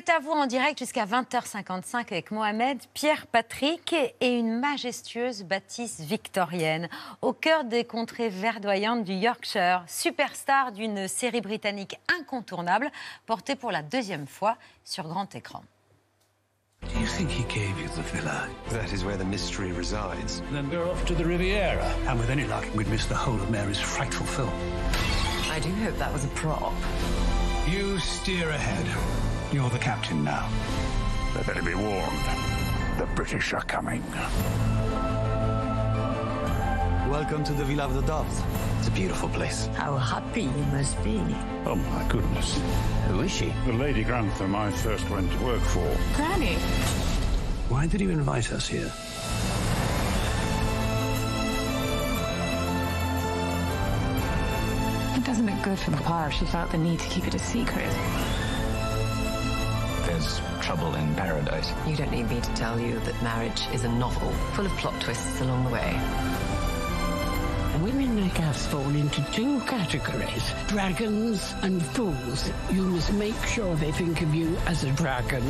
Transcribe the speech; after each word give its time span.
êtes 0.00 0.08
à 0.08 0.18
vous 0.18 0.30
en 0.30 0.46
direct 0.46 0.78
jusqu'à 0.78 1.04
20h55 1.04 2.06
avec 2.10 2.30
Mohamed, 2.30 2.78
Pierre 2.94 3.26
Patrick 3.26 3.92
et 3.92 4.38
une 4.38 4.58
majestueuse 4.58 5.42
bâtisse 5.42 6.00
victorienne 6.00 6.88
au 7.20 7.34
cœur 7.34 7.64
des 7.64 7.84
contrées 7.84 8.30
verdoyantes 8.30 9.04
du 9.04 9.12
Yorkshire, 9.12 9.84
superstar 9.86 10.72
d'une 10.72 11.06
série 11.06 11.42
britannique 11.42 11.98
incontournable 12.18 12.90
portée 13.26 13.56
pour 13.56 13.72
la 13.72 13.82
deuxième 13.82 14.26
fois 14.26 14.56
sur 14.84 15.06
grand 15.06 15.34
écran. 15.34 15.62
Do 16.80 16.98
you 16.98 17.06
think 17.06 17.28
he 17.30 17.44
gave 17.54 17.78
you 17.78 17.88
the 17.94 18.14
villa? 18.14 18.48
That 18.70 18.94
is 18.94 19.04
where 19.04 19.18
the 19.18 19.26
mystery 19.26 19.70
resides. 19.70 20.42
Then 20.50 20.70
we're 20.70 20.90
off 20.90 21.04
to 21.08 21.14
the 21.14 21.26
Riviera. 21.26 21.84
And 22.08 22.18
with 22.18 22.30
any 22.30 22.46
luck, 22.46 22.64
we'd 22.74 22.88
miss 22.88 23.04
the 23.04 23.14
whole 23.14 23.38
of 23.38 23.50
Mary's 23.50 23.78
frightful 23.78 24.24
film. 24.24 24.54
I 25.52 25.60
do 25.60 25.68
hope 25.84 25.98
that 25.98 26.10
was 26.10 26.24
a 26.24 26.28
prop. 26.28 26.72
You 27.68 27.98
steer 27.98 28.48
ahead. 28.48 29.29
You're 29.52 29.68
the 29.68 29.80
captain 29.80 30.22
now. 30.22 30.48
They 31.34 31.42
better 31.42 31.62
be 31.62 31.74
warned. 31.74 32.24
The 32.98 33.06
British 33.16 33.52
are 33.52 33.62
coming. 33.62 34.00
Welcome 37.10 37.42
to 37.42 37.52
the 37.54 37.64
Villa 37.64 37.84
of 37.84 37.94
the 37.94 38.02
Doves. 38.02 38.42
It's 38.78 38.86
a 38.86 38.92
beautiful 38.92 39.28
place. 39.30 39.66
How 39.74 39.96
happy 39.96 40.42
you 40.42 40.64
must 40.70 41.02
be. 41.02 41.18
Oh 41.66 41.74
my 41.74 42.06
goodness. 42.08 42.60
Who 43.08 43.22
is 43.22 43.32
she? 43.32 43.52
The 43.66 43.72
Lady 43.72 44.04
Grantham 44.04 44.54
I 44.54 44.70
first 44.70 45.10
went 45.10 45.32
to 45.32 45.44
work 45.44 45.62
for. 45.62 45.96
Granny. 46.14 46.54
Why 47.68 47.88
did 47.88 48.00
you 48.00 48.10
invite 48.10 48.52
us 48.52 48.68
here? 48.68 48.92
It 55.16 55.24
doesn't 55.24 55.44
look 55.44 55.60
good 55.64 55.78
for 55.80 55.90
Papa. 55.90 56.32
She 56.32 56.44
felt 56.44 56.70
the 56.70 56.78
need 56.78 57.00
to 57.00 57.08
keep 57.08 57.26
it 57.26 57.34
a 57.34 57.38
secret. 57.40 57.92
There's 60.06 60.40
trouble 60.60 60.94
in 60.94 61.14
paradise. 61.14 61.72
You 61.86 61.96
don't 61.96 62.10
need 62.10 62.28
me 62.28 62.40
to 62.40 62.54
tell 62.54 62.80
you 62.80 62.98
that 63.00 63.22
marriage 63.22 63.66
is 63.72 63.84
a 63.84 63.88
novel 63.88 64.30
full 64.54 64.66
of 64.66 64.72
plot 64.72 65.00
twists 65.00 65.40
along 65.40 65.64
the 65.64 65.70
way. 65.70 66.00
Women 67.82 68.22
like 68.22 68.40
us 68.40 68.66
fall 68.66 68.88
into 68.94 69.22
two 69.32 69.60
categories 69.60 70.52
dragons 70.68 71.54
and 71.62 71.82
fools. 71.82 72.50
You 72.70 72.82
must 72.82 73.12
make 73.12 73.40
sure 73.46 73.74
they 73.76 73.92
think 73.92 74.22
of 74.22 74.34
you 74.34 74.56
as 74.66 74.84
a 74.84 74.90
dragon. 74.92 75.44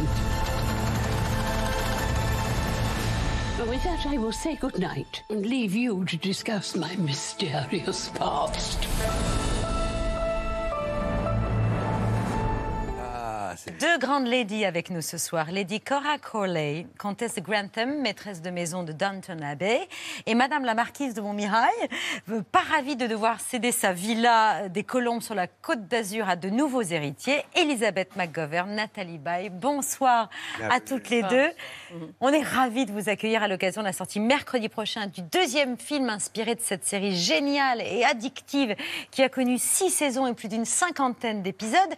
But 3.59 3.69
with 3.69 3.83
that, 3.85 4.07
I 4.07 4.17
will 4.17 4.33
say 4.33 4.57
good 4.57 4.79
night 4.79 5.23
and 5.29 5.45
leave 5.45 5.75
you 5.75 6.05
to 6.07 6.17
discuss 6.17 6.75
my 6.75 6.97
mysterious 6.97 8.09
past. 8.11 8.87
Deux 13.79 13.99
grandes 13.99 14.27
ladies 14.27 14.65
avec 14.65 14.91
nous 14.91 15.03
ce 15.03 15.19
soir. 15.19 15.51
Lady 15.51 15.81
Cora 15.81 16.19
Corley, 16.19 16.87
comtesse 16.99 17.35
de 17.35 17.41
Grantham, 17.41 18.01
maîtresse 18.01 18.43
de 18.43 18.51
maison 18.51 18.83
de 18.83 18.93
Downton 18.93 19.43
Abbey, 19.43 19.87
et 20.27 20.35
Madame 20.35 20.65
la 20.65 20.75
marquise 20.75 21.15
de 21.15 21.21
Montmirail, 21.21 21.71
euh, 22.31 22.41
pas 22.41 22.61
ravie 22.61 22.97
de 22.97 23.07
devoir 23.07 23.41
céder 23.41 23.71
sa 23.71 23.93
villa 23.93 24.69
des 24.69 24.83
Colombes 24.83 25.23
sur 25.23 25.35
la 25.35 25.47
côte 25.47 25.87
d'Azur 25.89 26.29
à 26.29 26.37
de 26.37 26.49
nouveaux 26.49 26.83
héritiers, 26.83 27.45
Elisabeth 27.55 28.17
McGovern, 28.17 28.75
Nathalie 28.75 29.19
Baye. 29.19 29.51
Bonsoir 29.51 30.31
à 30.71 30.81
toutes 30.81 31.11
les 31.11 31.23
deux. 31.23 31.51
On 32.21 32.33
est 32.33 32.43
ravis 32.43 32.87
de 32.87 32.93
vous 32.93 33.09
accueillir 33.09 33.43
à 33.43 33.49
l'occasion 33.49 33.83
de 33.83 33.87
la 33.87 33.93
sortie 33.93 34.21
mercredi 34.21 34.69
prochain 34.69 35.07
du 35.07 35.23
deuxième 35.23 35.77
film 35.77 36.09
inspiré 36.09 36.55
de 36.55 36.61
cette 36.61 36.87
série 36.87 37.15
géniale 37.15 37.83
et 37.83 38.05
addictive 38.05 38.75
qui 39.11 39.23
a 39.23 39.29
connu 39.29 39.59
six 39.59 39.91
saisons 39.91 40.27
et 40.27 40.35
plus 40.35 40.49
d'une 40.49 40.65
cinquantaine 40.65 41.43
d'épisodes. 41.43 41.95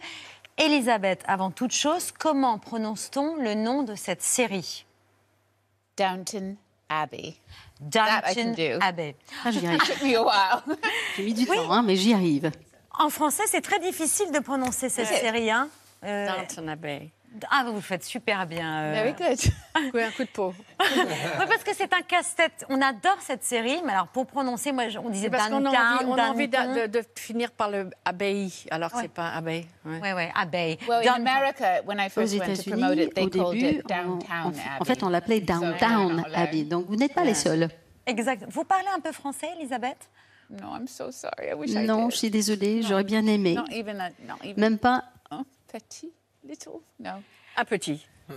Elisabeth, 0.57 1.23
avant 1.27 1.51
toute 1.51 1.71
chose, 1.71 2.11
comment 2.11 2.59
prononce-t-on 2.59 3.35
le 3.37 3.55
nom 3.55 3.83
de 3.83 3.95
cette 3.95 4.21
série? 4.21 4.85
Downton 5.97 6.55
Abbey. 6.89 7.35
Downton 7.79 8.53
do. 8.53 8.79
Abbey. 8.81 9.15
Ah, 9.43 9.51
j'y 9.51 9.65
arrive. 9.65 9.79
Took 9.85 10.01
me 10.03 10.15
a 10.15 10.23
while. 10.23 10.77
J'ai 11.17 11.23
mis 11.23 11.33
du 11.33 11.45
temps, 11.45 11.71
hein, 11.71 11.81
mais 11.81 11.95
j'y 11.95 12.13
arrive. 12.13 12.51
En 12.97 13.09
français, 13.09 13.43
c'est 13.47 13.61
très 13.61 13.79
difficile 13.79 14.31
de 14.31 14.39
prononcer 14.39 14.89
cette 14.89 15.07
série. 15.07 15.49
Hein. 15.49 15.69
Euh, 16.03 16.27
Downton 16.27 16.69
Abbey. 16.69 17.09
Ah, 17.49 17.63
vous 17.67 17.75
le 17.75 17.81
faites 17.81 18.03
super 18.03 18.45
bien. 18.45 18.83
euh. 18.83 18.93
Very 18.93 19.13
good. 19.13 19.39
Oui, 19.93 20.01
un 20.03 20.11
coup 20.11 20.23
de 20.23 20.29
peau. 20.29 20.53
Ouais, 20.79 21.45
parce 21.47 21.63
que 21.63 21.73
c'est 21.73 21.91
un 21.93 22.01
casse-tête. 22.01 22.65
On 22.69 22.81
adore 22.81 23.17
cette 23.21 23.43
série, 23.43 23.81
mais 23.85 23.93
alors 23.93 24.07
pour 24.07 24.25
prononcer, 24.27 24.71
moi, 24.71 24.83
on 25.03 25.09
disait 25.09 25.29
parce 25.29 25.49
qu'on 25.49 25.65
a 25.65 25.69
envie, 25.69 26.05
on 26.05 26.13
a 26.15 26.29
envie 26.29 26.47
de, 26.47 26.87
de- 26.87 26.99
de 26.99 27.03
finir 27.17 27.51
par 27.51 27.69
le 27.69 27.89
abbaye, 28.05 28.53
alors 28.71 28.91
que 28.91 28.95
Ouais. 28.97 29.01
c'est 29.03 29.11
pas 29.11 29.41
ouais. 29.41 29.65
Ouais, 29.85 30.13
ouais, 30.13 30.31
Abbey. 30.35 30.77
Well, 30.87 31.07
in. 31.07 31.13
America, 31.13 31.81
when 31.85 31.99
I 31.99 32.05
Aux 32.07 32.09
first 32.09 32.33
went 32.39 32.53
to 32.55 32.63
promote 32.69 32.97
États-Unis, 32.97 33.03
it, 33.03 33.13
they 33.15 33.23
au 33.25 33.29
called 33.29 33.53
début, 33.59 33.77
it 33.79 33.87
Downtown 33.87 34.45
on- 34.45 34.49
Abbey. 34.49 34.59
en 34.79 34.85
fait, 34.85 35.03
on 35.03 35.09
l'appelait 35.09 35.39
So, 35.39 35.45
Downtown 35.45 36.07
no, 36.09 36.15
no, 36.17 36.23
Abbey. 36.33 36.63
Donc, 36.63 36.85
vous 36.87 36.95
n'êtes 36.95 37.13
pas 37.13 37.23
les 37.23 37.33
seuls. 37.33 37.67
Exact. 38.05 38.43
Vous 38.49 38.63
parlez 38.65 38.87
un 38.95 38.99
peu 38.99 39.11
français, 39.11 39.47
Elisabeth? 39.59 40.09
No, 40.49 40.75
I'm 40.75 40.87
so 40.87 41.09
sorry. 41.11 41.49
I 41.51 41.53
wish 41.55 41.71
I 41.71 41.85
Non, 41.85 42.05
did. 42.07 42.11
je 42.11 42.17
suis 42.17 42.29
désolée, 42.29 42.81
j'aurais 42.83 43.03
bien 43.05 43.25
aimé. 43.25 43.55
Not 43.55 43.65
even 43.71 43.99
a, 43.99 44.09
not 44.27 44.35
even 44.43 44.55
Même 44.59 44.77
pas. 44.77 45.03
Oh, 45.31 45.41
petit, 45.71 46.11
little, 46.47 46.81
no. 46.99 47.11
Un 47.57 47.65
petit. 47.65 48.05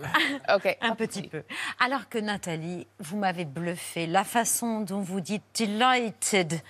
Okay. 0.48 0.76
Un 0.80 0.94
petit 0.96 1.28
peu. 1.28 1.44
Alors 1.78 2.08
que 2.08 2.18
Nathalie, 2.18 2.86
vous 2.98 3.16
m'avez 3.16 3.44
bluffé. 3.44 4.06
La 4.08 4.24
façon 4.24 4.80
dont 4.80 5.00
vous 5.00 5.20
dites 5.20 5.44
delighted, 5.58 6.60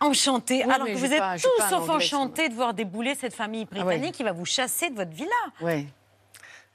enchanté, 0.00 0.64
Oui, 0.66 0.72
alors 0.72 0.86
que 0.88 0.92
vous 0.92 1.12
êtes 1.12 1.18
pas- 1.20 1.38
tout 1.38 1.48
sauf 1.70 1.88
enchanté 1.88 2.48
de 2.48 2.54
voir 2.54 2.74
débouler 2.74 3.14
cette 3.14 3.34
famille 3.34 3.66
Ah 3.70 3.74
britannique 3.84 4.14
qui 4.16 4.24
va 4.24 4.32
vous 4.32 4.44
chasser 4.44 4.90
de 4.90 4.96
votre 4.96 5.12
villa. 5.12 5.30
Oui. 5.60 5.86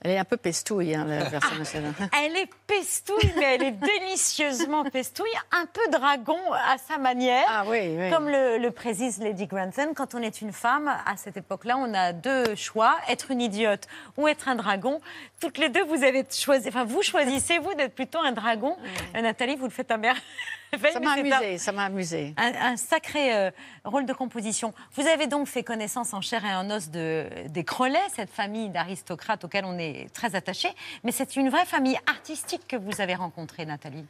Elle 0.03 0.11
est 0.11 0.17
un 0.17 0.25
peu 0.25 0.37
pestouille, 0.37 0.93
hein, 0.95 1.05
la 1.07 1.23
version 1.23 1.55
nationale. 1.57 1.93
Elle 2.25 2.35
est 2.35 2.49
pestouille, 2.67 3.33
mais 3.37 3.55
elle 3.55 3.63
est 3.63 3.71
délicieusement 3.71 4.83
pestouille, 4.83 5.31
un 5.51 5.65
peu 5.65 5.81
dragon 5.91 6.37
à 6.51 6.77
sa 6.77 6.97
manière. 6.97 7.45
Ah 7.47 7.63
oui, 7.67 7.95
oui. 7.97 8.09
Comme 8.09 8.27
le, 8.27 8.57
le 8.57 8.71
précise 8.71 9.19
Lady 9.19 9.47
Grantham, 9.47 9.93
quand 9.93 10.13
on 10.13 10.21
est 10.21 10.41
une 10.41 10.51
femme, 10.51 10.87
à 10.87 11.15
cette 11.15 11.37
époque-là, 11.37 11.77
on 11.77 11.93
a 11.93 12.11
deux 12.11 12.55
choix, 12.55 12.97
être 13.07 13.31
une 13.31 13.41
idiote 13.41 13.87
ou 14.17 14.27
être 14.27 14.49
un 14.49 14.55
dragon. 14.55 14.99
Toutes 15.39 15.57
les 15.57 15.69
deux, 15.69 15.83
vous 15.85 16.03
avez 16.03 16.25
choisi, 16.31 16.67
enfin, 16.67 16.83
vous 16.83 17.01
choisissez, 17.01 17.59
vous, 17.59 17.73
d'être 17.75 17.95
plutôt 17.95 18.19
un 18.19 18.31
dragon. 18.33 18.75
Euh, 19.15 19.21
Nathalie, 19.21 19.55
vous 19.55 19.65
le 19.65 19.71
faites 19.71 19.91
à 19.91 19.97
merveille. 19.97 20.21
Ça 20.93 20.99
m'a 20.99 21.13
amusé, 21.13 21.57
ça 21.57 21.71
m'a 21.71 21.83
amusé. 21.85 22.33
un, 22.37 22.71
un 22.73 22.77
sacré 22.77 23.35
euh, 23.35 23.51
rôle 23.83 24.05
de 24.05 24.13
composition. 24.13 24.73
Vous 24.95 25.07
avez 25.07 25.27
donc 25.27 25.47
fait 25.47 25.63
connaissance 25.63 26.13
en 26.13 26.21
chair 26.21 26.43
et 26.45 26.53
en 26.55 26.69
os 26.69 26.89
de, 26.89 27.25
des 27.49 27.63
Crolets, 27.63 27.99
cette 28.15 28.29
famille 28.29 28.69
d'aristocrates 28.69 29.43
auxquels 29.43 29.65
on 29.65 29.77
est 29.77 30.11
très 30.13 30.35
attaché. 30.35 30.69
Mais 31.03 31.11
c'est 31.11 31.35
une 31.35 31.49
vraie 31.49 31.65
famille 31.65 31.97
artistique 32.07 32.67
que 32.67 32.75
vous 32.75 33.01
avez 33.01 33.15
rencontrée, 33.15 33.65
Nathalie. 33.65 34.05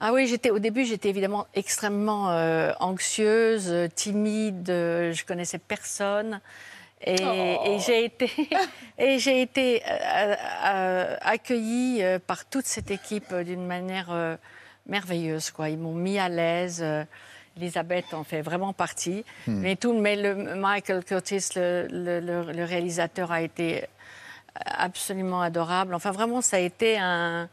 Ah 0.00 0.12
oui, 0.12 0.26
j'étais 0.26 0.50
au 0.50 0.58
début, 0.58 0.84
j'étais 0.84 1.08
évidemment 1.08 1.46
extrêmement 1.54 2.30
euh, 2.30 2.72
anxieuse, 2.80 3.68
euh, 3.70 3.86
timide, 3.88 4.68
euh, 4.68 5.12
je 5.12 5.24
connaissais 5.24 5.58
personne. 5.58 6.40
Et, 7.06 7.14
et 7.14 7.78
j'ai 7.80 8.04
été, 8.04 8.30
et 8.98 9.18
j'ai 9.18 9.42
été 9.42 9.82
euh, 9.86 10.34
euh, 10.66 11.16
accueillie 11.20 12.02
par 12.26 12.46
toute 12.46 12.64
cette 12.66 12.90
équipe 12.90 13.32
d'une 13.34 13.66
manière 13.66 14.38
euh, 14.86 14.90
merveilleuse. 14.90 15.50
Quoi. 15.50 15.68
Ils 15.70 15.78
m'ont 15.78 15.94
mis 15.94 16.18
à 16.18 16.28
l'aise. 16.28 16.80
euh, 16.82 17.04
Elisabeth 17.56 18.12
en 18.14 18.24
fait 18.24 18.42
vraiment 18.42 18.72
partie. 18.72 19.24
Mais 19.46 19.76
tout, 19.76 19.92
mais 19.96 20.16
le 20.16 20.56
Michael 20.56 21.04
Curtis, 21.04 21.50
le, 21.54 21.86
le- 21.88 22.18
le- 22.18 22.50
le 22.52 22.64
réalisateur, 22.64 23.30
a 23.30 23.42
été 23.42 23.84
absolument 24.66 25.40
adorable. 25.40 25.94
Enfin, 25.94 26.10
vraiment, 26.10 26.40
ça 26.40 26.56
a 26.56 26.60
été 26.60 26.98
un, 26.98 27.48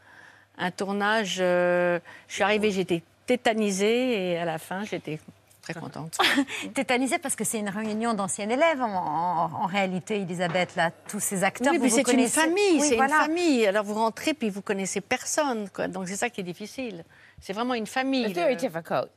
un 0.57 0.71
tournage. 0.71 1.37
euh, 1.39 1.99
je 2.27 2.33
suis 2.33 2.43
arrivée, 2.43 2.71
j'étais 2.71 3.03
tétanisée 3.27 4.31
et 4.31 4.37
à 4.39 4.45
la 4.45 4.57
fin, 4.57 4.83
j'étais 4.85 5.19
très 5.61 5.75
contente. 5.75 6.17
Tétanisée 6.73 7.19
parce 7.19 7.35
que 7.35 7.43
c'est 7.43 7.59
une 7.59 7.69
réunion 7.69 8.15
d'anciens 8.15 8.49
élèves 8.49 8.81
en, 8.81 8.87
en- 8.87 9.51
en 9.63 9.65
réalité, 9.67 10.15
Elisabeth, 10.21 10.75
là, 10.75 10.89
tous 11.07 11.19
ces 11.19 11.43
acteurs. 11.43 11.73
Oui, 11.73 11.77
vous 11.77 11.83
mais 11.83 11.89
vous 11.89 11.95
c'est 11.95 12.01
une 12.01 12.05
connaissez. 12.07 12.39
famille, 12.41 12.79
Oui, 12.79 12.81
c'est 12.89 12.95
voilà. 12.95 13.17
une 13.17 13.21
famille. 13.21 13.67
Alors 13.67 13.83
vous 13.85 13.93
rentrez 13.93 14.33
puis 14.33 14.49
vous 14.49 14.63
connaissez 14.63 14.99
personne, 15.01 15.69
quoi. 15.69 15.87
Donc 15.87 16.07
c'est 16.07 16.15
ça 16.15 16.29
qui 16.31 16.41
est 16.41 16.43
difficile. 16.43 17.03
C'est 17.41 17.53
vraiment 17.53 17.73
une 17.73 17.87
famille. 17.87 18.25
Difficult. 18.55 19.09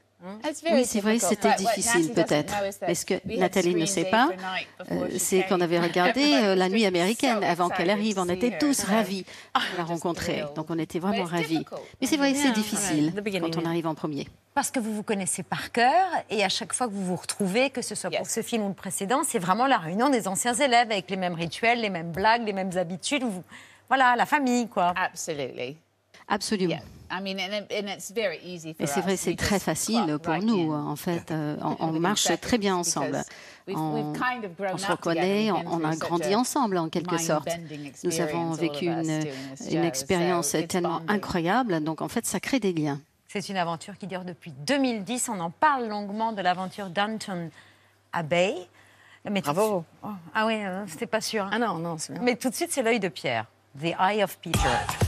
Oui, 0.73 0.87
c'est 0.87 1.01
vrai, 1.01 1.19
c'était 1.19 1.49
difficile 1.57 2.13
peut-être. 2.15 2.55
Mais 2.89 2.95
ce 2.95 3.05
que 3.05 3.15
Nathalie 3.37 3.75
ne 3.75 3.85
sait 3.85 4.07
pas, 4.07 4.31
euh, 4.91 5.09
c'est 5.19 5.43
qu'on 5.43 5.61
avait 5.61 5.79
regardé 5.79 6.23
euh, 6.43 6.55
La 6.55 6.71
Nuit 6.71 6.87
américaine 6.87 7.45
avant 7.45 7.69
qu'elle 7.69 7.91
arrive. 7.91 8.19
On 8.19 8.29
était 8.31 8.57
tous 8.59 8.85
ravis 8.85 9.25
de 9.25 9.77
la 9.77 9.85
rencontrer. 9.85 10.43
Donc 10.57 10.67
on 10.71 10.79
était 10.79 10.99
vraiment 10.99 11.25
ravis. 11.25 11.63
Mais 12.01 12.07
c'est 12.07 12.17
vrai, 12.17 12.33
c'est 12.35 12.53
difficile 12.53 13.13
quand 13.41 13.57
on 13.59 13.67
arrive 13.67 13.87
en 13.87 13.95
premier. 13.95 14.27
Parce 14.55 14.71
que 14.71 14.81
vous 14.81 14.95
vous 14.95 15.03
connaissez 15.03 15.43
par 15.43 15.73
cœur 15.73 16.07
et 16.31 16.43
à 16.43 16.49
chaque 16.49 16.73
fois 16.73 16.87
que 16.87 16.93
vous 16.93 17.05
vous 17.05 17.17
retrouvez, 17.17 17.69
que 17.69 17.83
ce 17.83 17.95
soit 17.95 18.09
pour 18.11 18.27
ce 18.27 18.41
film 18.41 18.63
ou 18.63 18.69
le 18.69 18.75
précédent, 18.75 19.23
c'est 19.27 19.39
vraiment 19.41 19.67
la 19.67 19.77
réunion 19.77 20.09
des 20.09 20.27
anciens 20.27 20.55
élèves 20.55 20.91
avec 20.91 21.11
les 21.11 21.17
mêmes 21.19 21.35
rituels, 21.35 21.81
les 21.83 21.91
mêmes 21.91 22.13
blagues, 22.13 22.47
les 22.47 22.53
mêmes 22.55 22.75
habitudes. 22.79 23.25
Vous- 23.25 23.45
Voilà, 23.89 24.17
la 24.17 24.25
famille, 24.25 24.69
quoi. 24.69 24.95
Absolutely. 24.97 25.77
Absolument. 26.29 26.79
Et 28.79 28.87
c'est 28.87 29.01
vrai, 29.01 29.17
c'est 29.17 29.37
très 29.37 29.59
facile 29.59 30.19
pour 30.23 30.37
nous, 30.37 30.73
en 30.73 30.97
fait. 30.97 31.31
Euh, 31.31 31.57
on, 31.81 31.93
marche 31.93 32.29
très 32.41 32.59
bien 32.59 32.77
ensemble. 32.77 33.23
On, 33.69 34.15
se 34.15 34.91
reconnaît, 34.91 35.51
on, 35.51 35.85
a 35.85 35.97
grandi 35.97 36.35
ensemble 36.35 36.79
en 36.79 36.89
quelque 36.89 37.19
sorte. 37.19 37.49
Nous 38.03 38.21
avons 38.21 38.51
vécu 38.53 38.87
une, 38.87 39.25
une 39.71 39.85
expérience 39.85 40.57
tellement 40.69 41.01
incroyable, 41.09 41.83
donc 41.83 42.03
en 42.03 42.09
fait, 42.09 42.27
ça 42.27 42.41
crée 42.41 42.61
des 42.61 42.73
liens. 42.73 43.01
C'est 43.29 43.49
une 43.49 43.57
aventure 43.57 43.99
qui 43.99 44.07
dure 44.07 44.25
depuis 44.25 44.53
2010. 44.53 45.29
On 45.29 45.41
en 45.41 45.51
parle 45.51 45.89
longuement 45.89 46.33
de 46.33 46.41
l'aventure 46.41 46.89
Downton 46.89 47.51
Abbey. 48.13 48.55
Mais 49.29 49.41
Bravo. 49.41 49.85
Oh, 50.05 50.09
ah 50.35 50.47
oui, 50.47 50.65
euh, 50.65 50.85
c'était 50.87 51.07
pas 51.07 51.21
sûr. 51.21 51.45
Hein. 51.45 51.51
Ah 51.53 51.59
non, 51.59 51.79
non. 51.79 51.97
Mais 52.21 52.37
tout 52.37 52.51
de 52.51 52.55
suite, 52.55 52.71
c'est 52.71 52.83
l'œil 52.83 53.01
de 53.01 53.09
Pierre. 53.09 53.47
The 53.77 53.97
Eye 53.99 54.23
of 54.23 54.39
Peter. 54.39 55.04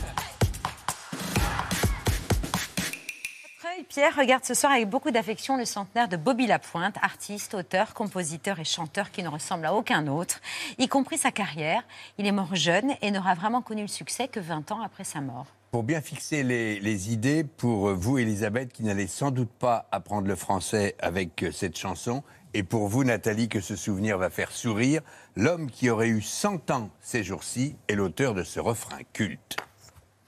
Pierre 3.97 4.15
regarde 4.15 4.45
ce 4.45 4.53
soir 4.53 4.73
avec 4.73 4.87
beaucoup 4.87 5.09
d'affection 5.09 5.57
le 5.57 5.65
centenaire 5.65 6.07
de 6.07 6.17
Bobby 6.17 6.45
Lapointe, 6.45 6.97
artiste, 7.01 7.55
auteur, 7.55 7.95
compositeur 7.95 8.59
et 8.59 8.63
chanteur 8.63 9.09
qui 9.09 9.23
ne 9.23 9.27
ressemble 9.27 9.65
à 9.65 9.73
aucun 9.73 10.05
autre, 10.05 10.39
y 10.77 10.87
compris 10.87 11.17
sa 11.17 11.31
carrière. 11.31 11.81
Il 12.19 12.27
est 12.27 12.31
mort 12.31 12.53
jeune 12.53 12.93
et 13.01 13.09
n'aura 13.09 13.33
vraiment 13.33 13.63
connu 13.63 13.81
le 13.81 13.87
succès 13.87 14.27
que 14.27 14.39
20 14.39 14.71
ans 14.71 14.83
après 14.83 15.03
sa 15.03 15.19
mort. 15.19 15.47
Pour 15.71 15.81
bien 15.81 15.99
fixer 15.99 16.43
les, 16.43 17.11
idées, 17.11 17.43
pour 17.43 17.95
vous, 17.95 18.19
Elisabeth, 18.19 18.71
qui 18.71 18.83
n'allez 18.83 19.07
sans 19.07 19.31
doute 19.31 19.49
pas 19.49 19.87
apprendre 19.91 20.27
le 20.27 20.35
français 20.35 20.93
avec 20.99 21.43
cette 21.51 21.75
chanson, 21.75 22.21
et 22.53 22.61
pour 22.61 22.89
vous, 22.89 23.03
Nathalie, 23.03 23.49
que 23.49 23.61
ce 23.61 23.75
souvenir 23.75 24.19
va 24.19 24.29
faire 24.29 24.51
sourire, 24.51 25.01
l'homme 25.35 25.71
qui 25.71 25.89
aurait 25.89 26.09
eu 26.09 26.21
100 26.21 26.69
ans 26.69 26.91
ces 27.01 27.23
jours-ci 27.23 27.75
est 27.87 27.95
l'auteur 27.95 28.35
de 28.35 28.43
ce 28.43 28.59
refrain 28.59 28.99
culte. 29.13 29.57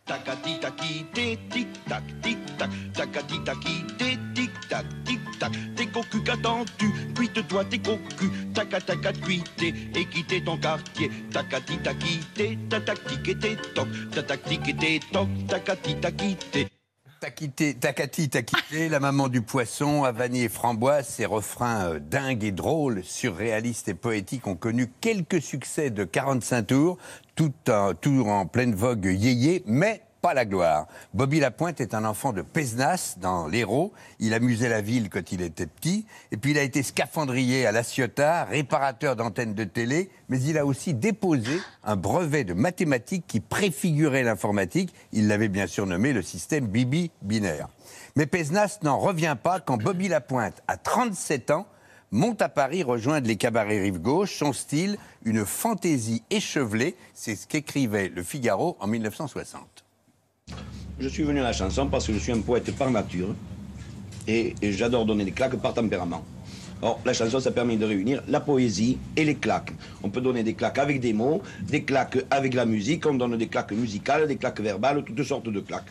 Takati 0.10 0.58
taki 0.60 1.06
tic 1.14 1.68
tac 1.86 2.02
tic 2.24 2.40
tac 2.58 2.70
takati 2.98 3.38
taki 3.46 3.76
tic 4.00 4.50
tac 4.68 4.86
tic 5.06 5.22
tac 5.40 5.52
t'es 5.76 5.86
cocu 5.86 6.24
qu'attends-tu 6.24 6.88
cuite-toi 7.16 7.64
tes 7.66 7.78
cocus 7.78 8.32
takataka 8.56 9.14
cuité 9.14 9.72
et 9.94 10.06
quitter 10.06 10.44
ton 10.44 10.58
quartier. 10.58 11.12
Takati 11.32 11.78
taki 11.78 12.20
ta 12.70 12.80
tactique 12.80 13.30
et 13.30 13.36
tes 13.36 13.56
toc 13.76 13.88
ta 14.12 14.24
tactique 14.24 14.84
et 14.84 15.00
toc 15.12 15.30
takati 15.48 15.94
taki 16.02 16.36
T'as 17.22 17.32
quitté, 17.32 17.76
t'as 17.76 17.92
quitté 17.92 18.88
la 18.88 19.02
maman 19.02 19.28
du 19.28 19.42
poisson, 19.42 20.06
à 20.06 20.14
vanille 20.14 20.44
et 20.44 20.50
framboise. 20.50 21.06
Ces 21.06 21.26
refrains 21.26 21.96
euh, 21.96 22.00
dingues 22.00 22.46
et 22.46 22.54
drôles, 22.54 23.04
surréalistes 23.04 23.90
et 23.90 23.94
poétiques 23.94 24.48
ont 24.48 24.56
connu 24.56 24.90
quelques 25.02 25.42
succès 25.42 25.90
de 25.90 26.06
45 26.06 26.68
tours, 26.68 26.98
tout, 27.36 27.52
en, 27.68 27.94
tout 27.94 28.24
en 28.26 28.46
pleine 28.46 28.74
vogue 28.74 29.04
yéyé, 29.04 29.64
mais 29.66 30.02
pas 30.22 30.34
la 30.34 30.46
gloire. 30.46 30.88
Bobby 31.14 31.40
Lapointe 31.40 31.82
est 31.82 31.94
un 31.94 32.06
enfant 32.06 32.34
de 32.34 32.42
Pesnas, 32.42 33.16
dans 33.18 33.48
l'Hérault. 33.48 33.94
Il 34.20 34.34
amusait 34.34 34.70
la 34.70 34.82
ville 34.82 35.10
quand 35.10 35.32
il 35.32 35.42
était 35.42 35.66
petit. 35.66 36.06
Et 36.32 36.38
puis 36.38 36.52
il 36.52 36.58
a 36.58 36.64
été 36.64 36.84
scaphandrier 36.84 37.66
à 37.66 37.72
La 37.72 37.84
Ciotat, 37.84 38.46
réparateur 38.46 39.16
d'antennes 39.16 39.54
de 39.54 39.64
télé. 39.64 40.10
Mais 40.28 40.42
il 40.42 40.58
a 40.58 40.66
aussi 40.66 40.94
déposé 40.94 41.60
un 41.84 41.96
brevet 41.96 42.44
de 42.44 42.54
mathématiques 42.54 43.26
qui 43.28 43.40
préfigurait 43.40 44.24
l'informatique. 44.24 44.94
Il 45.12 45.28
l'avait 45.28 45.48
bien 45.48 45.68
surnommé 45.68 46.14
le 46.14 46.22
système 46.22 46.68
Bibi 46.68 47.12
binaire. 47.22 47.68
Mais 48.16 48.26
Pesnas 48.26 48.80
n'en 48.84 49.00
revient 49.00 49.38
pas 49.42 49.60
quand 49.60 49.82
Bobby 49.82 50.08
Lapointe, 50.08 50.62
à 50.68 50.78
37 50.78 51.52
ans, 51.52 51.66
monte 52.12 52.42
à 52.42 52.50
Paris 52.50 52.84
rejoindre 52.84 53.28
les 53.28 53.38
cabarets 53.38 53.80
rive 53.80 54.00
gauche. 54.00 54.36
Son 54.36 54.54
style, 54.54 54.98
une 55.24 55.46
fantaisie 55.46 56.24
échevelée. 56.30 56.96
C'est 57.14 57.36
ce 57.36 57.48
qu'écrivait 57.48 58.10
Le 58.10 58.24
Figaro 58.24 58.78
en 58.80 58.88
1960. 58.88 59.79
Je 61.02 61.08
suis 61.08 61.24
venu 61.24 61.40
à 61.40 61.44
la 61.44 61.54
chanson 61.54 61.88
parce 61.88 62.06
que 62.06 62.14
je 62.14 62.18
suis 62.20 62.34
un 62.34 62.42
poète 62.42 62.76
par 62.76 62.92
nature 62.92 63.34
et, 64.28 64.54
j'adore 64.62 65.06
donner 65.06 65.24
des 65.24 65.32
claques 65.32 65.56
par 65.56 65.74
tempérament. 65.74 66.26
Or, 66.82 67.00
la 67.06 67.14
chanson, 67.14 67.40
ça 67.40 67.52
permet 67.52 67.78
de 67.78 67.86
réunir 67.86 68.22
la 68.28 68.42
poésie 68.42 68.98
et 69.16 69.24
les 69.24 69.36
claques. 69.36 69.72
On 70.04 70.10
peut 70.10 70.20
donner 70.20 70.44
des 70.44 70.56
claques 70.56 70.78
avec 70.78 71.00
des 71.00 71.14
mots, 71.14 71.42
des 71.62 71.84
claques 71.84 72.18
avec 72.30 72.54
la 72.54 72.66
musique, 72.66 73.06
on 73.06 73.14
donne 73.14 73.38
des 73.38 73.48
claques 73.48 73.72
musicales, 73.72 74.28
des 74.28 74.36
claques 74.36 74.60
verbales, 74.60 75.04
toutes 75.06 75.24
sortes 75.24 75.48
de 75.48 75.60
claques. 75.62 75.88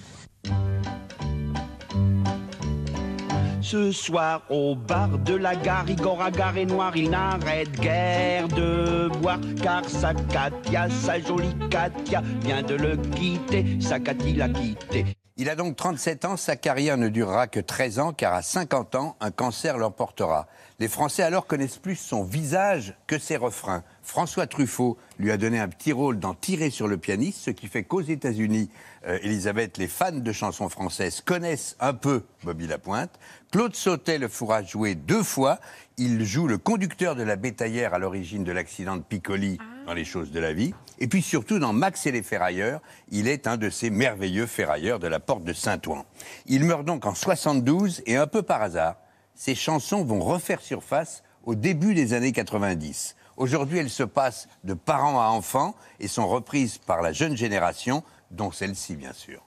Ce 3.70 3.92
soir 3.92 4.44
au 4.48 4.74
bar 4.74 5.18
de 5.18 5.34
la 5.34 5.54
gare, 5.54 5.90
Igor 5.90 6.24
et 6.56 6.64
noir, 6.64 6.96
il 6.96 7.10
n'arrête 7.10 7.70
guère 7.72 8.48
de 8.48 9.08
boire, 9.18 9.40
car 9.62 9.86
sa 9.86 10.14
Katia, 10.14 10.88
sa 10.88 11.20
jolie 11.20 11.54
Katia, 11.68 12.22
vient 12.40 12.62
de 12.62 12.76
le 12.76 12.96
quitter, 12.96 13.78
sa 13.78 14.00
Katia 14.00 14.46
l'a 14.46 14.48
quitté. 14.48 15.04
Il 15.36 15.50
a 15.50 15.54
donc 15.54 15.76
37 15.76 16.24
ans, 16.24 16.38
sa 16.38 16.56
carrière 16.56 16.96
ne 16.96 17.10
durera 17.10 17.46
que 17.46 17.60
13 17.60 17.98
ans, 17.98 18.12
car 18.14 18.32
à 18.32 18.40
50 18.40 18.94
ans, 18.94 19.16
un 19.20 19.30
cancer 19.30 19.76
l'emportera. 19.76 20.48
Les 20.80 20.88
Français 20.88 21.22
alors 21.22 21.46
connaissent 21.46 21.76
plus 21.76 21.96
son 21.96 22.24
visage 22.24 22.96
que 23.06 23.18
ses 23.18 23.36
refrains. 23.36 23.84
François 24.02 24.46
Truffaut 24.46 24.96
lui 25.18 25.30
a 25.30 25.36
donné 25.36 25.60
un 25.60 25.68
petit 25.68 25.92
rôle 25.92 26.18
dans 26.18 26.32
Tirer 26.32 26.70
sur 26.70 26.88
le 26.88 26.96
pianiste, 26.96 27.40
ce 27.44 27.50
qui 27.50 27.68
fait 27.68 27.84
qu'aux 27.84 28.00
États-Unis, 28.00 28.70
euh, 29.08 29.18
Elisabeth, 29.22 29.78
les 29.78 29.88
fans 29.88 30.12
de 30.12 30.32
chansons 30.32 30.68
françaises 30.68 31.22
connaissent 31.22 31.76
un 31.80 31.94
peu 31.94 32.24
Bobby 32.44 32.66
Lapointe. 32.66 33.18
Claude 33.50 33.74
Sautet 33.74 34.18
le 34.18 34.28
fera 34.28 34.62
jouer 34.62 34.94
deux 34.94 35.22
fois. 35.22 35.58
Il 35.96 36.24
joue 36.24 36.46
le 36.46 36.58
conducteur 36.58 37.16
de 37.16 37.22
la 37.22 37.36
bétaillère 37.36 37.94
à 37.94 37.98
l'origine 37.98 38.44
de 38.44 38.52
l'accident 38.52 38.96
de 38.96 39.02
Piccoli 39.02 39.58
dans 39.86 39.94
Les 39.94 40.04
choses 40.04 40.30
de 40.30 40.40
la 40.40 40.52
vie. 40.52 40.74
Et 40.98 41.06
puis 41.06 41.22
surtout 41.22 41.58
dans 41.58 41.72
Max 41.72 42.06
et 42.06 42.12
les 42.12 42.22
ferrailleurs, 42.22 42.82
il 43.10 43.28
est 43.28 43.46
un 43.46 43.56
de 43.56 43.70
ces 43.70 43.88
merveilleux 43.88 44.46
ferrailleurs 44.46 44.98
de 44.98 45.08
la 45.08 45.20
porte 45.20 45.44
de 45.44 45.54
Saint-Ouen. 45.54 46.04
Il 46.46 46.64
meurt 46.64 46.84
donc 46.84 47.06
en 47.06 47.14
72 47.14 48.02
et 48.04 48.16
un 48.16 48.26
peu 48.26 48.42
par 48.42 48.60
hasard, 48.60 48.96
ses 49.34 49.54
chansons 49.54 50.04
vont 50.04 50.20
refaire 50.20 50.60
surface 50.60 51.22
au 51.44 51.54
début 51.54 51.94
des 51.94 52.12
années 52.12 52.32
90. 52.32 53.16
Aujourd'hui, 53.38 53.78
elles 53.78 53.88
se 53.88 54.02
passent 54.02 54.48
de 54.64 54.74
parents 54.74 55.20
à 55.20 55.26
enfants 55.26 55.76
et 56.00 56.08
sont 56.08 56.26
reprises 56.26 56.78
par 56.78 57.02
la 57.02 57.12
jeune 57.12 57.36
génération, 57.36 58.02
dont 58.30 58.52
celle-ci, 58.52 58.96
bien 58.96 59.12
sûr. 59.12 59.42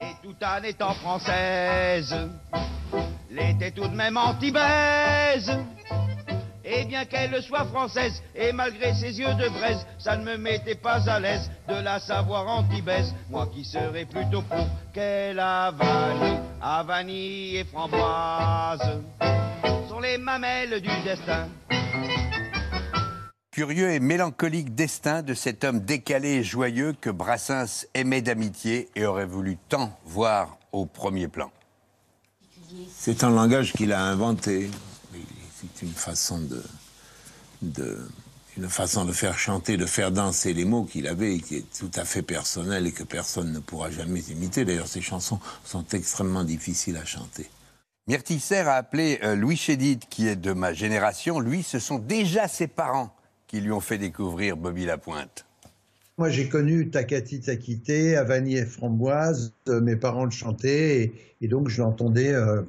Et 0.00 0.12
tout 0.22 0.36
en 0.44 0.62
étant 0.62 0.94
française, 0.94 2.14
l'était 3.30 3.70
tout 3.70 3.88
de 3.88 3.94
même 3.94 4.16
anti-baise. 4.16 5.50
Et 6.68 6.84
bien 6.84 7.04
qu'elle 7.04 7.40
soit 7.42 7.64
française, 7.66 8.20
et 8.34 8.52
malgré 8.52 8.92
ses 8.92 9.18
yeux 9.20 9.34
de 9.34 9.48
braise, 9.50 9.86
ça 9.98 10.16
ne 10.16 10.24
me 10.24 10.36
mettait 10.36 10.74
pas 10.74 11.08
à 11.08 11.20
l'aise 11.20 11.48
de 11.68 11.76
la 11.76 12.00
savoir 12.00 12.48
anti-baise. 12.48 13.14
Moi 13.30 13.48
qui 13.54 13.64
serais 13.64 14.04
plutôt 14.04 14.42
pour 14.42 14.66
qu'elle 14.92 15.38
a 15.38 15.72
à 16.60 16.82
vanille 16.82 17.58
et 17.58 17.64
framboise, 17.64 19.00
sont 19.88 20.00
les 20.00 20.18
mamelles 20.18 20.80
du 20.80 20.90
destin. 21.04 21.46
Curieux 23.56 23.90
et 23.90 24.00
mélancolique 24.00 24.74
destin 24.74 25.22
de 25.22 25.32
cet 25.32 25.64
homme 25.64 25.80
décalé 25.80 26.28
et 26.28 26.44
joyeux 26.44 26.94
que 27.00 27.08
Brassens 27.08 27.86
aimait 27.94 28.20
d'amitié 28.20 28.90
et 28.94 29.06
aurait 29.06 29.24
voulu 29.24 29.56
tant 29.70 29.98
voir 30.04 30.58
au 30.72 30.84
premier 30.84 31.26
plan. 31.26 31.50
C'est 32.94 33.24
un 33.24 33.30
langage 33.30 33.72
qu'il 33.72 33.94
a 33.94 34.02
inventé. 34.02 34.68
C'est 35.54 35.86
une 35.86 35.94
façon 35.94 36.38
de, 37.62 37.98
une 38.58 38.68
façon 38.68 39.06
de 39.06 39.12
faire 39.12 39.38
chanter, 39.38 39.78
de 39.78 39.86
faire 39.86 40.12
danser 40.12 40.52
les 40.52 40.66
mots 40.66 40.84
qu'il 40.84 41.06
avait, 41.06 41.38
qui 41.38 41.56
est 41.56 41.78
tout 41.78 41.90
à 41.94 42.04
fait 42.04 42.20
personnel 42.20 42.86
et 42.86 42.92
que 42.92 43.04
personne 43.04 43.52
ne 43.52 43.58
pourra 43.58 43.90
jamais 43.90 44.20
imiter. 44.20 44.66
D'ailleurs, 44.66 44.86
ces 44.86 45.00
chansons 45.00 45.40
sont 45.64 45.86
extrêmement 45.94 46.44
difficiles 46.44 46.98
à 46.98 47.06
chanter. 47.06 47.48
Myrtille 48.06 48.42
a 48.52 48.74
appelé 48.74 49.18
euh, 49.22 49.34
Louis 49.34 49.56
Chédid, 49.56 50.04
qui 50.10 50.28
est 50.28 50.36
de 50.36 50.52
ma 50.52 50.74
génération. 50.74 51.40
Lui, 51.40 51.62
ce 51.62 51.78
sont 51.78 51.98
déjà 51.98 52.48
ses 52.48 52.66
parents 52.66 53.15
qui 53.46 53.60
lui 53.60 53.72
ont 53.72 53.80
fait 53.80 53.98
découvrir 53.98 54.56
Bobby 54.56 54.86
Lapointe 54.86 55.46
Moi, 56.18 56.28
j'ai 56.30 56.48
connu 56.48 56.90
Takati 56.90 57.40
Takité, 57.40 58.16
Avani 58.16 58.56
et 58.56 58.66
Framboise. 58.66 59.54
Euh, 59.68 59.80
mes 59.80 59.96
parents 59.96 60.24
le 60.24 60.30
chantaient 60.30 61.12
et, 61.40 61.48
donc 61.48 61.68
je 61.68 61.80
l'entendais 61.80 62.32
euh, 62.32 62.62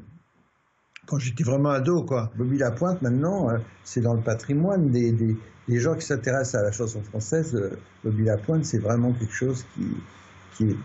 quand 1.05 1.19
j'étais 1.19 1.43
vraiment 1.43 1.72
ado. 1.72 2.03
Quoi. 2.03 2.31
Bobby 2.38 2.57
Lapointe, 2.57 3.01
maintenant, 3.01 3.50
euh, 3.50 3.57
c'est 3.84 4.01
dans 4.01 4.13
le 4.13 4.22
patrimoine 4.22 4.91
des, 4.91 5.36
gens 5.79 5.96
qui 5.96 6.05
s'intéressent 6.05 6.62
à 6.62 6.63
la 6.63 6.72
chanson 6.72 7.01
française. 7.01 7.57
Bobby 8.03 8.25
Lapointe, 8.25 8.65
c'est 8.65 8.79
vraiment 8.79 9.13
quelque 9.13 9.34
chose 9.34 9.65
qui, 9.74 10.65
est 10.65 10.75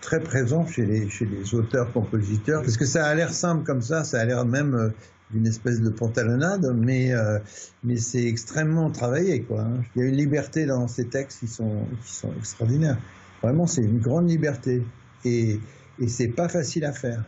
très 0.00 0.20
présent 0.20 0.66
chez 0.66 0.84
les, 0.84 1.08
chez 1.08 1.26
les 1.26 1.54
auteurs-compositeurs, 1.54 2.62
parce 2.62 2.76
que 2.76 2.84
ça 2.84 3.06
a 3.06 3.14
l'air 3.14 3.32
simple 3.32 3.64
comme 3.64 3.82
ça, 3.82 4.02
ça 4.02 4.20
a 4.20 4.24
l'air 4.24 4.44
même 4.44 4.92
d'une 5.32 5.46
espèce 5.46 5.80
de 5.80 5.90
pantalonnade, 5.90 6.74
mais, 6.76 7.12
euh, 7.12 7.38
mais 7.84 7.96
c'est 7.96 8.24
extrêmement 8.24 8.90
travaillé. 8.90 9.42
Quoi, 9.42 9.62
hein. 9.62 9.82
Il 9.94 10.02
y 10.02 10.04
a 10.04 10.08
une 10.08 10.16
liberté 10.16 10.66
dans 10.66 10.88
ces 10.88 11.06
textes 11.08 11.40
qui 11.40 11.48
sont, 11.48 11.86
qui 12.04 12.12
sont 12.12 12.32
extraordinaires. 12.38 12.98
Vraiment, 13.42 13.66
c'est 13.66 13.82
une 13.82 13.98
grande 13.98 14.28
liberté. 14.28 14.82
Et, 15.24 15.60
et 15.98 16.08
c'est 16.08 16.28
pas 16.28 16.48
facile 16.48 16.84
à 16.84 16.92
faire. 16.92 17.24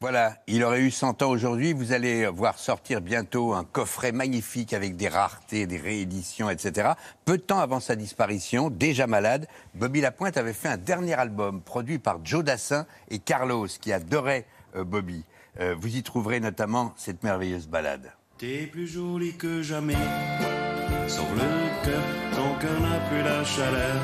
Voilà, 0.00 0.36
il 0.48 0.62
aurait 0.64 0.82
eu 0.82 0.90
100 0.90 1.22
ans 1.22 1.30
aujourd'hui. 1.30 1.72
Vous 1.72 1.92
allez 1.92 2.26
voir 2.26 2.58
sortir 2.58 3.00
bientôt 3.00 3.54
un 3.54 3.64
coffret 3.64 4.12
magnifique 4.12 4.74
avec 4.74 4.96
des 4.96 5.08
raretés, 5.08 5.66
des 5.66 5.78
rééditions, 5.78 6.50
etc. 6.50 6.90
Peu 7.24 7.38
de 7.38 7.42
temps 7.42 7.60
avant 7.60 7.80
sa 7.80 7.96
disparition, 7.96 8.68
déjà 8.68 9.06
malade, 9.06 9.46
Bobby 9.74 10.02
Lapointe 10.02 10.36
avait 10.36 10.52
fait 10.52 10.68
un 10.68 10.76
dernier 10.76 11.14
album 11.14 11.62
produit 11.62 11.98
par 11.98 12.22
Joe 12.22 12.44
Dassin 12.44 12.86
et 13.08 13.18
Carlos, 13.18 13.68
qui 13.80 13.94
adoraient 13.94 14.44
euh, 14.76 14.84
Bobby. 14.84 15.24
Euh, 15.60 15.74
vous 15.78 15.96
y 15.96 16.02
trouverez 16.02 16.40
notamment 16.40 16.92
cette 16.96 17.22
merveilleuse 17.22 17.68
balade. 17.68 18.12
T'es 18.38 18.66
plus 18.66 18.88
jolie 18.88 19.36
que 19.36 19.62
jamais, 19.62 19.94
sauf 21.06 21.28
le 21.30 21.84
cœur, 21.84 22.02
ton 22.34 22.58
cœur 22.58 22.80
n'a 22.80 22.98
plus 23.08 23.22
la 23.22 23.44
chaleur 23.44 23.96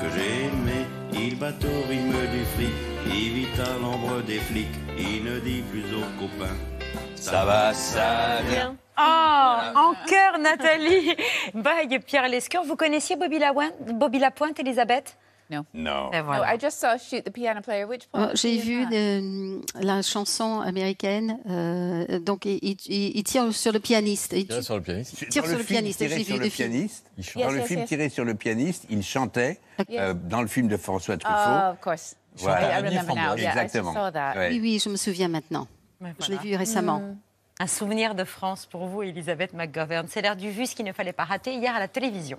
que 0.00 0.06
j'ai 0.16 0.46
aimé. 0.46 0.86
Il 1.12 1.38
bat 1.38 1.50
au 1.50 1.88
rythme 1.88 2.26
du 2.32 2.44
fric, 2.56 2.74
il 3.06 3.32
vit 3.34 3.60
à 3.60 3.78
l'ombre 3.78 4.22
des 4.22 4.38
flics, 4.38 4.66
il 4.98 5.24
ne 5.24 5.38
dit 5.38 5.62
plus 5.70 5.84
aux 5.94 6.20
copains. 6.20 6.56
Ça 7.14 7.44
va, 7.44 7.72
ça 7.72 8.42
vient. 8.48 8.76
Oh, 8.98 9.78
en 9.78 9.94
cœur, 10.06 10.38
Nathalie. 10.38 11.14
Bye, 11.54 12.00
Pierre 12.00 12.28
Lescure. 12.28 12.62
Vous 12.64 12.76
connaissiez 12.76 13.16
Bobby, 13.16 13.38
Lapointe, 13.38 13.74
Bobby 13.86 14.18
Lapointe, 14.18 14.58
Elisabeth? 14.58 15.16
Non. 15.74 16.10
Et 16.12 16.20
voilà. 16.20 16.54
I 16.54 16.58
just 16.60 16.78
saw 16.78 16.96
Shoot 16.98 17.24
the 17.24 17.30
Piano 17.30 17.60
Player. 17.60 17.84
Which 17.84 18.06
part? 18.06 18.30
Oh, 18.32 18.36
J'ai 18.36 18.58
vu 18.58 18.86
de- 18.86 19.60
la 19.82 20.02
chanson 20.02 20.60
américaine, 20.60 21.38
euh, 21.48 22.18
donc 22.20 22.44
il, 22.44 22.58
il- 22.62 23.16
il 23.16 23.22
tire 23.24 23.52
sur 23.52 23.72
le 23.72 23.80
pianiste. 23.80 24.32
Il 24.36 24.46
Tire 24.46 24.62
sur 24.62 24.76
le 24.76 24.82
pianiste. 24.82 25.16
tire 25.28 25.42
Dans 25.42 25.48
sur 25.48 25.58
le 25.58 25.64
film 25.64 25.78
pianiste. 25.80 25.98
J'ai 26.00 26.08
vu 26.08 26.38
le 26.38 26.46
Il 26.46 26.88
dans 27.34 27.40
Yes, 27.50 27.52
le 27.52 27.62
film 27.62 27.80
yes. 27.80 27.88
tiré 27.88 28.08
sur 28.08 28.24
le 28.24 28.34
pianiste, 28.34 28.86
il 28.90 29.02
chantait 29.02 29.58
euh, 29.90 30.14
dans 30.14 30.40
le 30.42 30.46
film 30.48 30.68
de 30.68 30.76
François 30.76 31.16
Truffaut. 31.16 31.36
Oh, 31.36 31.72
of 31.72 31.80
course. 31.80 32.16
Voilà. 32.36 32.78
I, 32.78 32.82
I 32.82 32.88
remember 32.88 33.14
now. 33.14 33.34
Yeah, 33.36 33.54
I 33.54 33.58
Exactement. 33.64 33.92
saw 33.92 34.10
that. 34.12 34.34
Ouais. 34.36 34.48
Oui, 34.52 34.60
oui, 34.62 34.80
je 34.82 34.88
me 34.88 34.96
souviens 34.96 35.28
maintenant. 35.28 35.66
Je 36.20 36.30
l'ai 36.30 36.38
vu 36.38 36.54
récemment. 36.56 37.02
Un 37.58 37.66
souvenir 37.66 38.14
de 38.14 38.24
France 38.24 38.64
pour 38.64 38.86
vous, 38.86 39.02
Elisabeth 39.02 39.52
McGovern. 39.52 40.06
C'est 40.08 40.22
l'air 40.22 40.36
du 40.36 40.50
vu, 40.50 40.64
ce 40.66 40.74
qu'il 40.74 40.86
ne 40.86 40.92
fallait 40.92 41.12
pas 41.12 41.24
rater 41.24 41.52
hier 41.54 41.74
à 41.74 41.78
la 41.80 41.88
télévision. 41.88 42.38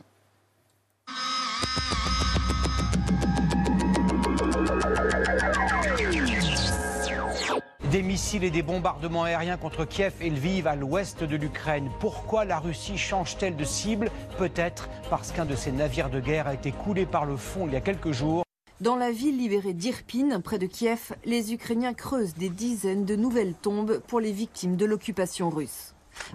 Des 7.91 8.03
missiles 8.03 8.45
et 8.45 8.51
des 8.51 8.61
bombardements 8.61 9.23
aériens 9.23 9.57
contre 9.57 9.83
Kiev 9.83 10.13
et 10.21 10.29
Lviv 10.29 10.65
à 10.65 10.77
l'ouest 10.77 11.25
de 11.25 11.35
l'Ukraine. 11.35 11.89
Pourquoi 11.99 12.45
la 12.45 12.57
Russie 12.57 12.97
change-t-elle 12.97 13.57
de 13.57 13.65
cible? 13.65 14.09
Peut-être 14.37 14.87
parce 15.09 15.33
qu'un 15.33 15.43
de 15.43 15.57
ses 15.57 15.73
navires 15.73 16.09
de 16.09 16.21
guerre 16.21 16.47
a 16.47 16.53
été 16.53 16.71
coulé 16.71 17.05
par 17.05 17.25
le 17.25 17.35
fond 17.35 17.67
il 17.67 17.73
y 17.73 17.75
a 17.75 17.81
quelques 17.81 18.13
jours. 18.13 18.45
Dans 18.79 18.95
la 18.95 19.11
ville 19.11 19.37
libérée 19.37 19.73
d'Irpin, 19.73 20.39
près 20.39 20.57
de 20.57 20.67
Kiev, 20.67 21.13
les 21.25 21.51
Ukrainiens 21.51 21.93
creusent 21.93 22.35
des 22.35 22.47
dizaines 22.47 23.03
de 23.03 23.17
nouvelles 23.17 23.55
tombes 23.55 23.99
pour 24.07 24.21
les 24.21 24.31
victimes 24.31 24.77
de 24.77 24.85
l'occupation 24.85 25.49
russe. 25.49 25.93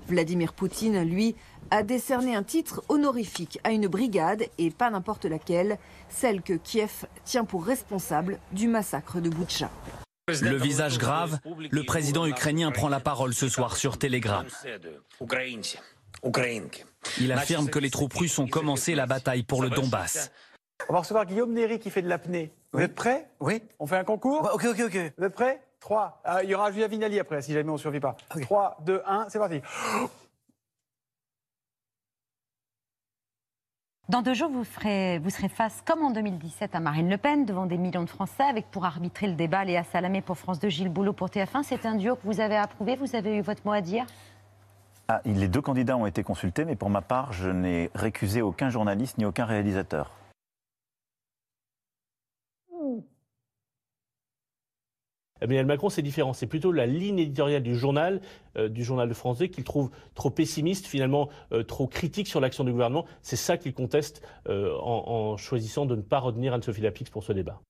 Vladimir 0.09 0.53
Poutine, 0.53 1.05
lui, 1.05 1.37
a 1.71 1.83
décerné 1.83 2.37
un 2.37 2.43
titre 2.43 2.85
honorifique 2.91 3.61
à 3.65 3.71
une 3.71 3.89
brigade, 3.89 4.45
et 4.59 4.71
pas 4.71 4.91
n'importe 4.91 5.25
laquelle, 5.25 5.79
celle 6.11 6.43
que 6.43 6.53
Kiev 6.53 7.07
tient 7.25 7.47
pour 7.47 7.65
responsable 7.65 8.41
du 8.53 8.69
massacre 8.69 9.23
de 9.23 9.31
Boutcha. 9.31 9.71
Le 10.29 10.57
visage 10.57 10.99
grave, 10.99 11.39
le 11.71 11.85
président 11.85 12.27
ukrainien 12.27 12.73
prend 12.73 12.89
la 12.89 12.99
parole 12.99 13.33
ce 13.33 13.49
soir 13.49 13.77
sur 13.77 13.97
Telegram. 13.97 14.45
Il 17.21 17.31
affirme 17.31 17.71
que 17.71 17.79
les 17.79 17.91
troupes 17.91 18.15
russes 18.15 18.37
ont 18.41 18.49
commencé 18.49 18.97
la 18.97 19.07
bataille 19.07 19.45
pour 19.45 19.63
le 19.63 19.71
Donbass. 19.71 20.33
On 20.89 20.95
va 20.95 20.99
recevoir 20.99 21.27
Guillaume 21.27 21.53
Néry 21.53 21.79
qui 21.79 21.91
fait 21.91 22.03
de 22.03 22.09
l'apnée. 22.09 22.53
Vous 22.73 22.81
êtes 22.81 22.97
prêts 22.97 23.29
Oui. 23.39 23.63
On 23.79 23.87
fait 23.87 23.99
un 23.99 24.05
concours? 24.05 24.51
Ok, 24.53 24.65
ok, 24.65 24.81
ok. 24.87 25.13
Vous 25.17 25.25
êtes 25.25 25.35
prêts 25.35 25.63
3. 25.79 26.23
il 26.43 26.51
y 26.51 26.55
aura 26.57 26.73
Julia 26.73 26.89
Vinali 26.89 27.21
après, 27.21 27.41
si 27.41 27.53
jamais 27.53 27.71
on 27.71 27.75
ne 27.75 27.79
survit 27.79 28.01
pas. 28.01 28.17
3, 28.43 28.79
2, 28.85 29.03
1, 29.07 29.27
c'est 29.29 29.39
parti. 29.39 29.61
Dans 34.09 34.23
deux 34.23 34.35
jours, 34.35 34.51
vous, 34.53 34.63
serez 34.63 35.21
face, 35.49 35.83
comme 35.85 36.05
en 36.05 36.13
2017, 36.13 36.77
à 36.77 36.81
Marine 36.81 37.11
Le 37.11 37.17
Pen, 37.17 37.45
devant 37.45 37.67
des 37.67 37.77
millions 37.77 38.05
de 38.05 38.09
Français, 38.09 38.45
avec 38.45 38.71
pour 38.71 38.85
arbitrer 38.85 39.27
le 39.27 39.33
débat 39.33 39.65
Léa 39.65 39.83
Salamé 39.83 40.21
pour 40.21 40.39
France 40.39 40.61
2, 40.61 40.69
Gilles 40.69 40.91
Boulot 40.91 41.13
pour 41.13 41.27
TF1. 41.27 41.65
C'est 41.65 41.85
un 41.87 41.97
duo 41.97 42.15
que 42.15 42.21
vous 42.23 42.39
avez 42.39 42.55
approuvé, 42.55 42.95
vous 42.95 43.17
avez 43.17 43.39
eu 43.39 43.41
votre 43.41 43.63
mot 43.65 43.73
à 43.73 43.81
dire 43.81 44.07
Ah, 45.09 45.21
les 45.25 45.49
deux 45.49 45.61
candidats 45.61 45.97
ont 45.97 46.07
été 46.07 46.23
consultés, 46.23 46.65
mais 46.65 46.77
pour 46.77 46.89
ma 46.89 47.03
part, 47.03 47.33
je 47.33 47.51
n'ai 47.51 47.91
récusé 47.97 48.43
aucun 48.43 48.71
journaliste 48.71 49.19
ni 49.19 49.25
aucun 49.25 49.45
réalisateur. 49.45 50.13
Emmanuel 55.41 55.67
Macron, 55.67 55.89
c'est 55.91 56.03
différent. 56.03 56.33
C'est 56.33 56.47
plutôt 56.47 56.73
la 56.73 56.87
ligne 56.87 57.19
éditoriale 57.19 57.63
du 57.63 57.77
journal, 57.77 58.21
euh, 58.57 58.69
du 58.69 58.85
journal 58.85 59.09
de 59.09 59.15
français, 59.15 59.49
qu'il 59.49 59.65
trouve 59.65 59.91
trop 60.15 60.31
pessimiste, 60.31 60.87
finalement 60.87 61.29
euh, 61.53 61.63
trop 61.63 61.87
critique 61.87 62.27
sur 62.29 62.41
l'action 62.41 62.65
du 62.65 62.73
gouvernement. 62.73 63.07
C'est 63.23 63.37
ça 63.37 63.57
qu'il 63.57 63.75
conteste 63.75 64.23
euh, 64.49 64.75
en, 64.81 65.33
en 65.33 65.37
choisissant 65.37 65.87
de 65.87 65.97
ne 65.97 66.03
pas 66.03 66.19
retenir 66.19 66.55
Anne-Sophie 66.55 66.81
Lapix 66.83 67.11
pour 67.11 67.23
ce 67.25 67.33
débat. 67.33 67.61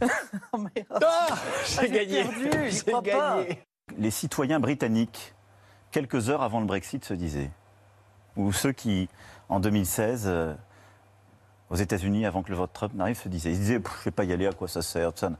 j'ai 1.80 1.90
gagné. 1.90 2.22
perdu, 2.24 2.70
j'y 2.70 2.82
J'ai 2.86 2.92
pas. 2.92 3.00
gagné. 3.02 3.64
Les 3.96 4.10
citoyens 4.10 4.60
britanniques, 4.60 5.34
quelques 5.90 6.28
heures 6.30 6.42
avant 6.42 6.60
le 6.60 6.66
Brexit, 6.66 7.04
se 7.04 7.14
disaient, 7.14 7.50
ou 8.36 8.52
ceux 8.52 8.72
qui, 8.72 9.08
en 9.48 9.60
2016, 9.60 10.24
euh, 10.26 10.54
aux 11.70 11.76
États-Unis, 11.76 12.26
avant 12.26 12.42
que 12.42 12.50
le 12.50 12.56
vote 12.56 12.70
Trump 12.72 12.94
n'arrive, 12.94 13.18
se 13.18 13.28
disaient, 13.28 13.50
ils 13.50 13.56
se 13.56 13.60
disaient, 13.60 13.80
Pff, 13.80 13.92
je 13.94 14.00
ne 14.00 14.04
vais 14.04 14.10
pas 14.10 14.24
y 14.24 14.32
aller, 14.32 14.46
à 14.46 14.52
quoi 14.52 14.68
ça 14.68 14.82
sert 14.82 15.12
ça. 15.14 15.30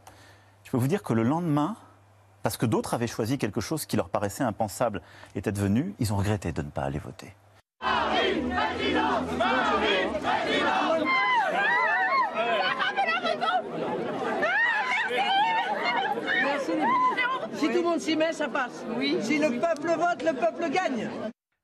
Je 0.65 0.71
peux 0.71 0.77
vous 0.77 0.89
dire 0.89 1.03
que 1.03 1.13
le 1.13 1.23
lendemain, 1.23 1.77
parce 2.43 2.57
que 2.57 2.67
d'autres 2.67 2.95
avaient 2.95 3.07
choisi 3.07 3.39
quelque 3.39 3.61
chose 3.61 3.87
qui 3.87 3.97
leur 3.97 4.09
paraissait 4.09 4.45
impensable, 4.45 5.03
était 5.35 5.53
devenu, 5.53 5.95
ils 5.99 6.13
ont 6.13 6.17
regretté 6.17 6.53
de 6.53 6.63
ne 6.63 6.71
pas 6.71 6.83
aller 6.83 6.99
voter. 6.99 7.35
Si 17.55 17.67
tout 17.67 17.73
le 17.73 17.83
monde 17.83 18.01
s'y 18.01 18.17
met, 18.17 18.33
ça 18.33 18.49
passe. 18.49 18.85
Oui. 18.97 19.19
Si 19.23 19.39
le 19.39 19.59
peuple 19.59 19.89
vote, 19.89 20.23
le 20.23 20.33
peuple 20.33 20.71
gagne. 20.71 21.11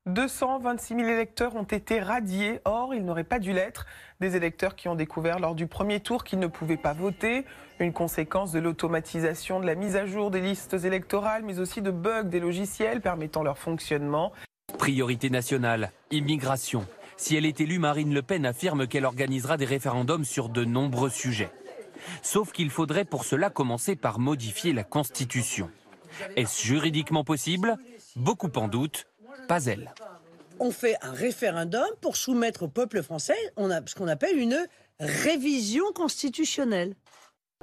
226 0.05 0.95
000 0.95 1.09
électeurs 1.09 1.55
ont 1.55 1.63
été 1.63 1.99
radiés. 1.99 2.59
Or, 2.63 2.93
ils 2.93 3.03
n'auraient 3.03 3.23
pas 3.23 3.39
dû 3.39 3.53
l'être. 3.53 3.87
Des 4.19 4.35
électeurs 4.35 4.75
qui 4.75 4.87
ont 4.87 4.95
découvert 4.95 5.39
lors 5.39 5.55
du 5.55 5.65
premier 5.65 5.99
tour 5.99 6.23
qu'ils 6.23 6.37
ne 6.37 6.47
pouvaient 6.47 6.77
pas 6.77 6.93
voter. 6.93 7.43
Une 7.79 7.91
conséquence 7.91 8.51
de 8.51 8.59
l'automatisation 8.59 9.59
de 9.59 9.65
la 9.65 9.73
mise 9.73 9.95
à 9.95 10.05
jour 10.05 10.29
des 10.29 10.41
listes 10.41 10.75
électorales, 10.85 11.43
mais 11.43 11.59
aussi 11.59 11.81
de 11.81 11.89
bugs 11.89 12.23
des 12.23 12.39
logiciels 12.39 13.01
permettant 13.01 13.41
leur 13.41 13.57
fonctionnement. 13.57 14.31
Priorité 14.77 15.31
nationale, 15.31 15.91
immigration. 16.11 16.85
Si 17.17 17.35
elle 17.35 17.45
est 17.45 17.59
élue, 17.59 17.79
Marine 17.79 18.13
Le 18.13 18.21
Pen 18.21 18.45
affirme 18.45 18.87
qu'elle 18.87 19.05
organisera 19.05 19.57
des 19.57 19.65
référendums 19.65 20.25
sur 20.25 20.49
de 20.49 20.65
nombreux 20.65 21.09
sujets. 21.09 21.49
Sauf 22.21 22.51
qu'il 22.51 22.69
faudrait 22.69 23.05
pour 23.05 23.23
cela 23.23 23.49
commencer 23.49 23.95
par 23.95 24.19
modifier 24.19 24.71
la 24.71 24.83
Constitution. 24.83 25.71
Est-ce 26.35 26.63
juridiquement 26.63 27.23
possible? 27.23 27.77
Beaucoup 28.15 28.51
en 28.55 28.67
doutent, 28.67 29.07
pas 29.47 29.65
elle. 29.65 29.93
On 30.59 30.71
fait 30.71 30.95
un 31.01 31.11
référendum 31.11 31.85
pour 32.01 32.15
soumettre 32.15 32.63
au 32.63 32.67
peuple 32.67 33.03
français 33.03 33.35
on 33.57 33.69
a, 33.71 33.81
ce 33.85 33.95
qu'on 33.95 34.07
appelle 34.07 34.37
une 34.37 34.67
révision 34.99 35.85
constitutionnelle. 35.93 36.95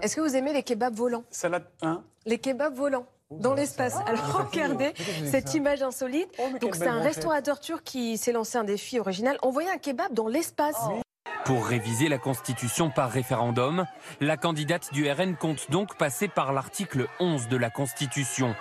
Est-ce 0.01 0.17
que 0.17 0.21
vous 0.21 0.37
aimez 0.37 0.53
les 0.53 0.62
kebabs 0.62 0.95
volants? 0.95 1.25
Salade 1.31 1.65
1. 1.81 2.03
Les 2.27 2.39
kebabs 2.39 2.75
volants 2.75 3.07
dans 3.31 3.55
l'espace. 3.55 3.95
Alors 4.07 4.49
regardez 4.51 4.93
cette 5.31 5.55
image 5.55 5.83
insolite. 5.83 6.29
Donc 6.61 6.75
c'est 6.75 6.87
un 6.87 7.01
restaurateur 7.01 7.61
turc 7.61 7.83
qui 7.85 8.19
s'est 8.19 8.33
lancé 8.33 8.59
un 8.59 8.65
défi 8.65 8.99
original. 8.99 9.39
Envoyer 9.43 9.71
un 9.71 9.79
kebab 9.79 10.12
dans 10.12 10.29
l'espace. 10.29 10.77
Pour 11.45 11.67
réviser 11.67 12.09
la 12.09 12.19
Constitution 12.19 12.91
par 12.91 13.11
référendum, 13.11 13.85
la 14.21 14.37
candidate 14.37 14.93
du 14.93 15.11
RN 15.11 15.37
compte 15.37 15.71
donc 15.71 15.97
passer 15.97 16.29
par 16.29 16.53
l'article 16.53 17.09
11 17.19 17.49
de 17.49 17.57
la 17.57 17.69
Constitution. 17.69 18.55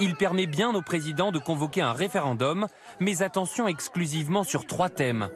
Il 0.00 0.14
permet 0.14 0.46
bien 0.46 0.74
au 0.74 0.82
président 0.82 1.32
de 1.32 1.38
convoquer 1.38 1.82
un 1.82 1.92
référendum, 1.92 2.66
mais 3.00 3.22
attention 3.22 3.68
exclusivement 3.68 4.44
sur 4.44 4.66
trois 4.66 4.88
thèmes. 4.88 5.28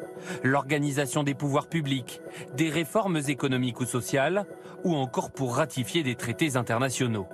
L'organisation 0.43 1.23
des 1.23 1.35
pouvoirs 1.35 1.69
publics, 1.69 2.21
des 2.55 2.71
réformes 2.71 3.21
économiques 3.29 3.81
ou 3.81 3.87
sociales, 3.87 4.47
ou 4.85 4.95
encore 4.95 5.33
pour 5.33 5.57
ratifier 5.57 6.03
des 6.03 6.17
traités 6.17 6.57
internationaux. 6.57 7.27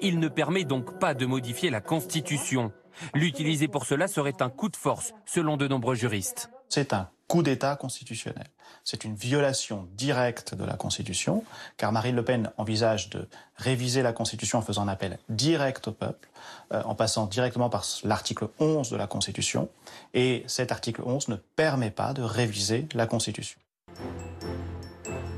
Il 0.00 0.18
ne 0.18 0.28
permet 0.28 0.64
donc 0.64 0.98
pas 0.98 1.14
de 1.14 1.26
modifier 1.26 1.70
la 1.70 1.80
Constitution. 1.80 2.72
L'utiliser 3.14 3.68
pour 3.68 3.86
cela 3.86 4.08
serait 4.08 4.40
un 4.42 4.50
coup 4.50 4.68
de 4.68 4.76
force, 4.76 5.12
selon 5.24 5.56
de 5.56 5.68
nombreux 5.68 5.94
juristes. 5.94 6.50
C'est 6.68 6.92
un 6.92 7.08
coup 7.28 7.42
d'État 7.42 7.76
constitutionnel. 7.76 8.46
C'est 8.84 9.04
une 9.04 9.14
violation 9.14 9.86
directe 9.92 10.54
de 10.54 10.64
la 10.64 10.74
Constitution, 10.74 11.44
car 11.76 11.92
Marine 11.92 12.16
Le 12.16 12.24
Pen 12.24 12.50
envisage 12.56 13.10
de 13.10 13.28
réviser 13.56 14.02
la 14.02 14.12
Constitution 14.12 14.58
en 14.58 14.62
faisant 14.62 14.82
un 14.82 14.88
appel 14.88 15.18
direct 15.28 15.88
au 15.88 15.92
peuple, 15.92 16.28
euh, 16.72 16.82
en 16.84 16.94
passant 16.94 17.26
directement 17.26 17.68
par 17.68 17.84
l'article 18.04 18.48
11 18.58 18.90
de 18.90 18.96
la 18.96 19.06
Constitution, 19.06 19.68
et 20.14 20.42
cet 20.46 20.72
article 20.72 21.02
11 21.04 21.28
ne 21.28 21.36
permet 21.36 21.90
pas 21.90 22.14
de 22.14 22.22
réviser 22.22 22.88
la 22.94 23.06
Constitution. 23.06 23.60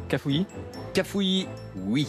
Cafouillis? 0.09 0.47
Cafouillis, 0.94 1.49
oui. 1.76 2.09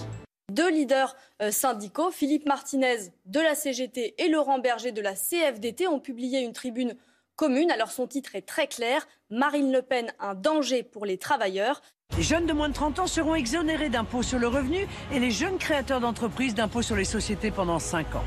Deux 0.51 0.69
leaders 0.69 1.15
euh, 1.41 1.50
syndicaux, 1.50 2.11
Philippe 2.11 2.45
Martinez 2.45 3.11
de 3.25 3.39
la 3.39 3.55
CGT 3.55 4.15
et 4.17 4.27
Laurent 4.27 4.59
Berger 4.59 4.91
de 4.91 5.01
la 5.01 5.13
CFDT, 5.13 5.88
ont 5.88 6.00
publié 6.00 6.41
une 6.41 6.51
tribune 6.51 6.95
Alors 7.43 7.91
son 7.91 8.05
titre 8.05 8.36
est 8.36 8.48
très 8.48 8.67
clair 8.67 9.07
Marine 9.31 9.71
Le 9.71 9.81
Pen, 9.81 10.13
un 10.19 10.36
danger 10.36 10.83
pour 10.83 11.07
les 11.07 11.17
travailleurs. 11.17 11.81
Les 12.15 12.21
jeunes 12.21 12.45
de 12.45 12.53
moins 12.53 12.69
de 12.69 12.74
30 12.75 13.00
ans 13.00 13.07
seront 13.07 13.33
exonérés 13.33 13.89
d'impôts 13.89 14.21
sur 14.21 14.38
le 14.38 14.48
revenu 14.48 14.86
et 15.12 15.17
les 15.17 15.31
jeunes 15.31 15.57
créateurs 15.57 16.01
d'entreprises 16.01 16.53
d'impôts 16.53 16.83
sur 16.83 16.95
les 16.95 17.05
sociétés 17.05 17.50
pendant 17.50 17.79
5 17.79 18.15
ans. 18.15 18.24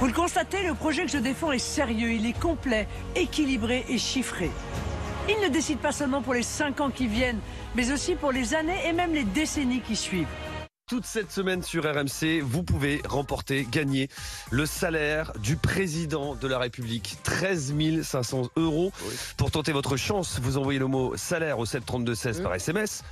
Vous 0.00 0.06
le 0.06 0.12
constatez, 0.12 0.64
le 0.64 0.74
projet 0.74 1.06
que 1.06 1.12
je 1.12 1.18
défends 1.18 1.52
est 1.52 1.58
sérieux, 1.58 2.10
il 2.10 2.26
est 2.26 2.38
complet, 2.38 2.88
équilibré 3.16 3.86
et 3.88 3.96
chiffré. 3.96 4.50
Il 5.30 5.42
ne 5.42 5.48
décide 5.48 5.78
pas 5.78 5.92
seulement 5.92 6.20
pour 6.20 6.34
les 6.34 6.42
5 6.42 6.82
ans 6.82 6.90
qui 6.90 7.06
viennent, 7.06 7.40
mais 7.74 7.90
aussi 7.90 8.16
pour 8.16 8.32
les 8.32 8.54
années 8.54 8.86
et 8.86 8.92
même 8.92 9.14
les 9.14 9.24
décennies 9.24 9.80
qui 9.80 9.96
suivent. 9.96 10.28
Toute 10.86 11.06
cette 11.06 11.30
semaine 11.30 11.62
sur 11.62 11.84
RMC, 11.84 12.42
vous 12.42 12.62
pouvez 12.62 13.00
remporter, 13.08 13.66
gagner 13.70 14.08
le 14.50 14.66
salaire 14.66 15.32
du 15.42 15.56
président 15.56 16.34
de 16.34 16.46
la 16.46 16.58
République. 16.58 17.16
13 17.22 18.02
500 18.02 18.50
euros. 18.56 18.92
Pour 19.38 19.50
tenter 19.50 19.72
votre 19.72 19.96
chance, 19.96 20.38
vous 20.42 20.58
envoyez 20.58 20.78
le 20.78 20.86
mot 20.86 21.16
salaire 21.16 21.58
au 21.58 21.64
732-16 21.64 22.42
par 22.42 22.54
SMS. 22.54 23.02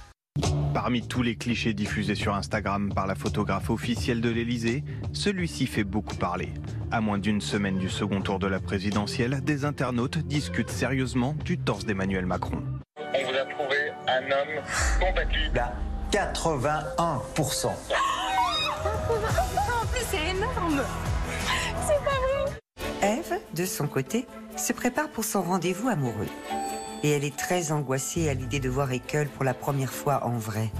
Parmi 0.74 1.08
tous 1.08 1.22
les 1.22 1.36
clichés 1.36 1.72
diffusés 1.72 2.14
sur 2.14 2.34
Instagram 2.34 2.92
par 2.94 3.06
la 3.06 3.14
photographe 3.14 3.70
officielle 3.70 4.20
de 4.20 4.28
l'Elysée, 4.28 4.84
celui-ci 5.14 5.66
fait 5.66 5.84
beaucoup 5.84 6.16
parler. 6.16 6.50
À 6.90 7.00
moins 7.00 7.16
d'une 7.16 7.40
semaine 7.40 7.78
du 7.78 7.88
second 7.88 8.20
tour 8.20 8.38
de 8.38 8.48
la 8.48 8.60
présidentielle, 8.60 9.40
des 9.42 9.64
internautes 9.64 10.18
discutent 10.18 10.68
sérieusement 10.68 11.34
du 11.42 11.56
torse 11.56 11.86
d'Emmanuel 11.86 12.26
Macron. 12.26 12.62
On 12.98 13.24
vous 13.24 13.34
a 13.34 13.46
trouvé 13.46 13.78
un 14.08 14.24
homme 14.30 14.62
compatible 15.00 15.62
81%. 16.12 17.68
En 17.68 17.70
plus, 19.86 20.04
c'est 20.10 20.28
énorme 20.28 20.82
C'est 21.86 22.04
pas 22.04 22.10
vrai 22.20 23.18
Eve, 23.18 23.40
de 23.54 23.64
son 23.64 23.86
côté, 23.86 24.26
se 24.58 24.74
prépare 24.74 25.08
pour 25.08 25.24
son 25.24 25.40
rendez-vous 25.40 25.88
amoureux. 25.88 26.28
Et 27.02 27.10
elle 27.10 27.24
est 27.24 27.34
très 27.34 27.72
angoissée 27.72 28.28
à 28.28 28.34
l'idée 28.34 28.60
de 28.60 28.68
voir 28.68 28.92
Ekel 28.92 29.28
pour 29.28 29.42
la 29.42 29.54
première 29.54 29.92
fois 29.92 30.26
en 30.26 30.36
vrai. 30.36 30.70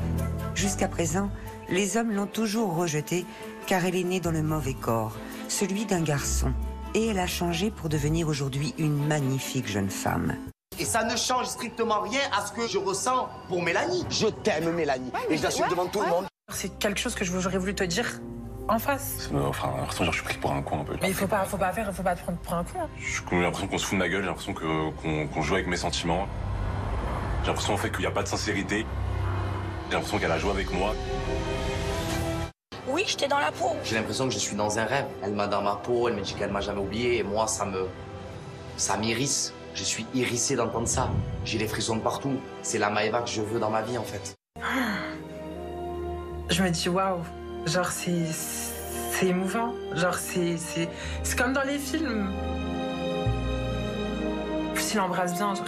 Jusqu'à 0.55 0.87
présent, 0.87 1.31
les 1.71 1.97
hommes 1.97 2.13
l'ont 2.13 2.27
toujours 2.27 2.77
rejetée 2.77 3.25
car 3.67 3.87
elle 3.87 3.97
est 3.97 4.05
née 4.05 4.21
dans 4.21 4.33
le 4.33 4.43
mauvais 4.43 4.75
corps, 4.75 5.17
celui 5.49 5.87
d'un 5.87 6.03
garçon. 6.03 6.53
Et 6.95 7.07
elle 7.07 7.19
a 7.19 7.27
changé 7.27 7.71
pour 7.71 7.89
devenir 7.89 8.29
aujourd'hui 8.29 8.75
une 8.77 9.07
magnifique 9.07 9.67
jeune 9.67 9.91
femme. 9.91 10.37
Et 10.83 10.85
ça 10.85 11.05
ne 11.05 11.15
change 11.15 11.47
strictement 11.47 12.01
rien 12.01 12.19
à 12.37 12.45
ce 12.45 12.51
que 12.51 12.67
je 12.67 12.77
ressens 12.77 13.29
pour 13.49 13.63
Mélanie. 13.63 14.05
Je 14.11 14.27
t'aime, 14.27 14.73
Mélanie. 14.73 15.13
et 15.31 15.37
je 15.37 15.43
l'assume 15.45 15.69
devant 15.71 15.87
tout 15.87 16.01
le 16.03 16.09
monde. 16.09 16.27
C'est 16.53 16.77
quelque 16.81 16.99
chose 16.99 17.15
que 17.15 17.25
j'aurais 17.25 17.57
voulu 17.57 17.73
te 17.73 17.85
dire 17.85 18.05
en 18.67 18.81
face. 18.81 19.31
Enfin, 19.33 19.71
j'ai 19.75 19.79
l'impression 19.79 20.05
que 20.07 20.11
je 20.11 20.17
suis 20.17 20.25
pris 20.25 20.39
pour 20.39 20.51
un 20.51 20.61
con 20.61 20.81
un 20.81 20.85
peu. 20.85 20.97
Mais 21.01 21.11
il 21.11 21.15
faut 21.15 21.29
pas, 21.29 21.45
faut 21.45 21.57
pas 21.57 21.71
faire, 21.73 21.95
faut 21.95 22.03
pas 22.03 22.17
te 22.17 22.23
prendre 22.25 22.39
pour 22.39 22.55
un 22.55 22.65
con. 22.65 22.81
hein. 22.83 22.89
J'ai 22.99 23.41
l'impression 23.41 23.69
qu'on 23.69 23.79
se 23.79 23.87
fout 23.87 23.95
de 23.95 23.99
ma 24.03 24.09
gueule, 24.09 24.23
j'ai 24.23 24.27
l'impression 24.27 24.55
qu'on 24.55 25.43
joue 25.43 25.55
avec 25.55 25.69
mes 25.69 25.77
sentiments. 25.77 26.27
J'ai 27.43 27.47
l'impression 27.47 27.75
en 27.75 27.77
fait 27.77 27.91
qu'il 27.91 28.01
n'y 28.01 28.07
a 28.07 28.11
pas 28.11 28.25
de 28.25 28.29
sincérité. 28.29 28.85
J'ai 29.89 29.95
l'impression 29.95 30.19
qu'elle 30.19 30.33
a 30.33 30.39
joué 30.39 30.51
avec 30.51 30.73
moi. 30.73 30.97
Oui, 32.89 33.05
j'étais 33.07 33.29
dans 33.29 33.39
la 33.39 33.53
peau. 33.53 33.71
J'ai 33.85 33.95
l'impression 33.95 34.27
que 34.27 34.35
je 34.35 34.39
suis 34.41 34.57
dans 34.57 34.81
un 34.81 34.85
rêve. 34.85 35.07
Elle 35.23 35.35
m'a 35.35 35.47
dans 35.47 35.63
ma 35.63 35.77
peau, 35.77 36.09
elle 36.09 36.17
me 36.17 36.23
dit 36.23 36.35
qu'elle 36.35 36.51
m'a 36.51 36.61
jamais 36.61 36.81
oublié. 36.81 37.19
Et 37.19 37.23
moi, 37.23 37.47
ça 37.47 37.67
me. 37.67 37.87
Ça 38.77 38.97
m'irrisse. 38.97 39.55
Je 39.75 39.85
suis 39.85 40.07
irrissé 40.15 40.57
d'entendre 40.57 40.89
ça. 40.89 41.11
J'ai 41.45 41.59
les 41.59 41.69
frissons 41.69 41.97
de 41.97 42.03
partout. 42.03 42.39
C'est 42.63 42.79
la 42.79 42.91
Maëva 42.91 43.23
que 43.23 43.31
je 43.31 43.41
veux 43.43 43.59
dans 43.59 43.71
ma 43.71 43.83
vie, 43.83 43.99
en 43.99 44.05
fait. 44.05 44.35
Je 46.49 46.63
me 46.63 46.69
dis 46.69 46.89
waouh, 46.91 47.23
genre 47.65 47.87
c'est 47.87 48.27
c'est 49.11 49.27
émouvant, 49.29 49.73
genre 49.95 50.17
c'est 50.17 50.57
c'est 50.59 51.37
comme 51.37 51.55
dans 51.55 51.63
les 51.63 51.79
films. 51.79 52.31
En 54.71 54.75
plus 54.75 54.99
embrasse 54.99 55.35
bien, 55.35 55.55
genre. 55.55 55.65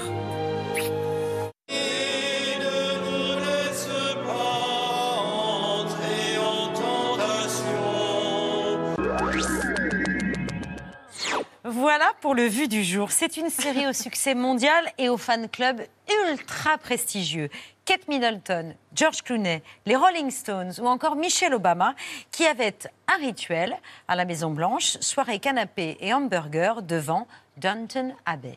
Voilà 11.85 12.13
pour 12.23 12.35
le 12.35 12.47
vu 12.47 12.67
du 12.67 12.83
jour. 12.83 13.13
C'est 13.13 13.37
une 13.37 13.51
série 13.51 13.87
au 13.87 13.93
succès 13.93 14.35
mondial 14.35 14.91
et 14.97 15.11
au 15.11 15.19
fan 15.19 15.51
club 15.51 15.83
ultra 16.31 16.79
prestigieux. 16.79 17.51
Kate 17.85 18.09
Middleton, 18.09 18.75
George 18.95 19.21
Clooney, 19.21 19.63
les 19.85 19.95
Rolling 19.95 20.31
Stones 20.31 20.73
ou 20.81 20.87
encore 20.87 21.15
Michelle 21.15 21.53
Obama 21.53 21.95
qui 22.31 22.47
avaient 22.47 22.79
un 23.07 23.19
rituel 23.19 23.77
à 24.09 24.17
la 24.17 24.25
Maison 24.25 24.51
Blanche, 24.51 24.97
soirée 25.01 25.41
canapé 25.41 25.99
et 26.01 26.15
hamburger 26.15 26.81
devant 26.81 27.29
Downton 27.59 28.15
Abbey. 28.25 28.57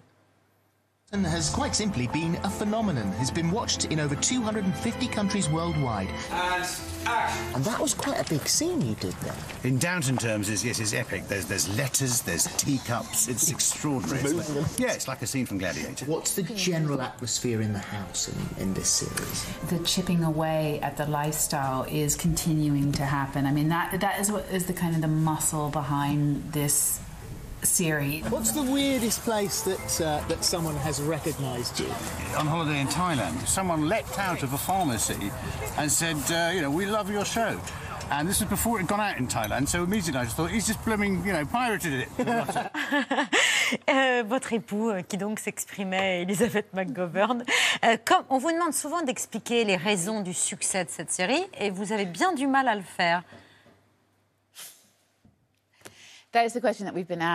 Has 1.13 1.49
quite 1.49 1.73
simply 1.73 2.07
been 2.07 2.35
a 2.43 2.49
phenomenon. 2.49 3.09
Has 3.13 3.31
been 3.31 3.49
watched 3.49 3.85
in 3.85 3.99
over 3.99 4.13
250 4.13 5.07
countries 5.07 5.49
worldwide. 5.49 6.09
And 7.55 7.63
that 7.63 7.79
was 7.79 7.93
quite 7.93 8.19
a 8.19 8.29
big 8.29 8.45
scene 8.45 8.81
you 8.81 8.93
did 8.95 9.13
there. 9.21 9.33
In 9.63 9.77
Downton 9.77 10.17
terms, 10.17 10.49
is 10.49 10.65
yes, 10.65 10.79
it's 10.81 10.93
epic. 10.93 11.29
There's 11.29 11.45
there's 11.45 11.69
letters, 11.77 12.21
there's 12.23 12.43
teacups. 12.57 13.29
It's 13.29 13.49
extraordinary. 13.51 14.19
It's 14.19 14.53
like- 14.53 14.79
yeah, 14.79 14.91
it's 14.93 15.07
like 15.07 15.21
a 15.21 15.27
scene 15.27 15.45
from 15.45 15.59
Gladiator. 15.59 16.03
What's 16.05 16.35
the 16.35 16.43
general 16.43 17.01
atmosphere 17.01 17.61
in 17.61 17.71
the 17.71 17.79
house 17.79 18.27
in, 18.27 18.63
in 18.63 18.73
this 18.73 18.89
series? 18.89 19.45
the 19.69 19.79
chipping 19.85 20.25
away 20.25 20.81
at 20.81 20.97
the 20.97 21.05
lifestyle 21.05 21.83
is 21.83 22.15
continuing 22.17 22.91
to 22.91 23.05
happen. 23.05 23.45
I 23.45 23.53
mean, 23.53 23.69
that 23.69 23.97
that 24.01 24.19
is 24.19 24.29
what 24.29 24.45
is 24.51 24.65
the 24.65 24.73
kind 24.73 24.93
of 24.93 25.01
the 25.01 25.07
muscle 25.07 25.69
behind 25.69 26.51
this 26.51 26.99
series. 27.63 28.23
What's 28.29 28.51
the 28.51 28.63
weirdest 28.63 29.21
place 29.23 29.61
that 29.61 30.01
uh, 30.01 30.27
that 30.27 30.43
someone 30.43 30.75
has 30.77 31.01
recognised 31.01 31.79
you? 31.79 31.89
On 32.37 32.47
holiday 32.47 32.79
in 32.81 32.87
Thailand, 32.87 33.47
someone 33.47 33.87
leapt 33.87 34.19
out 34.19 34.43
of 34.43 34.53
a 34.53 34.57
pharmacy 34.57 35.31
and 35.77 35.91
said, 35.91 36.17
uh, 36.31 36.51
"You 36.53 36.61
know, 36.61 36.71
we 36.71 36.85
love 36.85 37.09
your 37.11 37.25
show." 37.25 37.59
And 38.09 38.27
this 38.27 38.39
was 38.39 38.49
before 38.49 38.77
it 38.77 38.83
had 38.83 38.89
gone 38.89 39.01
out 39.01 39.17
in 39.17 39.27
Thailand, 39.27 39.67
so 39.67 39.83
immediately 39.83 40.21
I 40.21 40.23
just 40.23 40.37
thought 40.37 40.49
he's 40.49 40.65
just 40.65 40.83
blooming, 40.85 41.25
you 41.25 41.33
know, 41.33 41.45
pirated 41.45 41.93
it. 41.93 42.09
Euh, 43.89 44.23
votre 44.25 44.53
époux, 44.53 44.89
euh, 44.89 45.01
qui 45.01 45.17
donc 45.17 45.39
s'exprimait, 45.39 46.21
Elisabeth 46.21 46.73
McGovern. 46.73 47.43
Euh, 47.83 47.97
comme 48.05 48.23
on 48.29 48.37
vous 48.37 48.51
demande 48.51 48.73
souvent 48.73 49.01
d'expliquer 49.01 49.65
les 49.65 49.75
raisons 49.75 50.21
du 50.21 50.33
succès 50.33 50.85
de 50.85 50.89
cette 50.89 51.11
série, 51.11 51.45
et 51.59 51.69
vous 51.69 51.91
avez 51.91 52.05
bien 52.05 52.33
du 52.33 52.47
mal 52.47 52.67
à 52.67 52.75
le 52.75 52.81
faire. 52.81 53.23
That 54.53 54.63
is 54.63 54.65
the 55.33 55.45
question 55.45 55.45
that 55.45 55.65
we've 55.65 55.75
been 55.75 55.85
asked. 55.85 56.16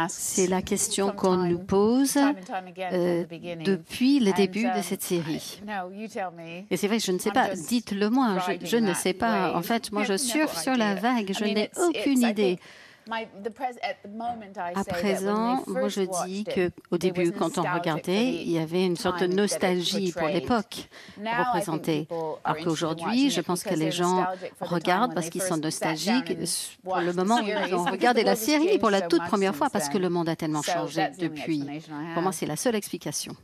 C'est 0.08 0.46
la 0.46 0.62
question 0.62 1.12
qu'on 1.12 1.36
nous 1.36 1.58
pose 1.58 2.12
time 2.12 2.28
and 2.28 2.44
time 2.44 2.66
again 2.68 2.90
euh, 2.92 3.20
from 3.20 3.24
the 3.24 3.28
beginning. 3.28 3.66
depuis 3.66 4.20
le 4.20 4.32
début 4.32 4.64
de 4.64 4.68
um, 4.68 4.82
cette 4.82 5.02
série. 5.02 5.60
No, 5.66 5.90
you 5.90 6.08
tell 6.08 6.28
me. 6.36 6.64
Et 6.70 6.76
c'est 6.76 6.88
vrai, 6.88 6.98
je 6.98 7.10
ne 7.10 7.18
sais 7.18 7.30
pas, 7.30 7.54
dites-le 7.54 8.10
moi, 8.10 8.36
je, 8.46 8.66
je 8.66 8.76
ne 8.76 8.92
sais 8.92 9.14
pas. 9.14 9.56
En 9.56 9.62
fait, 9.62 9.90
moi, 9.92 10.04
je 10.04 10.16
surfe 10.16 10.60
sur 10.60 10.76
la 10.76 10.94
vague, 10.94 11.32
je 11.32 11.44
n'ai 11.44 11.70
aucune 11.76 12.22
idée. 12.22 12.58
Think 13.04 13.08
my- 13.08 13.42
the 13.42 13.50
pres- 13.54 13.78
at 13.82 13.94
the 14.04 14.10
moment, 14.10 14.52
I 14.56 14.72
À 14.74 14.84
présent, 14.84 15.62
moi 15.66 15.88
je 15.88 16.02
dis 16.26 16.40
it, 16.40 16.54
que 16.54 16.70
au 16.90 16.98
there 16.98 17.12
début, 17.12 17.32
quand 17.32 17.58
on 17.58 17.62
regardait, 17.62 18.30
the 18.32 18.42
il 18.42 18.50
y 18.52 18.58
avait 18.58 18.84
une 18.84 18.96
sorte 18.96 19.20
de 19.20 19.26
nostalgie 19.26 20.12
pour 20.12 20.28
l'époque 20.28 20.88
Now, 21.18 21.24
I 21.24 21.34
think 21.34 21.46
représentée. 21.46 22.08
Alors 22.44 22.64
qu'aujourd'hui, 22.64 23.30
je 23.30 23.40
pense 23.40 23.62
que 23.62 23.68
because 23.70 23.80
les 23.80 23.90
gens 23.90 24.16
nostalgic 24.16 24.54
for 24.58 24.66
the 24.66 24.70
time 24.70 24.74
regardent 24.74 25.08
when 25.08 25.14
parce 25.14 25.26
they 25.26 25.30
qu'ils 25.32 25.42
sont 25.42 25.56
nostalgiques 25.56 26.36
pour 26.82 26.96
le 27.00 27.12
moment 27.12 27.36
où 27.36 27.46
ils 27.46 27.74
ont 27.74 27.84
Because 27.84 27.90
regardé 27.90 28.22
the 28.22 28.26
la 28.26 28.32
world 28.32 28.42
has 28.42 28.44
série 28.46 28.78
pour 28.78 28.90
la 28.90 28.98
changed 28.98 29.10
so 29.10 29.16
toute 29.16 29.20
much 29.22 29.28
première 29.28 29.54
fois 29.54 29.70
parce 29.70 29.88
que 29.88 29.98
le 29.98 30.08
monde 30.08 30.28
a 30.28 30.36
tellement 30.36 30.62
changé 30.62 30.96
that's 31.02 31.16
the 31.18 31.22
only 31.22 31.28
depuis. 31.30 31.82
Pour 32.14 32.22
moi, 32.22 32.32
c'est 32.32 32.46
la 32.46 32.56
seule 32.56 32.74
explication. 32.74 33.34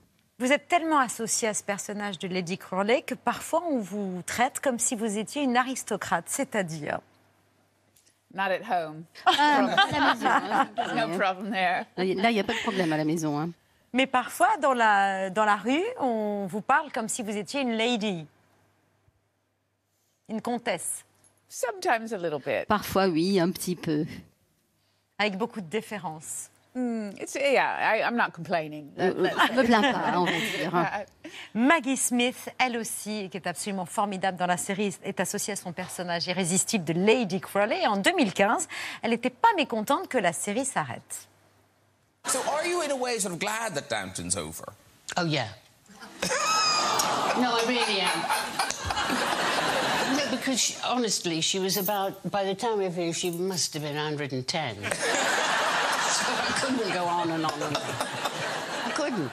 Vous 0.41 0.53
êtes 0.53 0.69
tellement 0.69 1.01
associé 1.01 1.49
à 1.49 1.55
ce 1.55 1.65
personnage 1.65 2.17
de 2.21 2.29
Lady 2.29 2.59
Crowley 2.59 3.03
que 3.03 3.15
parfois 3.17 3.61
on 3.73 3.79
vous 3.81 4.23
traite 4.25 4.61
comme 4.61 4.79
si 4.79 4.95
vous 4.95 5.19
étiez 5.19 5.43
une 5.43 5.57
aristocrate, 5.57 6.27
c'est-à-dire. 6.29 7.01
Not 8.35 8.51
at 8.51 8.63
home. 8.63 9.05
Ah, 9.25 9.33
à 9.57 9.63
la 9.63 10.15
maison, 10.15 10.27
hein. 10.29 10.69
There's 10.77 10.95
no 10.95 11.17
problem 11.19 11.51
there. 11.51 11.87
Là, 11.97 12.05
il 12.31 12.35
n'y 12.35 12.41
a 12.41 12.45
pas 12.45 12.53
de 12.53 12.59
problème 12.63 12.93
à 12.93 12.97
la 12.99 13.05
maison. 13.05 13.39
hein. 13.41 13.51
Mais 13.95 14.07
parfois, 14.07 14.57
dans 14.59 14.75
la, 14.75 15.31
dans 15.31 15.47
la 15.47 15.57
rue, 15.57 15.83
on 15.99 16.47
vous 16.47 16.61
parle 16.61 16.93
comme 16.93 17.09
si 17.09 17.23
vous 17.23 17.35
étiez 17.37 17.63
une 17.63 17.73
lady, 17.73 18.27
une 20.29 20.43
comtesse, 20.43 21.05
Sometimes 21.49 22.13
a 22.13 22.19
little 22.19 22.39
bit. 22.45 22.67
Parfois, 22.69 23.07
oui, 23.09 23.41
un 23.41 23.51
petit 23.51 23.75
peu. 23.75 24.05
avec 25.19 25.39
beaucoup 25.39 25.63
de 25.63 25.67
déférence. 25.67 26.51
Mm, 26.79 27.21
it's, 27.21 27.35
yeah, 27.35 27.93
I, 27.93 28.03
I'm 28.07 28.15
not 28.15 28.33
complaining. 28.33 28.93
Je 28.97 29.13
me 29.13 29.65
plains 29.65 29.83
pas, 29.83 30.17
on 30.17 30.27
va 30.27 30.31
dire. 30.31 31.07
Maggie 31.55 31.97
Smith, 31.97 32.49
elle 32.57 32.77
aussi, 32.77 33.29
qui 33.31 33.37
est 33.37 33.49
absolument 33.49 33.85
formidable 33.85 34.39
dans 34.39 34.47
la 34.47 34.57
série, 34.57 34.95
est 35.03 35.19
associée 35.19 35.55
à 35.55 35.57
son 35.57 35.73
personnage 35.73 36.29
irrésistible 36.29 36.85
de 36.85 36.93
Lady 36.93 37.41
Crowley. 37.41 37.85
En 37.89 37.97
2015, 37.97 38.69
elle 39.03 39.11
n'était 39.11 39.31
pas 39.31 39.49
mécontente 39.57 40.07
que 40.07 40.19
la 40.19 40.33
série 40.33 40.65
s'arrête. 40.65 41.27
So 42.29 42.39
are 42.53 42.65
you 42.65 42.83
in 42.83 42.93
a 42.93 42.97
way 42.97 43.19
sort 43.19 43.33
of 43.33 43.41
glad 43.41 43.75
that 43.75 43.89
Downton's 43.89 44.37
over? 44.37 44.73
Oh, 45.17 45.25
yeah. 45.25 45.49
no, 47.41 47.57
I 47.57 47.65
really 47.67 48.01
am. 48.01 48.23
No, 50.17 50.25
because 50.31 50.59
she, 50.59 50.75
honestly, 50.87 51.43
she 51.43 51.59
was 51.59 51.77
about, 51.77 52.31
by 52.31 52.43
the 52.43 52.55
time 52.55 52.81
I 52.81 52.89
finished, 52.89 53.21
she 53.21 53.31
must 53.31 53.75
have 53.75 53.83
been 53.83 53.95
110. 53.95 54.77
I 56.69 56.77
couldn't 56.77 56.93
go 56.95 57.05
on 57.05 57.31
and 57.31 57.45
on 57.45 57.63
and 57.63 57.77
on. 57.77 57.83
I 58.87 58.91
couldn't. 58.95 59.31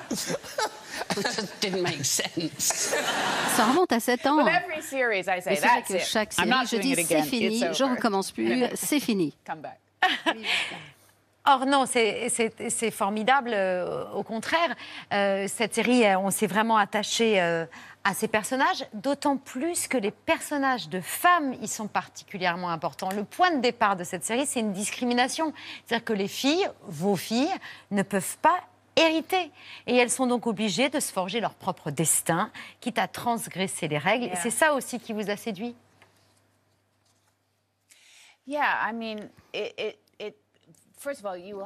It 1.18 1.24
just 1.24 1.60
didn't 1.62 1.82
make 1.84 2.04
sense. 2.06 2.94
Ça 3.56 3.66
remonte 3.66 3.92
à 3.92 4.00
7 4.00 4.26
ans. 4.28 4.46
Every 4.48 4.82
series, 4.82 5.28
I 5.28 5.42
say, 5.42 5.52
Mais 5.52 5.56
c'est 5.56 5.68
vrai 5.68 5.76
that's 5.82 5.88
que 5.88 5.94
it. 5.96 6.06
chaque 6.06 6.34
I'm 6.38 6.46
série, 6.46 6.50
not 6.50 6.66
je 6.66 6.76
doing 6.78 6.82
dis 6.82 6.92
it 7.02 7.08
c'est 7.08 7.16
again. 7.16 7.24
fini, 7.26 7.62
It's 7.64 7.78
je 7.78 7.84
recommence 7.84 8.32
plus, 8.32 8.66
c'est 8.76 9.00
fini. 9.00 9.34
Come 9.46 9.62
back. 9.62 9.80
Or 11.48 11.66
non, 11.66 11.86
c'est- 11.86 12.92
formidable. 12.92 13.52
euh, 13.54 14.10
au 14.14 14.24
contraire, 14.24 14.76
Euh, 15.14 15.48
cette 15.48 15.76
série, 15.76 16.04
euh, 16.06 16.18
on 16.20 16.32
s'est 16.32 16.48
vraiment 16.48 16.78
attaché 16.78 17.40
euh, 17.42 17.66
à 18.04 18.14
ces 18.14 18.28
personnages, 18.28 18.86
d'autant 18.94 19.38
plus 19.38 19.88
que 19.88 19.98
les 19.98 20.12
personnages 20.12 20.90
de 20.90 21.00
femmes 21.02 21.54
y 21.62 21.68
sont 21.68 21.88
particulièrement 21.88 22.70
importants. 22.70 23.10
Le 23.12 23.24
point 23.24 23.52
de 23.52 23.62
départ 23.62 23.96
de 23.96 24.04
cette 24.04 24.24
série, 24.24 24.46
c'est 24.46 24.60
une 24.60 24.74
discrimination. 24.74 25.54
C'est-à-dire 25.86 26.06
que 26.06 26.14
les 26.14 26.28
filles, 26.28 26.68
vos 26.84 27.16
filles, 27.16 27.54
ne 27.92 28.02
peuvent 28.04 28.38
pas 28.40 28.60
hériter. 28.96 29.52
Et 29.88 29.96
elles 29.98 30.10
sont 30.10 30.26
donc 30.28 30.48
obligées 30.48 30.90
de 30.90 31.00
se 31.00 31.12
forger 31.12 31.40
leur 31.42 31.54
propre 31.54 31.92
destin, 31.92 32.50
quitte 32.82 32.98
à 32.98 33.08
transgresser 33.08 33.88
les 33.88 33.98
règles. 34.00 34.26
Et 34.26 34.36
c'est 34.36 34.50
ça 34.52 34.74
aussi 34.74 35.00
qui 35.00 35.14
vous 35.14 35.30
a 35.30 35.36
séduit? 35.38 35.76
Yeah, 38.48 38.90
I 38.90 38.94
mean, 38.94 39.18
it, 39.54 39.74
it, 39.78 39.98
it, 40.20 40.36
first 40.40 40.44
of 40.60 40.74
all, 40.76 40.94
you 40.94 40.95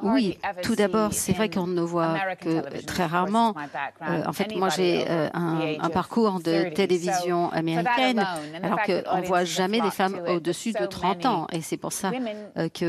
Oui, 0.02 0.38
tout 0.62 0.76
d'abord, 0.76 1.12
c'est 1.12 1.32
vrai 1.32 1.48
qu'on 1.48 1.66
ne 1.66 1.82
voit 1.82 2.16
que 2.40 2.84
très 2.84 3.06
rarement. 3.06 3.54
Euh, 4.02 4.22
en 4.26 4.32
fait, 4.32 4.54
moi, 4.56 4.68
j'ai 4.68 5.04
euh, 5.08 5.28
un, 5.32 5.90
parcours 5.90 6.40
de 6.40 6.62
30. 6.62 6.74
télévision 6.74 7.50
américaine, 7.50 8.24
alors 8.62 8.82
qu'on 8.82 9.20
ne 9.20 9.26
voit 9.26 9.44
jamais 9.44 9.80
des 9.80 9.90
femmes 9.90 10.20
au-dessus 10.26 10.72
de 10.72 10.78
so 10.78 10.86
30 10.86 11.16
many 11.16 11.26
ans. 11.26 11.46
Et 11.52 11.60
c'est 11.62 11.76
pour 11.76 11.92
ça 11.92 12.10
euh, 12.56 12.68
qu'il 12.68 12.88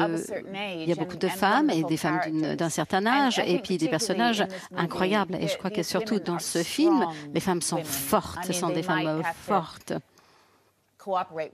y 0.88 0.92
a 0.92 0.96
beaucoup 0.96 1.18
de 1.18 1.28
femmes 1.28 1.70
et 1.70 1.84
des 1.84 1.98
femmes 1.98 2.20
d'un 2.56 2.70
certain 2.70 3.06
âge, 3.06 3.40
et 3.46 3.60
puis 3.60 3.78
des 3.78 3.88
personnages 3.88 4.46
incroyables. 4.76 5.36
Et 5.36 5.48
je 5.48 5.58
crois 5.58 5.72
que 5.72 5.84
surtout 5.84 6.20
dans 6.20 6.40
ce 6.40 6.64
film, 6.64 7.06
les 7.34 7.40
femmes 7.40 7.62
sont 7.62 7.84
fortes, 7.84 8.46
ce 8.46 8.54
sont 8.54 8.70
des 8.70 8.84
femmes 8.84 9.22
fortes. 9.36 9.94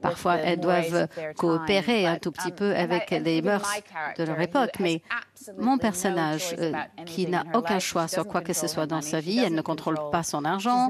Parfois, 0.01 0.37
elles 0.37 0.59
doivent 0.59 1.07
coopérer 1.35 2.05
un 2.05 2.17
tout 2.17 2.31
petit 2.31 2.49
um, 2.49 2.55
peu 2.55 2.75
avec 2.75 3.11
les 3.11 3.41
mœurs 3.41 3.69
de 4.17 4.23
leur 4.23 4.39
époque, 4.41 4.79
mais 4.79 5.01
mon 5.57 5.77
personnage, 5.77 6.55
euh, 6.59 6.73
qui 7.05 7.27
n'a 7.27 7.43
aucun 7.53 7.79
choix 7.79 8.07
sur 8.07 8.27
quoi 8.27 8.41
que 8.41 8.53
ce 8.53 8.67
soit 8.67 8.87
dans 8.87 9.01
sa 9.01 9.19
vie, 9.19 9.39
elle 9.39 9.53
ne 9.53 9.61
contrôle 9.61 9.97
pas 10.11 10.23
son 10.23 10.43
argent, 10.45 10.89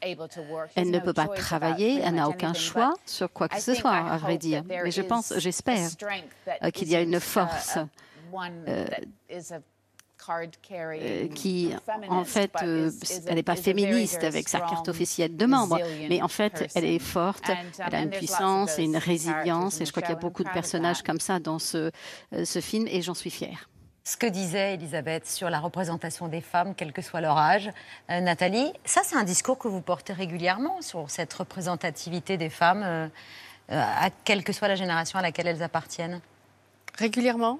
elle 0.00 0.90
ne 0.90 0.98
peut 0.98 1.12
pas 1.12 1.28
travailler, 1.28 2.00
elle 2.00 2.14
n'a 2.14 2.28
aucun 2.28 2.52
choix 2.52 2.94
sur 3.06 3.32
quoi 3.32 3.48
que 3.48 3.60
ce 3.60 3.74
soit, 3.74 3.92
à 3.92 4.16
vrai 4.18 4.38
dire. 4.38 4.62
Mais 4.66 4.90
je 4.90 5.02
pense, 5.02 5.32
j'espère 5.38 5.88
euh, 6.62 6.70
qu'il 6.70 6.88
y 6.88 6.96
a 6.96 7.00
une 7.00 7.14
uh, 7.14 7.20
force 7.20 7.78
euh, 8.68 8.86
euh, 10.30 10.46
carrying 10.62 11.34
qui, 11.34 11.74
feminist, 11.84 12.12
en 12.12 12.24
fait, 12.24 12.50
euh, 12.62 12.90
elle 13.26 13.34
n'est 13.34 13.42
pas 13.42 13.56
féministe 13.56 14.24
avec 14.24 14.48
sa 14.48 14.60
carte 14.60 14.88
officielle 14.88 15.36
de 15.36 15.46
membre, 15.46 15.78
mais 16.08 16.22
en 16.22 16.28
fait, 16.28 16.70
elle 16.74 16.84
est 16.84 16.98
forte, 16.98 17.48
um, 17.48 17.56
elle 17.86 17.94
a 17.94 18.00
une 18.02 18.10
puissance 18.10 18.78
et 18.78 18.82
une 18.84 18.96
résilience, 18.96 19.80
et 19.80 19.86
je 19.86 19.90
crois 19.90 20.02
qu'il 20.02 20.14
y 20.14 20.16
a 20.16 20.20
beaucoup 20.20 20.44
de 20.44 20.50
personnages 20.50 20.98
that. 20.98 21.06
comme 21.06 21.20
ça 21.20 21.38
dans 21.38 21.58
ce, 21.58 21.90
euh, 22.32 22.44
ce 22.44 22.60
film, 22.60 22.86
et 22.88 23.02
j'en 23.02 23.14
suis 23.14 23.30
fière. 23.30 23.68
ce 24.04 24.18
que 24.18 24.26
disait 24.26 24.74
Elisabeth 24.74 25.26
sur 25.26 25.48
la 25.48 25.58
représentation 25.58 26.28
des 26.28 26.42
femmes, 26.42 26.74
quel 26.76 26.92
que 26.92 27.00
soit 27.02 27.22
leur 27.22 27.38
âge. 27.38 27.70
Euh, 28.10 28.20
Nathalie, 28.20 28.72
ça 28.84 29.00
c'est 29.02 29.16
un 29.16 29.24
discours 29.24 29.58
que 29.58 29.66
vous 29.66 29.80
portez 29.80 30.12
régulièrement 30.12 30.82
sur 30.82 31.10
cette 31.10 31.32
représentativité 31.32 32.36
des 32.36 32.50
femmes, 32.50 32.82
euh, 32.84 33.08
euh, 33.72 33.82
à 33.82 34.10
quelle 34.24 34.44
que 34.44 34.52
soit 34.52 34.68
la 34.68 34.74
génération 34.74 35.18
à 35.18 35.22
laquelle 35.22 35.46
elles 35.46 35.62
appartiennent. 35.62 36.20
Régulièrement 36.98 37.58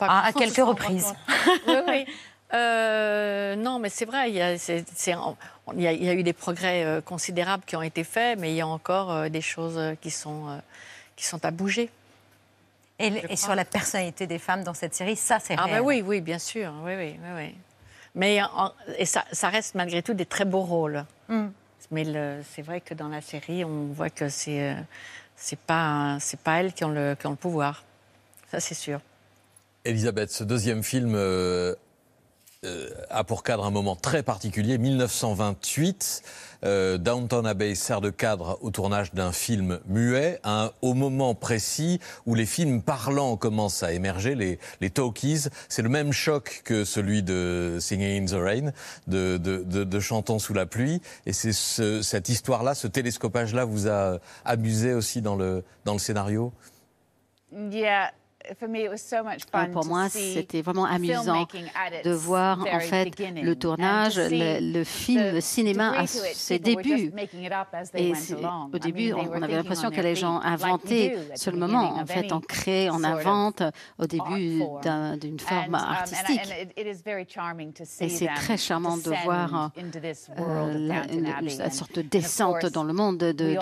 Ah, 0.00 0.26
à 0.26 0.32
quelques 0.32 0.56
reprises. 0.64 1.14
oui, 1.66 1.74
oui. 1.88 2.06
Euh, 2.54 3.56
non, 3.56 3.78
mais 3.78 3.88
c'est 3.88 4.04
vrai, 4.04 4.30
il 4.30 4.36
y, 4.36 4.40
a, 4.40 4.56
c'est- 4.58 4.84
c'est- 4.94 5.16
il 5.74 5.80
y 5.82 5.86
a- 5.86 5.92
il 5.92 6.04
y 6.04 6.08
a 6.08 6.14
eu 6.14 6.22
des 6.22 6.32
progrès 6.32 6.84
euh, 6.84 7.00
considérables 7.00 7.64
qui 7.66 7.74
ont 7.76 7.82
été 7.82 8.04
faits, 8.04 8.38
mais 8.38 8.52
il 8.52 8.56
y 8.56 8.60
a 8.60 8.66
encore 8.66 9.10
euh, 9.12 9.28
des 9.28 9.40
choses 9.40 9.80
qui 10.00 10.10
sont, 10.10 10.60
qui 11.16 11.24
sont 11.24 11.44
à 11.44 11.50
bouger. 11.50 11.90
Et, 12.98 13.08
et 13.28 13.36
sur 13.36 13.54
la 13.54 13.64
personnalité 13.64 14.26
des 14.26 14.38
femmes 14.38 14.62
dans 14.64 14.72
cette 14.74 14.94
série, 14.94 15.16
ça 15.16 15.38
c'est 15.38 15.54
Ah 15.58 15.64
réel. 15.64 15.78
ben 15.80 15.84
oui, 15.84 16.02
oui, 16.06 16.20
bien 16.20 16.38
sûr, 16.38 16.72
oui, 16.82 16.92
oui, 16.96 17.18
oui, 17.22 17.30
oui. 17.36 17.54
Mais 18.14 18.40
en- 18.42 18.72
et 18.96 19.04
ça, 19.04 19.24
ça 19.32 19.48
reste 19.50 19.74
malgré 19.74 20.02
tout 20.02 20.14
des 20.14 20.24
très 20.24 20.44
beaux 20.46 20.62
rôles. 20.62 21.04
Mm. 21.28 21.48
Mais 21.90 22.04
c'est 22.54 22.62
vrai 22.62 22.80
que 22.80 22.94
dans 22.94 23.08
la 23.08 23.20
série, 23.20 23.64
on 23.64 23.86
voit 23.92 24.10
que 24.10 24.28
c'est 24.28 24.74
c'est 25.36 25.58
pas 25.58 26.16
c'est 26.20 26.40
pas 26.40 26.60
elles 26.60 26.72
qui 26.72 26.84
ont 26.84 26.88
le 26.90 27.14
qui 27.20 27.26
ont 27.26 27.30
le 27.30 27.36
pouvoir. 27.36 27.84
Ça 28.50 28.58
c'est 28.60 28.74
sûr. 28.74 29.00
Elisabeth, 29.86 30.32
ce 30.32 30.42
deuxième 30.42 30.82
film 30.82 31.14
euh, 31.14 31.74
euh, 32.64 32.90
a 33.08 33.22
pour 33.22 33.44
cadre 33.44 33.64
un 33.64 33.70
moment 33.70 33.94
très 33.94 34.24
particulier, 34.24 34.78
1928. 34.78 36.22
Euh, 36.64 36.98
Downton 36.98 37.46
Abbey 37.46 37.76
sert 37.76 38.00
de 38.00 38.10
cadre 38.10 38.58
au 38.62 38.72
tournage 38.72 39.14
d'un 39.14 39.30
film 39.30 39.78
muet, 39.86 40.40
au 40.82 40.94
moment 40.94 41.36
précis 41.36 42.00
où 42.24 42.34
les 42.34 42.46
films 42.46 42.82
parlants 42.82 43.36
commencent 43.36 43.84
à 43.84 43.92
émerger, 43.92 44.34
les, 44.34 44.90
talkies. 44.90 45.44
C'est 45.68 45.82
le 45.82 45.88
même 45.88 46.12
choc 46.12 46.62
que 46.64 46.84
celui 46.84 47.22
de 47.22 47.78
Singing 47.78 48.22
in 48.22 48.26
the 48.26 48.42
Rain, 48.42 48.72
de, 49.06 49.36
de, 49.36 50.00
Chantons 50.00 50.40
sous 50.40 50.54
la 50.54 50.66
pluie. 50.66 51.00
Et 51.26 51.32
c'est 51.32 51.52
ce- 51.52 52.02
cette 52.02 52.28
histoire-là, 52.28 52.74
ce 52.74 52.88
télescopage-là 52.88 53.64
vous 53.64 53.86
a 53.88 54.18
amusé 54.44 54.94
aussi 54.94 55.22
dans 55.22 55.36
le, 55.36 55.62
dans 55.84 55.92
le 55.92 56.00
scénario? 56.00 56.52
Yeah, 57.70 58.10
for 58.58 58.68
me 58.68 58.84
it 58.84 58.90
was 58.90 58.98
so 59.00 59.22
much 59.22 59.44
fun 59.50 59.70
Pour 59.72 59.82
to 59.82 59.88
moi, 59.88 60.08
see 60.08 60.34
c'était 60.34 60.62
vraiment 60.62 60.84
amusant 60.84 61.46
filmmaking 61.46 61.66
at 61.74 62.00
its 62.00 62.04
de 62.04 62.10
voir 62.12 62.60
en 62.60 62.64
very 62.64 62.86
fait 62.86 63.10
le 63.42 63.54
tournage, 63.56 64.14
to 64.16 64.28
see 64.28 64.38
le, 64.38 64.72
le 64.78 64.84
film, 64.84 65.32
le 65.34 65.40
cinéma 65.40 65.92
à 65.98 66.06
ses 66.06 66.58
débuts. 66.58 67.12
Et 67.94 68.12
au 68.72 68.78
début, 68.78 69.12
on 69.12 69.42
avait 69.42 69.54
l'impression 69.56 69.88
on 69.88 69.90
que 69.90 70.00
les 70.00 70.14
gens 70.14 70.40
inventaient 70.40 71.16
sur 71.34 71.52
le 71.52 71.58
moment. 71.58 71.96
En 71.96 72.06
fait, 72.06 72.32
on 72.32 72.40
crée, 72.40 72.88
on 72.90 73.02
invente 73.04 73.62
au 73.98 74.06
début 74.06 74.62
d'une 75.20 75.40
forme 75.40 75.74
um, 75.74 75.80
artistique. 75.80 76.40
and 76.40 76.62
it- 76.62 76.72
it 76.76 76.86
is 76.86 77.02
very 77.04 77.26
charming 77.28 77.72
to 77.72 77.84
see 77.84 78.04
Et 78.04 78.08
c'est 78.08 78.26
très 78.28 78.56
charmant 78.56 78.96
de 78.96 79.10
voir 79.24 79.70
euh, 80.38 80.74
la, 80.78 81.06
une- 81.12 81.70
sorte 81.70 81.96
de 81.96 82.02
descente 82.02 82.66
dans 82.66 82.84
le 82.84 82.92
monde 82.92 83.18
de 83.18 83.56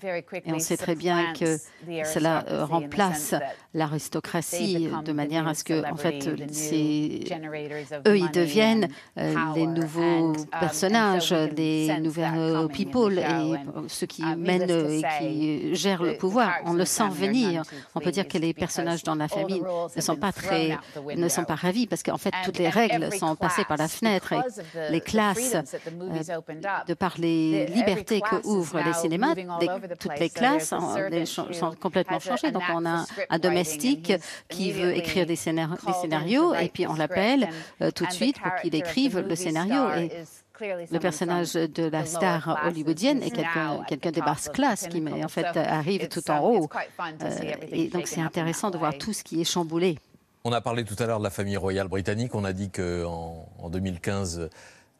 very 0.00 0.24
Et 0.44 0.52
on 0.52 0.58
sait 0.58 0.76
très 0.76 0.94
bien 0.94 1.32
que 1.32 1.56
cela 2.04 2.44
euh, 2.48 2.64
remplace 2.64 3.34
l'aristocratie 3.76 4.88
become 4.88 5.04
de 5.04 5.12
manière 5.12 5.46
à 5.46 5.54
ce 5.54 5.62
que, 5.62 5.88
en 5.90 5.96
fait, 5.96 6.26
eux, 8.06 8.18
ils 8.18 8.30
deviennent 8.30 8.88
euh, 9.18 9.34
les 9.54 9.66
nouveaux 9.66 10.30
um, 10.30 10.46
personnages, 10.58 11.32
les 11.32 11.90
in 11.90 12.02
the 12.02 12.72
people 12.72 13.18
et 13.18 13.88
ceux 13.88 14.06
qui 14.06 14.22
uh, 14.22 14.34
mènent 14.36 14.70
et 14.70 15.02
qui 15.18 15.74
gèrent 15.74 16.02
le 16.02 16.16
pouvoir. 16.16 16.54
On 16.64 16.72
le 16.72 16.84
sent 16.84 17.08
venir. 17.10 17.62
On 17.94 18.00
peut 18.00 18.10
dire 18.10 18.26
que 18.26 18.38
les 18.38 18.54
personnages 18.54 19.02
dans 19.02 19.14
la 19.14 19.28
famille 19.28 19.62
ne 19.94 20.00
sont 20.00 20.16
pas 20.16 20.32
très, 20.32 20.78
ne 21.16 21.28
sont 21.28 21.44
pas 21.44 21.54
ravis 21.54 21.86
parce 21.86 22.02
qu'en 22.02 22.18
fait 22.18 22.32
toutes 22.44 22.58
les 22.58 22.68
règles 22.68 23.12
sont 23.12 23.36
passées 23.36 23.64
par 23.64 23.76
la 23.76 23.88
fenêtre 23.88 24.32
et 24.32 24.90
les 24.90 25.00
classes, 25.00 25.54
euh, 25.54 26.82
de 26.86 26.94
par 26.94 27.14
les 27.18 27.66
libertés 27.66 28.20
que 28.20 28.46
ouvrent 28.46 28.80
les 28.80 28.94
cinémas, 28.94 29.34
toutes 30.00 30.18
les 30.18 30.30
classes 30.30 30.72
sont 31.24 31.74
complètement 31.80 32.20
changées. 32.20 32.50
Donc 32.50 32.62
on 32.72 32.86
a 32.86 33.04
un 33.28 33.38
domestique 33.38 33.65
qui 34.48 34.72
veut 34.72 34.96
écrire 34.96 35.26
des, 35.26 35.36
scénarios 35.36 36.54
et 36.54 36.68
puis 36.68 36.86
on 36.86 36.94
the 36.94 36.98
l'appelle 36.98 37.48
euh, 37.82 37.90
tout 37.90 38.06
de 38.06 38.12
suite 38.12 38.40
pour 38.40 38.54
qu'il 38.62 38.74
character 38.74 38.78
of 38.78 38.82
the 38.82 38.88
écrive 38.88 39.18
le 39.18 39.34
scénario. 39.36 39.90
star 39.94 39.98
Et 39.98 40.10
le 40.90 40.98
personnage 40.98 41.52
de 41.54 41.84
la 41.84 42.04
star 42.06 42.60
hollywoodienne 42.64 43.22
est 43.22 43.30
quelqu'un 43.30 44.10
basses 44.20 44.46
of 44.46 44.52
the 44.52 44.54
classes 44.54 44.88
qui 44.88 45.02
en 45.24 45.28
fait 45.28 45.46
So 45.52 45.58
arrive 45.58 46.02
it's, 46.02 46.08
tout 46.08 46.30
en 46.30 46.38
um, 46.38 46.44
haut. 46.44 46.68
Euh, 47.22 47.54
et 47.70 47.88
donc 47.88 48.06
c'est 48.06 48.20
intéressant 48.20 48.70
de 48.70 48.78
voir 48.78 48.96
tout 48.96 49.12
ce 49.12 49.22
qui 49.22 49.40
est 49.40 49.44
chamboulé. 49.44 49.98
On 50.44 50.52
a 50.52 50.60
parlé 50.60 50.84
tout 50.84 50.94
à 51.00 51.06
l'heure 51.06 51.18
de 51.18 51.24
la 51.24 51.30
famille 51.30 51.56
royale 51.56 51.88
britannique. 51.88 52.34
On 52.34 52.44
a 52.44 52.52
dit 52.52 52.70
qu'en 52.70 53.48
en 53.58 53.68
2015, 53.68 54.48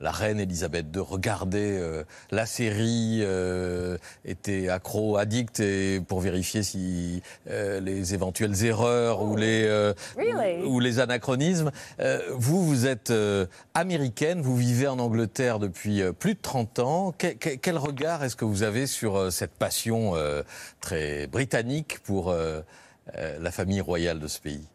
la 0.00 0.10
reine 0.10 0.40
Elisabeth 0.40 0.86
II 0.94 1.00
regardait 1.00 1.78
euh, 1.78 2.04
la 2.30 2.44
série, 2.46 3.20
euh, 3.22 3.96
était 4.24 4.68
accro, 4.68 5.16
addict, 5.16 5.60
et 5.60 6.00
pour 6.06 6.20
vérifier 6.20 6.62
si 6.62 7.22
euh, 7.48 7.80
les 7.80 8.12
éventuelles 8.14 8.64
erreurs 8.64 9.22
ou, 9.22 9.36
les, 9.36 9.64
euh, 9.64 9.94
Really? 10.16 10.62
ou, 10.64 10.74
ou 10.76 10.80
les 10.80 11.00
anachronismes. 11.00 11.70
Euh, 12.00 12.20
vous, 12.34 12.64
vous 12.66 12.86
êtes 12.86 13.10
euh, 13.10 13.46
américaine, 13.74 14.42
vous 14.42 14.56
vivez 14.56 14.86
en 14.86 14.98
Angleterre 14.98 15.58
depuis 15.58 16.02
plus 16.18 16.34
de 16.34 16.40
30 16.42 16.78
ans. 16.80 17.14
Que- 17.16 17.32
que- 17.32 17.56
quel 17.56 17.78
regard 17.78 18.22
est-ce 18.22 18.36
que 18.36 18.44
vous 18.44 18.62
avez 18.62 18.86
sur 18.86 19.16
euh, 19.16 19.30
cette 19.30 19.52
passion 19.54 20.12
euh, 20.14 20.42
très 20.80 21.26
britannique 21.26 22.00
pour 22.00 22.34
la 23.14 23.50
famille 23.50 23.80
royale 23.80 24.18
de 24.20 24.26
ce 24.28 24.40
pays? 24.40 24.66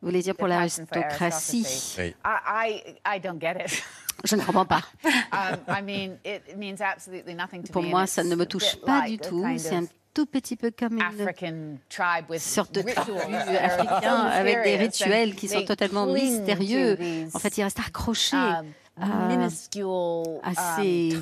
Vous 0.00 0.08
voulez 0.08 0.22
dire 0.22 0.34
pour 0.34 0.48
l'aristocratie 0.48 1.64
aristocracy. 1.64 1.96
Oui. 1.98 2.14
I, 2.24 2.82
I, 3.06 3.16
I 3.16 3.20
don't 3.20 3.40
get 3.40 3.56
it. 3.64 3.82
Je 4.24 4.36
ne 4.36 4.42
comprends 4.42 4.66
pas. 4.66 4.82
um, 5.04 5.58
I 5.68 5.82
mean, 5.82 6.18
it 6.24 6.56
means 6.56 6.80
absolutely 6.80 7.34
nothing 7.34 7.62
to 7.64 7.72
Pour 7.72 7.82
moi, 7.82 8.06
ça 8.06 8.22
ne 8.22 8.34
me 8.34 8.46
touche 8.46 8.76
pas 8.76 9.02
du 9.08 9.14
a 9.14 9.18
tout. 9.18 9.44
C'est 9.58 9.74
un 9.74 9.86
tout 10.14 10.26
petit 10.26 10.56
peu 10.56 10.70
comme 10.70 10.94
une 10.94 11.02
African 11.02 11.78
tribe 11.88 12.28
with 12.28 12.40
sorte 12.40 12.72
de 12.72 12.82
rituals 12.82 13.04
tribu 13.04 13.32
that 13.32 13.64
are 13.64 13.80
africain 13.80 14.30
so 14.30 14.38
avec 14.38 14.62
des 14.62 14.78
mysterious 14.78 15.14
rituels 15.14 15.34
qui 15.34 15.48
sont 15.48 15.64
totalement 15.64 16.06
mystérieux. 16.06 16.98
En 17.32 17.38
fait, 17.38 17.56
ils 17.56 17.62
restent 17.62 17.80
accrochés 17.80 18.36
um, 18.36 18.66
à 19.00 19.28
minuscule 19.28 20.40
à 20.42 20.50
um, 20.50 20.54
ces 20.76 21.16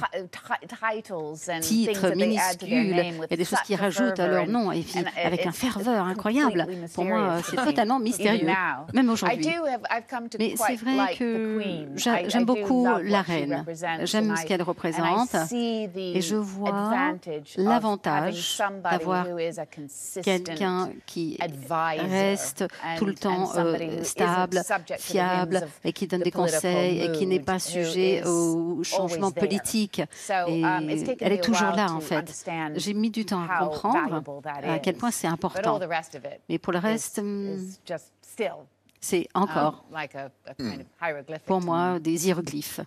titres 1.61 2.14
minuscules. 2.16 3.14
a 3.30 3.37
des 3.37 3.44
choses 3.44 3.61
qui 3.64 3.76
rajoutent 3.76 4.18
à 4.18 4.26
leur 4.26 4.48
nom 4.48 4.72
et 4.72 4.83
puis 4.83 4.98
and 4.98 5.04
avec 5.24 5.46
un 5.46 5.50
it's 5.50 5.59
ferveur 5.59 6.04
incroyable. 6.04 6.66
Pour 6.94 7.04
moi, 7.04 7.37
mysterious 7.37 7.44
c'est 7.48 7.56
to 7.56 7.62
me, 7.62 7.66
totalement 7.66 8.00
mystérieux, 8.00 8.48
même 8.92 9.11
aujourd'hui. 9.11 9.48
Mais 10.38 10.54
c'est 10.56 10.76
vrai 10.76 11.14
que 11.16 11.61
j'aime 11.94 12.44
beaucoup 12.44 12.88
la 13.04 13.22
reine. 13.22 13.64
J'aime 14.02 14.35
ce 14.37 14.44
qu'elle 14.46 14.62
représente 14.62 15.37
et 15.96 16.20
je 16.20 16.37
vois 16.37 17.14
l'avantage 17.56 18.61
d'avoir 18.83 19.26
quelqu'un 20.22 20.90
qui 21.06 21.38
reste 22.11 22.64
tout 22.98 23.06
le 23.06 23.14
temps 23.14 23.52
euh, 23.56 24.02
stable, 24.02 24.61
fiable 24.98 25.68
et 25.85 25.92
qui 25.92 26.09
donne 26.09 26.22
des 26.22 26.33
conseils 26.33 27.02
et 27.02 27.12
qui 27.12 27.26
n'est 27.26 27.38
pas 27.38 27.60
sujet 27.61 28.23
politiques. 29.31 30.03
So, 30.12 30.33
Et 30.49 30.64
um, 30.64 30.88
elle 30.88 31.33
est 31.33 31.38
a 31.40 31.42
toujours 31.42 31.70
là 31.73 31.87
to 31.88 31.94
en 31.94 32.01
fait. 32.01 32.44
J'ai 32.77 32.94
mis 32.94 33.11
du 33.11 33.25
temps 33.25 33.42
à 33.49 33.59
comprendre 33.66 34.23
à 34.44 34.79
quel 34.79 34.96
point 34.96 35.11
c'est 35.11 35.27
But 35.29 35.35
important. 35.35 35.77
all 35.77 35.81
the 35.81 35.90
rest 35.90 36.14
of 36.14 36.25
it 36.25 36.40
Mais 36.49 36.59
pour 36.59 36.73
le 36.73 36.79
reste, 36.79 37.18
is 37.18 37.79
just 37.87 38.12
still, 38.23 38.66
c'est 39.01 39.29
um, 39.35 39.42
encore 39.44 39.85
like 39.92 40.14
a, 40.14 40.31
a 40.46 40.55
kind 40.55 40.81
of 40.81 40.87
hieroglyphic 41.01 41.44
pour 41.46 41.61
moi 41.61 41.94
me. 41.94 42.01
des 42.01 42.27
hiéroglyphes. 42.27 42.81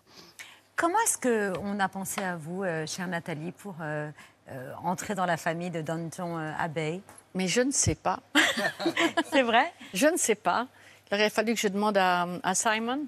Comment 0.76 0.98
est-ce 1.06 1.18
qu'on 1.20 1.80
a 1.80 1.88
pensé 1.88 2.22
à 2.24 2.36
vous, 2.36 2.64
euh, 2.64 2.86
chère 2.88 3.08
Nathalie, 3.08 3.52
pour 3.52 3.76
euh, 3.82 4.10
euh, 4.50 4.74
entrer 4.84 5.14
dans 5.14 5.26
la 5.28 5.38
famille 5.38 5.70
de 5.70 5.82
Downton 5.82 6.38
euh, 6.38 6.52
Abbey? 6.58 7.02
Mais 7.36 7.48
je 7.48 7.62
ne 7.62 7.72
sais 7.72 7.96
pas. 7.96 8.20
C'est 9.32 9.44
vrai? 9.44 9.72
Je 9.94 10.08
ne 10.08 10.18
sais 10.18 10.36
pas. 10.36 10.68
Il 11.12 11.16
aurait 11.16 11.30
fallu 11.30 11.54
que 11.54 11.60
je 11.60 11.68
demande 11.68 11.98
à, 11.98 12.28
à 12.42 12.56
Simon. 12.56 13.06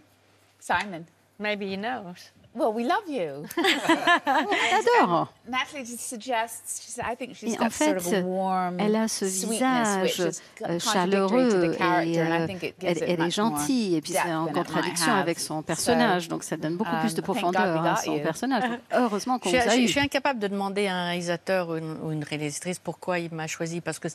Simon. 0.59 1.03
Maybe 1.39 1.67
he 1.67 1.77
knows. 1.77 2.31
Well, 2.53 2.71
we 2.71 2.85
love 2.85 3.03
you. 3.09 3.45
J'adore. 4.25 5.27
Natalie 5.47 5.83
just 5.83 6.07
suggests. 6.07 6.81
She 6.85 6.91
said, 6.91 7.03
I 7.05 7.15
think 7.15 7.35
she's 7.35 7.53
Et 7.53 7.57
en 7.59 7.63
got 7.65 7.71
sort 7.73 7.99
fait, 8.01 8.17
of 8.17 8.23
a 8.23 8.25
warm 8.25 8.79
elle 8.79 8.95
a 8.95 9.07
ce 9.09 9.27
sweetness, 9.27 9.97
which 10.01 10.15
visage 10.17 10.29
is 10.29 10.41
euh, 10.63 10.67
contradictory 10.67 10.79
to 10.79 10.89
chaleureux 10.89 11.71
the 11.73 11.77
character, 11.77 12.11
et 12.13 12.31
euh, 12.31 12.47
think 12.47 12.63
it 12.63 12.75
gives 12.79 13.01
elle, 13.01 13.03
elle 13.03 13.09
est 13.09 13.17
much 13.25 13.37
more 13.37 13.49
gentille 13.57 13.95
et 13.97 14.01
puis 14.01 14.13
c'est 14.13 14.23
depth 14.23 14.33
en 14.33 14.47
contradiction 14.47 15.11
have. 15.11 15.19
avec 15.19 15.39
son 15.39 15.57
So, 15.57 15.63
personnage, 15.63 16.27
donc 16.29 16.43
ça 16.43 16.55
donne 16.55 16.77
beaucoup 16.77 16.95
plus 17.01 17.13
de 17.13 17.19
um, 17.19 17.23
profondeur 17.25 17.75
we 17.81 17.85
à 17.85 17.93
got 17.95 18.01
son 18.05 18.13
you. 18.15 18.23
personnage. 18.23 18.63
Donc, 18.69 18.79
heureusement 18.93 19.37
qu'on 19.39 19.49
Je, 19.49 19.57
vous 19.57 19.61
a 19.69 19.75
je- 19.75 19.79
eu. 19.81 19.87
je 19.87 19.91
suis 19.91 19.99
incapable 19.99 20.39
de 20.39 20.47
demander 20.47 20.87
à 20.87 20.95
un 20.95 21.05
réalisateur 21.07 21.67
ou 21.69 21.75
une, 21.75 21.97
ou 22.03 22.11
une 22.13 22.23
réalisatrice 22.23 22.79
pourquoi 22.79 23.19
il 23.19 23.33
m'a 23.33 23.47
choisi 23.47 23.81
parce 23.81 23.99
que 23.99 24.07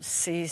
c'est 0.00 0.46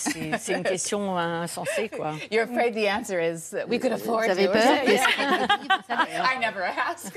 une 0.48 0.62
question 0.62 1.16
insensée 1.16 1.88
quoi. 1.88 2.14
You're 2.30 2.44
afraid 2.44 2.74
the 2.74 2.86
answer 2.88 3.18
is 3.20 3.54
we 3.68 3.78
could 3.78 3.92
afford 3.92 4.24
Vous 4.24 4.30
avez 4.30 4.48
peur? 4.48 4.62
Que 4.84 4.92
I 6.34 6.38
never 6.40 6.62
ask. 6.90 7.12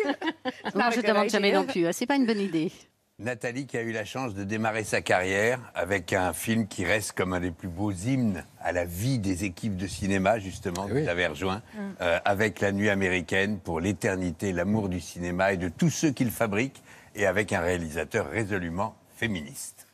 Moi, 0.76 0.90
je 0.92 0.98
good 0.98 1.06
demande 1.08 1.30
jamais 1.30 1.52
non 1.52 1.66
plus. 1.66 1.88
hein, 1.88 1.92
C'est 1.92 2.06
pas 2.06 2.16
une 2.16 2.26
bonne 2.26 2.40
idée. 2.40 2.72
Nathalie 3.18 3.66
qui 3.68 3.78
a 3.78 3.82
eu 3.82 3.92
la 3.92 4.06
chance 4.06 4.34
de 4.34 4.46
démarrer 4.46 4.86
sa 4.86 5.02
carrière 5.02 5.60
avec 5.76 6.14
un 6.14 6.32
film 6.32 6.68
qui 6.68 6.86
reste 6.86 7.12
comme 7.12 7.34
un 7.34 7.42
des 7.42 7.52
plus 7.52 7.68
beaux 7.68 7.92
hymnes 7.92 8.46
à 8.62 8.72
la 8.72 8.86
vie 8.86 9.20
des 9.20 9.44
équipes 9.44 9.76
de 9.76 9.88
cinéma, 9.88 10.40
justement, 10.40 10.88
que 10.88 10.94
vous 10.94 11.10
avez 11.10 11.28
rejoint, 11.28 11.62
Mm. 11.74 11.80
euh, 12.00 12.20
avec 12.24 12.62
La 12.62 12.72
Nuit 12.72 12.90
américaine 12.90 13.60
pour 13.60 13.82
l'éternité, 13.82 14.54
l'amour 14.54 14.88
du 14.88 15.02
cinéma 15.02 15.52
et 15.52 15.58
de 15.58 15.68
tous 15.68 15.90
ceux 15.90 16.12
qui 16.12 16.24
le 16.24 16.32
fabriquent, 16.32 16.82
et 17.14 17.26
avec 17.26 17.52
un 17.52 17.60
réalisateur 17.60 18.30
résolument 18.30 18.96
féministe. 19.18 19.88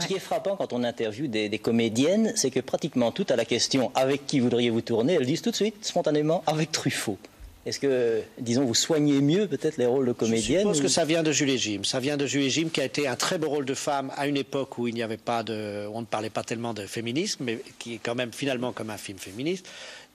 Ce 0.00 0.06
qui 0.08 0.14
est 0.14 0.18
frappant 0.18 0.56
quand 0.56 0.72
on 0.72 0.82
interviewe 0.82 1.28
des, 1.28 1.48
des 1.48 1.58
comédiennes, 1.60 2.32
c'est 2.34 2.50
que 2.50 2.58
pratiquement 2.58 3.12
toutes 3.12 3.30
à 3.30 3.36
la 3.36 3.44
question 3.44 3.92
avec 3.94 4.26
qui 4.26 4.40
voudriez-vous 4.40 4.80
tourner, 4.80 5.14
elles 5.14 5.26
disent 5.26 5.42
tout 5.42 5.52
de 5.52 5.56
suite, 5.56 5.76
spontanément, 5.84 6.42
avec 6.48 6.72
Truffaut. 6.72 7.18
Est-ce 7.66 7.78
que, 7.78 8.22
disons, 8.40 8.64
vous 8.64 8.74
soignez 8.74 9.20
mieux 9.20 9.46
peut-être 9.46 9.76
les 9.76 9.86
rôles 9.86 10.06
de 10.06 10.12
comédienne 10.12 10.72
Je 10.72 10.78
ou- 10.80 10.82
que 10.82 10.88
ça 10.88 11.04
vient 11.04 11.22
de 11.22 11.30
Julie 11.30 11.56
Jim. 11.58 11.80
Ça 11.84 12.00
vient 12.00 12.16
de 12.16 12.26
Julie 12.26 12.50
Jim 12.50 12.68
qui 12.72 12.80
a 12.80 12.84
été 12.84 13.06
un 13.06 13.14
très 13.16 13.38
beau 13.38 13.48
rôle 13.48 13.64
de 13.64 13.74
femme 13.74 14.10
à 14.16 14.26
une 14.26 14.36
époque 14.36 14.76
où 14.78 14.88
il 14.88 14.94
n'y 14.94 15.02
avait 15.04 15.16
pas 15.16 15.44
de, 15.44 15.86
on 15.92 16.00
ne 16.00 16.06
parlait 16.06 16.30
pas 16.30 16.42
tellement 16.42 16.74
de 16.74 16.82
féminisme, 16.86 17.44
mais 17.44 17.60
qui 17.78 17.94
est 17.94 18.00
quand 18.02 18.14
même 18.16 18.32
finalement 18.32 18.72
comme 18.72 18.90
un 18.90 18.96
film 18.96 19.18
féministe. 19.18 19.66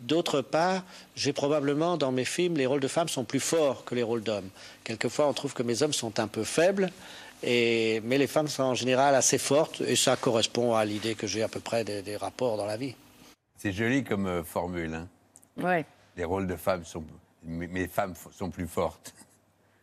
D'autre 0.01 0.41
part, 0.41 0.83
j'ai 1.15 1.31
probablement 1.33 1.95
dans 1.95 2.11
mes 2.11 2.25
films 2.25 2.55
les 2.57 2.65
rôles 2.65 2.79
de 2.81 2.87
femmes 2.89 3.09
sont 3.09 3.23
plus 3.25 3.39
forts 3.41 3.83
que 3.85 3.95
les 3.95 4.03
rôles 4.03 4.23
d'hommes. 4.23 4.49
Quelquefois, 4.83 5.27
on 5.27 5.33
trouve 5.33 5.53
que 5.53 5.63
mes 5.63 5.81
hommes 5.81 5.93
sont 5.93 6.19
un 6.19 6.27
peu 6.27 6.43
faibles. 6.43 6.89
Et, 7.43 8.01
mais 8.03 8.17
les 8.17 8.27
femmes 8.27 8.47
sont 8.47 8.63
en 8.63 8.75
général 8.75 9.15
assez 9.15 9.37
fortes 9.37 9.81
et 9.81 9.95
ça 9.95 10.15
correspond 10.15 10.75
à 10.75 10.85
l'idée 10.85 11.15
que 11.15 11.25
j'ai 11.27 11.41
à 11.43 11.47
peu 11.47 11.59
près 11.59 11.83
des, 11.83 12.01
des 12.01 12.15
rapports 12.17 12.55
dans 12.57 12.65
la 12.65 12.77
vie. 12.77 12.95
C'est 13.57 13.71
joli 13.71 14.03
comme 14.03 14.27
euh, 14.27 14.43
formule. 14.43 14.93
Hein. 14.93 15.07
Ouais, 15.57 15.85
Les 16.17 16.23
rôles 16.23 16.47
de 16.47 16.55
femmes 16.55 16.85
sont. 16.85 17.03
Mes 17.43 17.67
mes 17.67 17.87
femmes 17.87 18.13
sont 18.31 18.49
plus 18.51 18.67
fortes. 18.67 19.13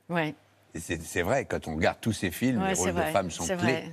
ouais, 0.08 0.34
Et 0.74 0.78
c'est 0.80 1.22
vrai, 1.22 1.44
quand 1.44 1.66
on 1.66 1.74
regarde 1.74 1.98
tous 2.00 2.12
ces 2.12 2.30
films, 2.30 2.62
ouais, 2.62 2.68
les 2.74 2.78
rôles 2.78 2.94
de 2.94 3.02
femmes 3.02 3.30
sont 3.30 3.44
clés. 3.56 3.92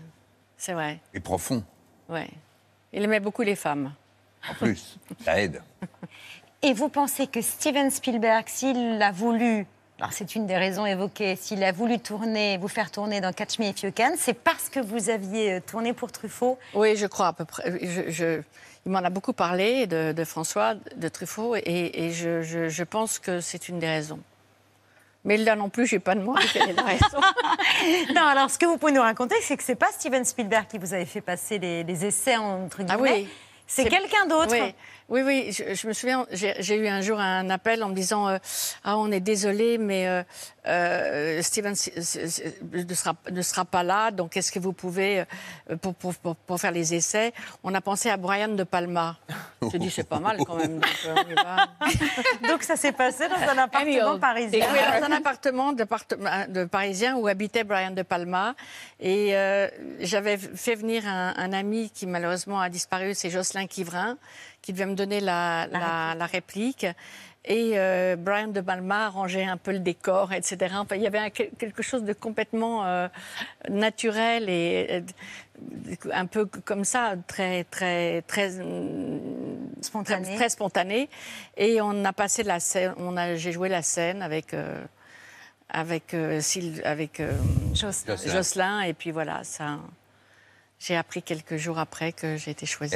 C'est 0.57 0.73
vrai. 0.73 0.99
et 1.13 1.19
profonds. 1.19 1.63
Ouais. 2.07 2.29
Il 2.93 3.03
aimait 3.03 3.19
beaucoup 3.19 3.41
les 3.41 3.55
femmes. 3.55 3.93
En 4.49 4.53
plus, 4.53 4.97
ça 5.25 5.41
aide. 5.41 5.61
Et 6.61 6.73
vous 6.73 6.89
pensez 6.89 7.27
que 7.27 7.41
Steven 7.41 7.89
Spielberg, 7.89 8.45
s'il 8.47 9.01
a 9.01 9.11
voulu, 9.11 9.65
c'est 10.11 10.35
une 10.35 10.45
des 10.45 10.57
raisons 10.57 10.85
évoquées, 10.85 11.35
s'il 11.35 11.63
a 11.63 11.71
voulu 11.71 11.99
tourner, 11.99 12.57
vous 12.57 12.67
faire 12.67 12.91
tourner 12.91 13.21
dans 13.21 13.31
Catch 13.33 13.59
Me 13.59 13.65
If 13.67 13.81
You 13.83 13.91
Can, 13.95 14.13
c'est 14.17 14.33
parce 14.33 14.69
que 14.69 14.79
vous 14.79 15.09
aviez 15.09 15.53
euh, 15.53 15.59
tourné 15.65 15.93
pour 15.93 16.11
Truffaut 16.11 16.59
Oui, 16.73 16.95
je 16.95 17.05
crois 17.07 17.27
à 17.27 17.33
peu 17.33 17.45
près. 17.45 17.71
Je- 17.81 18.09
je- 18.09 18.41
il 18.85 18.91
m'en 18.91 18.99
a 18.99 19.09
beaucoup 19.09 19.33
parlé 19.33 19.87
de, 19.87 20.11
de 20.11 20.23
François, 20.25 20.75
de 20.95 21.07
Truffaut, 21.07 21.55
et, 21.55 22.05
et 22.05 22.11
je, 22.11 22.83
pense 22.83 23.17
que 23.19 23.39
c'est 23.41 23.67
une 23.69 23.79
des 23.79 23.87
raisons. 23.87 24.19
Mais 25.23 25.37
là 25.37 25.55
non 25.55 25.69
plus, 25.69 25.87
je 25.87 25.95
n'ai 25.95 25.99
pas 25.99 26.13
la 26.13 26.83
raison. 26.83 27.17
non, 28.13 28.21
alors 28.27 28.51
ce 28.51 28.59
que 28.59 28.65
vous 28.67 28.77
pouvez 28.77 28.91
nous 28.91 29.01
raconter, 29.01 29.33
c'est 29.41 29.57
que 29.57 29.63
c'est 29.63 29.73
pas 29.73 29.91
Steven 29.91 30.23
Spielberg 30.23 30.67
qui 30.67 30.77
vous 30.77 30.93
avait 30.93 31.05
fait 31.05 31.21
passer 31.21 31.57
les, 31.57 31.83
les 31.83 32.05
essais 32.05 32.37
entre 32.37 32.83
guillemets. 32.83 32.93
Ah 32.93 33.17
oui. 33.17 33.27
C'est 33.65 33.85
quelqu'un 33.89 34.27
d'autre. 34.27 34.51
Oui, 34.53 34.75
oui, 35.07 35.21
oui, 35.23 35.51
je, 35.51 35.87
me 35.87 35.93
souviens, 35.93 36.25
j'ai 36.31 36.75
eu 36.75 36.87
un 36.87 37.01
jour 37.01 37.19
un 37.19 37.49
appel 37.51 37.83
en 37.83 37.89
me 37.89 37.93
disant 37.93 38.27
euh, 38.27 38.37
Ah, 38.83 38.97
on 38.97 39.11
est 39.11 39.19
désolé, 39.19 39.77
mais 39.77 40.25
euh, 40.67 41.41
Steven 41.41 41.71
ne 41.73 42.93
sera, 42.93 43.13
ne 43.31 43.41
sera 43.41 43.65
pas 43.65 43.83
là, 43.83 44.11
donc 44.11 44.35
est-ce 44.37 44.51
que 44.51 44.59
vous 44.59 44.73
pouvez, 44.73 45.21
euh, 45.69 45.75
pour, 45.77 45.93
pour, 45.95 46.13
pour, 46.15 46.35
pour 46.35 46.59
faire 46.59 46.71
les 46.71 46.93
essais? 46.93 47.33
On 47.63 47.73
a 47.73 47.81
pensé 47.81 48.09
à 48.09 48.17
Brian 48.17 48.49
De 48.49 48.63
Palma. 48.63 49.17
J'ai 49.71 49.79
dit 49.79 49.89
C'est 49.89 50.03
pas 50.07 50.19
mal 50.19 50.37
quand 50.45 50.55
même. 50.55 50.79
Donc, 50.79 50.85
euh. 51.05 51.15
Donc 52.47 52.63
ça 52.63 52.75
s'est 52.75 52.91
passé 52.91 53.27
dans 53.27 53.35
un 53.35 53.57
appartement 53.57 54.19
parisien. 54.19 54.65
Oui, 54.71 54.79
dans 55.01 55.07
un 55.07 55.11
appartement 55.17 55.73
de, 55.73 56.65
parisien 56.65 57.15
où 57.15 57.27
habitait 57.27 57.63
Brian 57.63 57.91
De 57.91 58.01
Palma. 58.03 58.55
Et 58.99 59.35
euh, 59.35 59.67
j'avais 59.99 60.37
fait 60.37 60.75
venir 60.75 61.07
un, 61.07 61.33
un 61.37 61.53
ami 61.53 61.89
qui 61.89 62.05
malheureusement 62.07 62.59
a 62.59 62.69
disparu, 62.69 63.13
c'est 63.13 63.29
Jocelyn 63.29 63.67
Quivrin, 63.67 64.17
qui 64.61 64.73
devait 64.73 64.85
me 64.85 64.95
donner 64.95 65.19
la, 65.19 65.67
la- 65.67 66.15
la 66.15 66.25
réplique. 66.25 66.85
Et 67.47 67.73
euh, 67.75 68.15
Brian 68.17 68.47
De 68.47 68.59
Palma 68.61 69.09
rangeait 69.09 69.45
un 69.45 69.57
peu 69.57 69.71
le 69.71 69.79
décor, 69.79 70.33
etc. 70.33 70.73
Enfin, 70.77 70.95
il 70.95 71.03
y 71.03 71.07
avait 71.07 71.19
un- 71.19 71.29
quelque 71.29 71.83
chose 71.83 72.03
de 72.03 72.13
complètement 72.13 72.85
euh, 72.85 73.07
naturel 73.69 74.49
et 74.49 74.87
euh, 74.91 75.95
un 76.11 76.25
peu 76.25 76.45
comme 76.45 76.83
ça, 76.85 77.13
très, 77.27 77.63
très, 77.65 78.23
très 78.23 78.49
spontané. 79.81 80.25
Très, 80.25 80.35
très 80.35 80.49
spontané. 80.49 81.09
Et 81.57 81.81
on 81.81 82.03
a 82.03 82.13
passé 82.13 82.43
la 82.43 82.59
scène, 82.59 82.93
on 82.97 83.15
a, 83.17 83.35
j'ai 83.35 83.51
joué 83.51 83.69
la 83.69 83.81
scène 83.81 84.21
avec. 84.21 84.53
euh, 84.53 84.83
avec, 85.69 86.13
euh, 86.13 86.39
avec 86.83 87.19
euh, 87.19 87.31
Jocelyn. 87.73 88.15
Jocelyn. 88.33 88.81
Et 88.81 88.93
puis 88.93 89.11
voilà, 89.11 89.43
ça, 89.43 89.79
j'ai 90.79 90.95
appris 90.95 91.21
quelques 91.23 91.57
jours 91.57 91.79
après 91.79 92.11
que 92.13 92.37
j'ai 92.37 92.51
été 92.51 92.65
choisie. 92.67 92.95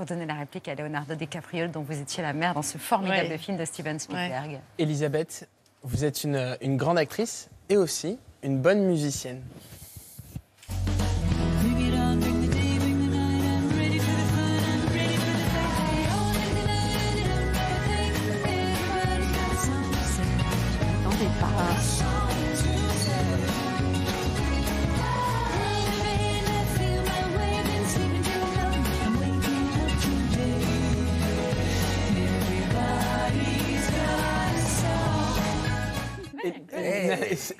Pour 0.00 0.06
donner 0.06 0.24
la 0.24 0.32
réplique 0.32 0.66
à 0.66 0.74
Leonardo 0.74 1.14
DiCaprio, 1.14 1.66
dont 1.66 1.82
vous 1.82 2.00
étiez 2.00 2.22
la 2.22 2.32
mère 2.32 2.54
dans 2.54 2.62
ce 2.62 2.78
formidable 2.78 3.28
Ouais. 3.28 3.36
film 3.36 3.58
de 3.58 3.66
Steven 3.66 3.98
Spielberg. 3.98 4.58
Elisabeth, 4.78 5.46
vous 5.82 6.06
êtes 6.06 6.24
une, 6.24 6.56
une 6.62 6.78
grande 6.78 6.96
actrice 6.96 7.50
et 7.68 7.76
aussi 7.76 8.18
une 8.42 8.62
bonne 8.62 8.82
musicienne. 8.86 9.42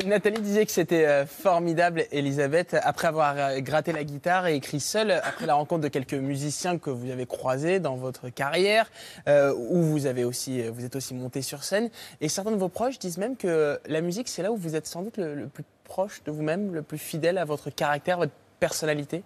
Nathalie 0.07 0.40
disait 0.40 0.66
que 0.66 0.73
c'était 0.73 1.07
euh, 1.07 1.27
formidable, 1.27 2.05
Elisabeth, 2.12 2.77
après 2.83 3.09
avoir 3.09 3.35
euh, 3.37 3.61
gratté 3.61 3.93
la 3.93 4.05
guitare 4.05 4.47
et 4.47 4.57
écrit 4.57 4.81
seule, 4.81 5.11
après 5.11 5.47
la 5.47 5.55
rencontre 5.55 5.83
de 5.83 5.88
quelques 5.88 6.14
musiciens 6.14 6.79
que 6.79 6.90
vous 6.90 7.11
avez 7.11 7.27
croisés 7.27 7.81
dans 7.81 7.97
votre 7.97 8.29
carrière, 8.29 8.90
euh, 9.29 9.55
où 9.55 9.83
vous, 9.83 10.07
avez 10.07 10.25
aussi, 10.25 10.62
vous 10.69 10.85
êtes 10.85 10.97
aussi 10.97 11.14
monté 11.14 11.43
sur 11.43 11.64
scène. 11.64 11.90
Et 12.21 12.29
certains 12.29 12.53
de 12.53 12.57
vos 12.57 12.69
proches 12.69 12.99
disent 12.99 13.19
même 13.19 13.37
que 13.37 13.79
la 13.87 14.01
musique, 14.01 14.29
c'est 14.29 14.43
là 14.43 14.53
où 14.53 14.57
vous 14.57 14.77
êtes 14.77 14.87
sans 14.87 15.03
doute 15.03 15.16
le, 15.16 15.35
le 15.35 15.47
plus 15.47 15.64
proche 15.85 16.23
de 16.25 16.31
vous-même, 16.31 16.75
le 16.75 16.83
plus 16.83 16.99
fidèle 16.99 17.38
à 17.38 17.45
votre 17.45 17.71
caractère, 17.71 18.19
votre 18.19 18.33
personnalité. 18.61 19.23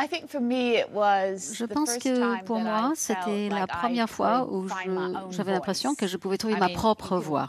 Je 0.00 1.64
pense 1.64 1.98
que 1.98 2.44
pour 2.44 2.58
moi, 2.60 2.92
c'était 2.94 3.48
la 3.48 3.66
première 3.66 4.08
fois 4.08 4.46
où 4.50 4.68
j'avais 5.30 5.52
l'impression 5.52 5.94
que 5.94 6.06
je 6.06 6.16
pouvais 6.16 6.38
trouver 6.38 6.56
ma 6.56 6.68
propre 6.68 7.18
voix. 7.18 7.48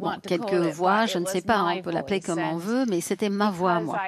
Bon, 0.00 0.10
quelques 0.26 0.52
voix, 0.52 1.06
je 1.06 1.18
ne 1.18 1.26
sais 1.26 1.42
pas, 1.42 1.62
on 1.62 1.80
peut 1.80 1.92
l'appeler 1.92 2.20
comme 2.20 2.40
on 2.40 2.56
veut, 2.56 2.86
mais 2.86 3.00
c'était 3.00 3.28
ma 3.28 3.50
voix, 3.50 3.80
moi. 3.80 3.98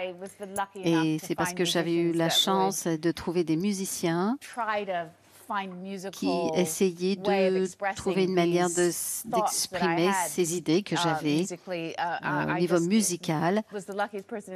Et 0.75 1.19
c'est 1.23 1.37
parce 1.37 1.55
que 1.55 1.65
j'avais 1.65 1.95
eu 1.95 2.13
la 2.13 2.29
chance 2.31 2.87
de 2.87 3.11
trouver 3.13 3.45
des 3.45 3.57
musiciens 3.57 4.37
qui 6.11 6.29
essayaient 6.55 7.17
de 7.17 7.67
trouver 7.97 8.25
une 8.25 8.35
manière 8.35 8.69
de 8.69 8.91
d'exprimer 9.25 10.11
ces 10.29 10.57
idées 10.57 10.83
que 10.83 10.97
j'avais 10.97 11.45
euh, 11.69 12.55
au 12.55 12.59
niveau 12.59 12.81
musical. 12.81 13.63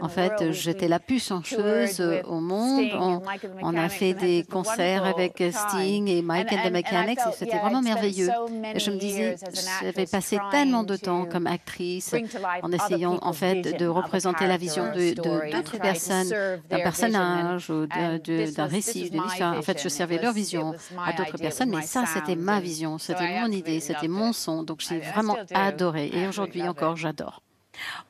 En 0.00 0.08
fait, 0.08 0.52
j'étais 0.52 0.88
la 0.88 0.98
plus 1.00 1.24
chanceuse 1.24 2.00
au 2.26 2.40
monde. 2.40 2.84
On, 2.94 3.20
on 3.62 3.76
a 3.76 3.88
fait 3.88 4.14
des 4.14 4.44
concerts 4.44 5.04
avec 5.04 5.42
Sting 5.52 6.08
et 6.08 6.22
Mike 6.22 6.52
and 6.52 6.68
the 6.68 6.72
Mechanics 6.72 7.18
et 7.18 7.32
c'était 7.36 7.58
vraiment 7.58 7.82
merveilleux. 7.82 8.30
Et 8.74 8.78
je 8.78 8.90
me 8.90 8.98
disais, 8.98 9.36
j'avais 9.82 10.06
passé 10.06 10.38
tellement 10.50 10.82
de 10.84 10.96
temps 10.96 11.26
comme 11.26 11.46
actrice 11.46 12.14
en 12.62 12.70
essayant 12.72 13.18
en 13.22 13.32
fait 13.32 13.62
de 13.78 13.86
représenter 13.86 14.46
la 14.46 14.56
vision 14.56 14.84
de 14.92 15.14
de- 15.14 15.52
d'autres 15.52 15.78
personnes, 15.78 16.28
d'un 16.70 16.78
personnage 16.78 17.70
ou 17.70 17.86
de- 17.86 18.18
de- 18.18 18.54
d'un 18.54 18.66
récit, 18.66 19.10
d'une 19.10 19.24
histoire. 19.24 19.56
En 19.58 19.62
fait, 19.62 19.80
je 19.82 19.88
servais 19.88 20.18
leur 20.20 20.32
vision 20.32 20.74
à 21.04 21.12
d'autres 21.12 21.38
personnes, 21.38 21.70
mais 21.70 21.82
ça, 21.82 22.04
c'était 22.06 22.36
ma 22.36 22.60
vision, 22.60 22.98
c'était 22.98 23.40
mon 23.40 23.50
idée, 23.50 23.80
c'était 23.80 24.08
mon 24.08 24.32
son. 24.32 24.62
Donc, 24.62 24.80
j'ai 24.80 25.00
vraiment 25.00 25.36
adoré. 25.52 26.10
Et 26.12 26.26
aujourd'hui 26.26 26.66
encore, 26.66 26.96
j'adore. 26.96 27.40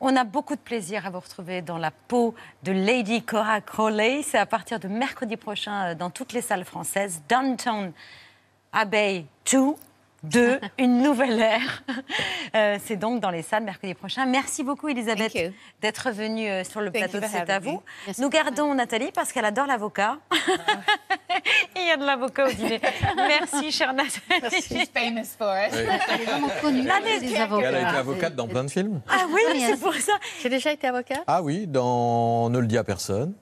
On 0.01 0.15
a 0.15 0.25
beaucoup 0.25 0.55
de 0.55 0.61
plaisir 0.61 1.07
à 1.07 1.11
vous 1.11 1.21
retrouver 1.21 1.63
dans 1.63 1.79
la 1.79 1.91
peau 1.91 2.35
de 2.63 2.73
Lady 2.73 3.23
Cora 3.23 3.61
Crowley. 3.61 4.23
C'est 4.23 4.39
à 4.39 4.47
partir 4.47 4.79
de 4.79 4.89
mercredi 4.89 5.37
prochain 5.37 5.91
euh, 5.91 5.95
dans 5.95 6.11
toutes 6.11 6.33
les 6.33 6.43
salles 6.43 6.65
françaises. 6.65 7.23
Downtown 7.29 7.93
Abbey 8.73 9.25
2. 9.51 9.75
2, 10.31 10.61
une 10.79 11.03
nouvelle 11.03 11.41
ère. 11.41 11.83
Euh, 12.55 12.79
c'est 12.85 12.97
donc 12.97 13.21
dans 13.21 13.31
les 13.31 13.43
salles 13.43 13.65
mercredi 13.65 13.95
prochain. 13.95 14.27
Merci 14.27 14.63
beaucoup, 14.65 14.89
Elisabeth, 14.89 15.37
d'être 15.81 16.11
venue 16.11 16.49
euh, 16.49 16.65
sur 16.65 16.81
le 16.81 16.91
Thank 16.91 17.11
plateau 17.11 17.19
you 17.19 17.23
de 17.25 17.29
C'est 17.29 17.51
à 17.51 17.59
vous. 17.59 17.83
Nous 18.19 18.29
gardons 18.29 18.75
Nathalie 18.75 19.11
parce 19.13 19.33
qu'elle 19.33 19.45
adore 19.45 19.67
l'avocat. 19.67 20.19
Il 21.77 21.87
y 21.87 21.91
a 21.91 21.97
de 21.97 22.05
l'avocat 22.05 22.47
au 22.47 22.53
dîner. 22.53 22.81
Merci, 23.17 23.71
chère 23.71 23.93
Nathalie. 23.93 24.63
She's 24.63 24.89
famous 24.95 25.37
for 25.37 25.55
it. 25.57 25.73
Oui. 25.73 25.81
Elle 26.09 26.21
est 26.21 26.25
vraiment 26.25 26.49
connue, 26.61 26.81
Elle 26.81 27.37
avocats. 27.41 27.69
a 27.69 27.71
été 27.91 27.99
avocate 27.99 28.35
dans 28.35 28.47
plein 28.49 28.65
de 28.65 28.71
films. 28.71 29.01
Ah 29.09 29.27
oui, 29.31 29.41
c'est 29.59 29.81
pour 29.81 29.95
ça. 29.95 30.13
J'ai 30.43 30.49
déjà 30.49 30.73
été 30.73 30.87
avocat 30.87 31.23
Ah 31.27 31.43
oui, 31.43 31.67
dans 31.67 32.49
Ne 32.51 32.59
le 32.59 32.67
dis 32.67 32.79
à 32.79 32.85
personne. 32.85 33.35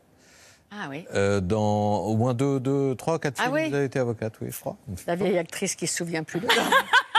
Ah 0.75 0.87
oui. 0.89 1.05
Euh, 1.15 1.41
dans 1.41 1.99
au 2.01 2.17
moins 2.17 2.33
deux, 2.35 2.59
deux, 2.59 2.95
trois, 2.95 3.19
quatre 3.19 3.37
Ah 3.39 3.45
films, 3.45 3.55
oui 3.55 3.69
vous 3.69 3.75
avez 3.75 3.85
été 3.85 3.99
avocate, 3.99 4.35
oui, 4.41 4.49
je 4.51 4.59
crois. 4.59 4.77
La 5.07 5.17
vieille 5.17 5.39
actrice 5.39 5.75
qui 5.77 5.87
se 5.87 5.97
souvient 5.97 6.23
plus 6.25 6.41
de 6.41 6.47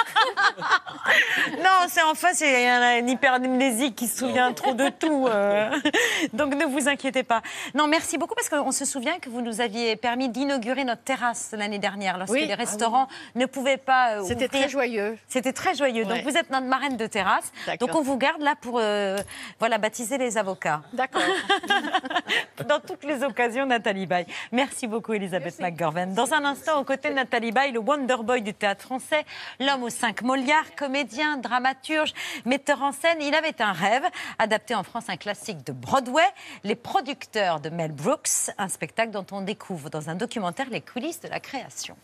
Non, 1.57 1.87
c'est 1.87 2.01
en 2.01 2.13
face, 2.15 2.41
il 2.41 2.49
y 2.49 2.55
a 2.65 2.97
une 2.97 3.09
hypermnésique 3.09 3.95
qui 3.95 4.07
se 4.07 4.19
souvient 4.19 4.51
trop 4.53 4.73
de 4.73 4.89
tout. 4.89 5.27
euh. 5.27 5.69
Donc 6.33 6.55
ne 6.55 6.65
vous 6.65 6.87
inquiétez 6.87 7.23
pas. 7.23 7.41
Non, 7.75 7.87
merci 7.87 8.17
beaucoup 8.17 8.35
parce 8.35 8.49
qu'on 8.49 8.71
se 8.71 8.85
souvient 8.85 9.19
que 9.19 9.29
vous 9.29 9.41
nous 9.41 9.61
aviez 9.61 9.95
permis 9.95 10.29
d'inaugurer 10.29 10.83
notre 10.83 11.03
terrasse 11.03 11.53
l'année 11.57 11.79
dernière 11.79 12.17
lorsque 12.17 12.33
Oui. 12.33 12.45
les 12.45 12.53
Ah 12.53 12.57
restaurants 12.57 13.07
ne 13.35 13.45
pouvaient 13.45 13.77
pas. 13.77 14.17
euh, 14.19 14.23
C'était 14.27 14.47
très 14.47 14.69
joyeux. 14.69 15.17
C'était 15.27 15.53
très 15.53 15.75
joyeux. 15.75 16.03
Ouais. 16.05 16.09
Donc 16.21 16.23
vous 16.23 16.37
êtes 16.37 16.49
notre 16.49 16.65
marraine 16.67 16.97
de 16.97 17.05
terrasse. 17.07 17.51
Donc 17.79 17.93
on 17.95 18.01
vous 18.01 18.17
garde 18.17 18.41
là 18.41 18.55
pour 18.59 18.79
euh, 18.79 19.17
voilà, 19.59 19.77
baptiser 19.77 20.17
les 20.17 20.37
avocats. 20.37 20.81
D'accord. 20.93 21.21
Dans 22.67 22.79
toutes 22.79 23.03
les 23.03 23.23
occasions, 23.23 23.65
Nathalie 23.65 24.05
Baye. 24.05 24.25
Merci 24.51 24.87
beaucoup, 24.87 25.13
Elisabeth 25.13 25.59
McGorven. 25.59 26.13
Dans 26.13 26.33
un 26.33 26.45
instant, 26.45 26.79
aux 26.79 26.83
côtés 26.83 27.09
de 27.09 27.13
Nathalie 27.15 27.51
Baye, 27.51 27.71
le 27.71 27.79
Wonder 27.79 28.15
Boy 28.23 28.41
du 28.41 28.53
théâtre 28.53 28.83
français, 28.83 29.25
l'homme 29.59 29.83
aux 29.83 29.89
cinq 29.89 30.21
Molières, 30.21 30.75
comédien, 30.77 31.37
dramaturge, 31.43 32.13
metteur 32.45 32.81
en 32.81 32.91
scène. 32.91 33.17
Il 33.21 33.35
avait 33.35 33.61
un 33.61 33.71
rêve, 33.71 34.03
adapté 34.39 34.73
en 34.73 34.81
France 34.83 35.05
un 35.09 35.17
classique 35.17 35.63
de 35.65 35.71
Broadway, 35.71 36.23
Les 36.63 36.75
producteurs 36.75 37.59
de 37.59 37.69
Mel 37.69 37.91
Brooks, 37.91 38.51
un 38.57 38.67
spectacle 38.67 39.11
dont 39.11 39.25
on 39.31 39.41
découvre 39.41 39.91
dans 39.91 40.09
un 40.09 40.15
documentaire 40.15 40.69
les 40.71 40.81
coulisses 40.81 41.19
de 41.21 41.27
la 41.27 41.39
création. 41.39 41.95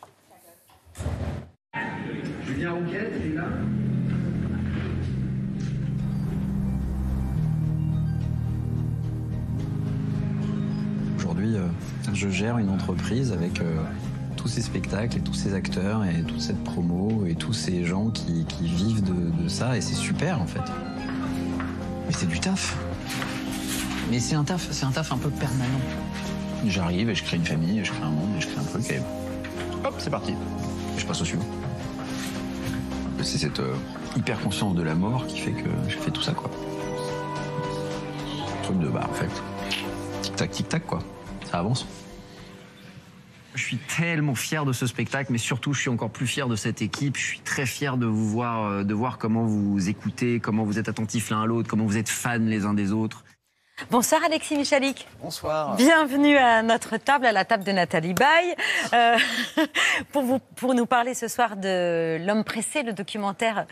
Julien 2.46 2.74
Rouquette, 2.74 3.14
il 3.20 3.32
est 3.32 3.36
là 3.36 3.44
Aujourd'hui, 11.18 11.56
euh, 11.56 11.68
je 12.14 12.30
gère 12.30 12.58
une 12.58 12.70
entreprise 12.70 13.32
avec 13.32 13.62
euh, 13.62 13.84
tous 14.40 14.48
ces 14.48 14.62
spectacles 14.62 15.18
et 15.18 15.20
tous 15.20 15.34
ces 15.34 15.54
acteurs 15.54 16.06
et 16.06 16.22
toute 16.22 16.40
cette 16.40 16.64
promo 16.64 17.26
et 17.28 17.36
tous 17.36 17.52
ces 17.52 17.84
gens 17.84 18.10
qui, 18.10 18.46
vivent 18.62 19.04
de, 19.04 19.50
ça 19.50 19.76
et 19.76 19.82
c'est 19.82 19.96
super 19.96 20.42
en 20.42 20.46
fait. 20.46 20.62
Mais 22.08 22.14
c'est 22.14 22.26
du 22.26 22.40
taf. 22.40 22.78
Mais 24.10 24.20
c'est 24.22 24.36
un 24.36 24.46
taf, 24.46 24.72
c'est 24.72 24.86
un 24.86 24.92
taf 24.92 25.12
un 25.12 25.18
peu 25.18 25.30
permanent. 25.30 25.82
J'arrive 26.66 27.10
et 27.10 27.16
je 27.16 27.24
crée 27.24 27.36
une 27.36 27.46
famille, 27.46 27.84
je 27.84 27.92
crée 27.92 28.04
un 28.04 28.12
monde, 28.12 28.30
et 28.38 28.42
je 28.42 28.48
crée 28.48 28.62
un 28.62 28.64
truc 28.64 28.90
et 28.90 29.00
hop, 29.86 29.96
c'est 29.98 30.10
parti. 30.10 30.34
Je 30.98 31.06
passe 31.06 31.22
au 31.22 31.26
suivant. 31.26 31.46
C'est 33.22 33.40
cette 33.40 33.60
euh, 33.60 33.76
hyper 34.16 34.40
conscience 34.40 34.74
de 34.74 34.84
la 34.84 34.96
mort 34.96 35.28
qui 35.28 35.40
fait 35.40 35.52
que 35.52 35.70
je 35.90 35.98
fais 35.98 36.12
tout 36.12 36.22
ça 36.22 36.32
quoi. 36.32 36.50
Truc 38.64 38.80
de 38.80 38.88
bah 38.88 39.06
en 39.10 39.14
fait, 39.14 39.30
tic 40.22 40.36
tac 40.38 40.52
tic 40.52 40.70
tac 40.70 40.86
quoi, 40.86 41.00
ça 41.52 41.60
avance. 41.60 41.86
Je 43.56 43.64
suis 43.64 43.78
tellement 43.78 44.36
fier 44.36 44.64
de 44.64 44.74
ce 44.74 44.86
spectacle, 44.86 45.32
mais 45.32 45.38
surtout 45.38 45.74
je 45.74 45.82
suis 45.82 45.90
encore 45.90 46.12
plus 46.12 46.28
fier 46.28 46.48
de 46.48 46.56
cette 46.56 46.82
équipe. 46.82 47.18
Je 47.18 47.24
suis 47.24 47.40
très 47.40 47.66
fier 47.66 47.98
de 47.98 48.06
vous 48.06 48.30
voir, 48.30 48.66
euh, 48.66 48.84
de 48.84 48.94
voir 48.94 49.18
comment 49.18 49.46
vous 49.46 49.90
écoutez, 49.90 50.40
comment 50.40 50.64
vous 50.64 50.78
êtes 50.78 50.88
attentifs 50.88 51.30
l'un 51.30 51.42
à 51.42 51.46
l'autre, 51.46 51.68
comment 51.68 51.86
vous 51.86 51.98
êtes 51.98 52.10
fans 52.10 52.38
les 52.38 52.66
uns 52.66 52.74
des 52.74 52.92
autres. 52.92 53.24
Bonsoir 53.90 54.22
Alexis 54.26 54.56
Michalik. 54.58 55.08
Bonsoir. 55.22 55.76
Bienvenue 55.76 56.38
à 56.38 56.62
notre 56.62 56.98
table, 56.98 57.26
à 57.26 57.32
la 57.32 57.46
table 57.46 57.64
de 57.64 57.72
Nathalie 57.72 58.14
Baye, 58.14 58.56
euh, 58.94 59.18
pour, 60.12 60.24
vous, 60.24 60.40
pour 60.56 60.74
nous 60.74 60.86
parler 60.86 61.14
ce 61.14 61.28
soir 61.28 61.56
de 61.56 62.18
L'homme 62.26 62.44
pressé, 62.44 62.84
le 62.84 62.94
documentaire 62.94 63.66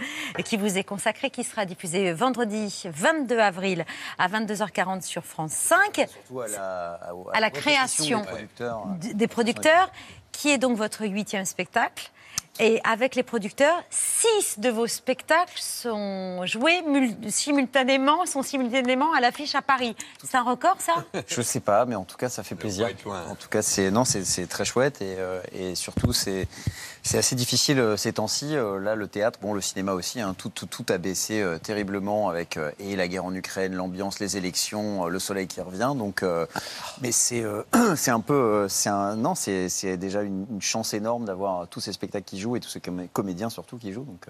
qui 0.45 0.57
vous 0.57 0.77
est 0.77 0.83
consacré, 0.83 1.29
qui 1.29 1.43
sera 1.43 1.65
diffusé 1.65 2.13
vendredi 2.13 2.83
22 2.85 3.37
avril 3.39 3.85
à 4.17 4.27
22h40 4.27 5.01
sur 5.01 5.23
France 5.25 5.51
5, 5.51 6.07
Surtout 6.09 6.41
à 6.41 6.47
la, 6.47 6.93
à, 6.93 7.11
à 7.33 7.39
la 7.39 7.49
création 7.51 8.21
des 8.21 8.25
producteurs. 8.27 8.83
d- 9.01 9.13
des 9.13 9.27
producteurs, 9.27 9.91
qui 10.31 10.49
est 10.51 10.57
donc 10.57 10.77
votre 10.77 11.05
huitième 11.05 11.45
spectacle. 11.45 12.11
Et 12.59 12.81
avec 12.83 13.13
les 13.15 13.23
producteurs, 13.23 13.83
six 13.91 14.59
de 14.59 14.69
vos 14.69 14.87
spectacles 14.87 15.57
sont 15.59 16.45
joués 16.45 16.81
mul- 16.87 17.15
simultanément, 17.29 18.25
sont 18.25 18.41
simultanément 18.41 19.13
à 19.13 19.19
l'affiche 19.21 19.53
à 19.53 19.61
Paris. 19.61 19.95
C'est 20.23 20.37
un 20.37 20.43
record, 20.43 20.77
ça? 20.79 20.95
Je 21.27 21.41
sais 21.41 21.59
pas, 21.59 21.85
mais 21.85 21.95
en 21.95 22.03
tout 22.03 22.17
cas, 22.17 22.29
ça 22.29 22.43
fait 22.43 22.55
plaisir. 22.55 22.87
En 23.29 23.35
tout 23.35 23.49
cas, 23.49 23.61
c'est 23.61 23.91
non, 23.91 24.05
c'est 24.05 24.25
c'est 24.25 24.47
très 24.47 24.65
chouette 24.65 25.01
et, 25.01 25.15
euh, 25.19 25.39
et 25.53 25.75
surtout, 25.75 26.13
c'est 26.13 26.47
C'est 27.07 27.17
assez 27.17 27.35
difficile 27.35 27.79
euh, 27.79 27.95
ces 27.95 28.11
temps-ci. 28.11 28.53
Euh, 28.57 28.79
là, 28.79 28.95
le 28.95 29.07
théâtre, 29.07 29.39
bon, 29.41 29.53
le 29.53 29.61
cinéma 29.61 29.93
aussi, 29.93 30.19
hein, 30.19 30.35
tout, 30.37 30.49
tout, 30.49 30.65
tout 30.65 30.85
a 30.89 30.97
baissé 30.97 31.41
euh, 31.41 31.57
terriblement 31.57 32.27
avec 32.27 32.57
euh, 32.57 32.69
et 32.79 32.97
la 32.97 33.07
guerre 33.07 33.23
en 33.23 33.33
Ukraine, 33.33 33.73
l'ambiance, 33.73 34.19
les 34.19 34.35
élections, 34.35 35.05
euh, 35.05 35.09
le 35.09 35.17
soleil 35.17 35.47
qui 35.47 35.61
revient. 35.61 35.93
Donc, 35.95 36.25
mais 37.01 37.13
c'est 37.13 37.45
c'est 37.95 38.11
un 38.11 38.19
peu, 38.19 38.67
c'est 38.67 38.89
un 38.89 39.15
non, 39.15 39.35
c'est 39.35 39.69
c'est 39.69 39.95
déjà 39.95 40.21
une, 40.21 40.45
une 40.51 40.61
chance 40.61 40.93
énorme 40.93 41.23
d'avoir 41.23 41.69
tous 41.69 41.79
ces 41.79 41.93
spectacles 41.93 42.25
qui 42.25 42.41
jouent 42.41 42.57
et 42.57 42.59
tous 42.59 42.69
ces 42.69 42.81
comé- 42.81 43.07
comédiens 43.13 43.49
surtout 43.49 43.77
qui 43.77 43.93
jouent. 43.93 44.03
Donc, 44.03 44.27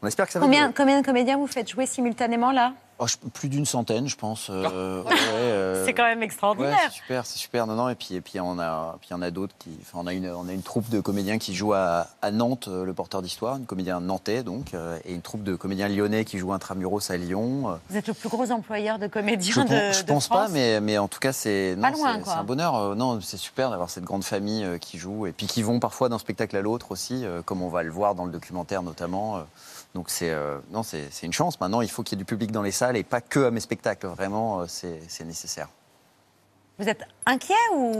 on 0.00 0.06
espère 0.06 0.26
que 0.26 0.32
ça 0.32 0.38
va. 0.38 0.46
Combien 0.46 1.00
de 1.00 1.04
comédiens 1.04 1.36
vous 1.38 1.48
faites 1.48 1.68
jouer 1.68 1.86
simultanément 1.86 2.52
là? 2.52 2.74
Oh, 3.02 3.06
je- 3.08 3.16
plus 3.30 3.48
d'une 3.48 3.66
centaine, 3.66 4.06
je 4.08 4.14
pense. 4.16 4.46
euh, 4.48 5.02
ouais, 5.02 5.10
euh, 5.32 5.84
C'est 5.86 5.92
quand 5.92 6.04
même 6.04 6.20
Ouais, 6.20 6.24
extraordinaire. 6.26 6.78
c'est 6.84 6.92
super, 6.92 7.26
c'est 7.26 7.38
super. 7.38 7.66
Non, 7.66 7.74
non, 7.74 7.88
et 7.88 7.94
puis, 7.96 8.14
et 8.14 8.20
puis 8.20 8.38
on 8.38 8.58
a, 8.60 8.96
puis 9.00 9.08
il 9.10 9.14
y 9.14 9.16
en 9.16 9.22
a 9.22 9.30
d'autres 9.32 9.54
qui, 9.58 9.70
enfin, 9.80 9.98
on 10.02 10.06
a 10.06 10.12
une, 10.12 10.30
on 10.30 10.48
a 10.48 10.52
une 10.52 10.62
troupe 10.62 10.88
de 10.88 11.00
comédiens 11.00 11.38
qui 11.38 11.52
joue 11.54 11.72
à, 11.72 12.06
à 12.22 12.30
Nantes, 12.30 12.68
euh, 12.68 12.84
le 12.84 12.94
porteur 12.94 13.20
d'histoire, 13.20 13.56
une 13.56 13.66
comédien 13.66 13.98
nantais 14.00 14.44
donc, 14.44 14.74
euh, 14.74 14.98
et 15.04 15.14
une 15.14 15.20
troupe 15.22 15.42
de 15.42 15.56
comédiens 15.56 15.88
lyonnais 15.88 16.24
qui 16.24 16.38
jouent 16.38 16.52
intramuros 16.52 17.10
à 17.10 17.16
Lyon. 17.16 17.70
euh. 17.70 17.74
Vous 17.90 17.96
êtes 17.96 18.06
le 18.06 18.14
plus 18.14 18.28
gros 18.28 18.50
employeur 18.52 18.98
de 19.00 19.08
comédiens 19.08 19.52
Je, 19.52 19.60
de, 19.62 19.92
je 19.92 20.02
de 20.02 20.06
pense 20.06 20.26
France. 20.26 20.46
pas, 20.46 20.48
mais, 20.48 20.80
mais 20.80 20.96
en 20.98 21.08
tout 21.08 21.18
cas, 21.18 21.32
c'est 21.32 21.74
c'est- 21.74 22.30
un 22.30 22.44
bonheur. 22.44 22.76
Euh, 22.76 22.94
Non, 22.94 23.20
c'est 23.20 23.36
super 23.36 23.70
d'avoir 23.70 23.90
cette 23.90 24.04
grande 24.04 24.22
famille 24.22 24.62
euh, 24.64 24.78
qui 24.78 24.96
joue 24.98 25.26
et 25.26 25.32
puis 25.32 25.46
qui 25.46 25.62
vont 25.62 25.80
parfois 25.80 26.08
d'un 26.08 26.18
spectacle 26.18 26.56
à 26.56 26.60
l'autre 26.60 26.92
aussi, 26.92 27.24
euh, 27.24 27.42
comme 27.42 27.62
on 27.62 27.68
va 27.68 27.82
le 27.82 27.90
voir 27.90 28.14
dans 28.14 28.24
le 28.26 28.30
documentaire 28.32 28.82
notamment. 28.82 29.42
Donc 29.94 30.08
c'est 30.08 30.30
euh, 30.30 30.58
non, 30.70 30.82
c'est 30.82 31.08
une 31.22 31.32
chance. 31.32 31.60
Maintenant, 31.60 31.82
il 31.82 31.90
faut 31.90 32.02
qu'il 32.02 32.16
y 32.16 32.20
ait 32.20 32.24
du 32.24 32.24
public 32.24 32.50
dans 32.50 32.62
les 32.62 32.70
salles 32.70 32.96
et 32.96 33.04
pas 33.04 33.20
que 33.20 33.44
à 33.44 33.50
mes 33.50 33.60
spectacles. 33.60 34.06
Vraiment, 34.06 34.60
euh, 34.60 34.64
c'est 34.66 35.24
nécessaire. 35.24 35.68
Vous 36.78 36.88
êtes 36.88 37.02
inquiet 37.26 37.54
ou 37.76 37.92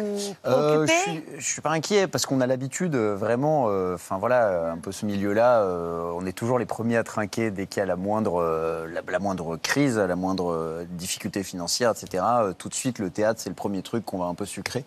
Euh, 0.46 0.84
préoccupé 0.84 0.92
je, 0.96 1.10
suis, 1.10 1.24
je 1.38 1.44
suis 1.46 1.60
pas 1.60 1.70
inquiet 1.70 2.08
parce 2.08 2.24
qu'on 2.24 2.40
a 2.40 2.46
l'habitude 2.46 2.94
euh, 2.94 3.14
vraiment, 3.14 3.66
euh, 3.68 3.94
enfin 3.94 4.16
voilà, 4.16 4.72
un 4.72 4.78
peu 4.78 4.92
ce 4.92 5.04
milieu-là, 5.04 5.60
euh, 5.60 6.10
on 6.16 6.24
est 6.24 6.32
toujours 6.32 6.58
les 6.58 6.64
premiers 6.64 6.96
à 6.96 7.04
trinquer 7.04 7.50
dès 7.50 7.66
qu'il 7.66 7.80
y 7.80 7.82
a 7.82 7.86
la 7.86 7.96
moindre, 7.96 8.42
la, 8.90 9.02
la 9.06 9.18
moindre 9.18 9.56
crise, 9.58 9.98
la 9.98 10.16
moindre 10.16 10.84
difficulté 10.88 11.42
financière, 11.42 11.92
etc. 11.92 12.24
Tout 12.56 12.70
de 12.70 12.74
suite, 12.74 12.98
le 12.98 13.10
théâtre, 13.10 13.40
c'est 13.40 13.50
le 13.50 13.54
premier 13.54 13.82
truc 13.82 14.06
qu'on 14.06 14.18
va 14.18 14.24
un 14.24 14.34
peu 14.34 14.46
sucrer 14.46 14.84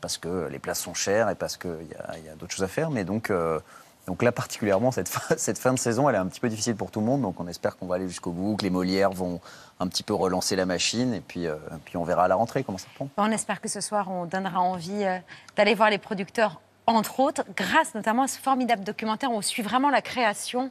parce 0.00 0.18
que 0.18 0.46
les 0.48 0.60
places 0.60 0.80
sont 0.80 0.94
chères 0.94 1.28
et 1.28 1.34
parce 1.34 1.56
qu'il 1.56 1.88
y 1.90 1.94
a, 1.94 2.32
a 2.32 2.36
d'autres 2.36 2.52
choses 2.52 2.64
à 2.64 2.68
faire. 2.68 2.90
Mais 2.90 3.04
donc, 3.04 3.32
donc 4.06 4.22
là, 4.22 4.32
particulièrement, 4.32 4.92
cette 4.92 5.08
fin, 5.08 5.34
cette 5.36 5.58
fin 5.58 5.72
de 5.72 5.78
saison, 5.78 6.08
elle 6.08 6.14
est 6.14 6.18
un 6.18 6.26
petit 6.26 6.40
peu 6.40 6.48
difficile 6.48 6.76
pour 6.76 6.90
tout 6.90 7.00
le 7.00 7.06
monde. 7.06 7.22
Donc 7.22 7.40
on 7.40 7.46
espère 7.48 7.76
qu'on 7.76 7.86
va 7.86 7.96
aller 7.96 8.08
jusqu'au 8.08 8.30
bout, 8.30 8.56
que 8.56 8.62
les 8.62 8.70
Molières 8.70 9.10
vont 9.10 9.40
un 9.80 9.88
petit 9.88 10.02
peu 10.02 10.14
relancer 10.14 10.56
la 10.56 10.66
machine 10.66 11.12
et 11.12 11.20
puis, 11.20 11.46
euh, 11.46 11.56
puis 11.84 11.96
on 11.96 12.04
verra 12.04 12.24
à 12.24 12.28
la 12.28 12.36
rentrée 12.36 12.64
comment 12.64 12.78
ça 12.78 12.88
prend. 12.94 13.08
On 13.16 13.30
espère 13.30 13.60
que 13.60 13.68
ce 13.68 13.80
soir, 13.80 14.10
on 14.10 14.24
donnera 14.24 14.60
envie 14.60 15.04
euh, 15.04 15.18
d'aller 15.56 15.74
voir 15.74 15.90
les 15.90 15.98
producteurs. 15.98 16.60
Entre 16.88 17.18
autres, 17.18 17.42
grâce 17.56 17.96
notamment 17.96 18.22
à 18.22 18.28
ce 18.28 18.38
formidable 18.38 18.84
documentaire, 18.84 19.32
on 19.32 19.42
suit 19.42 19.62
vraiment 19.62 19.90
la 19.90 20.02
création 20.02 20.70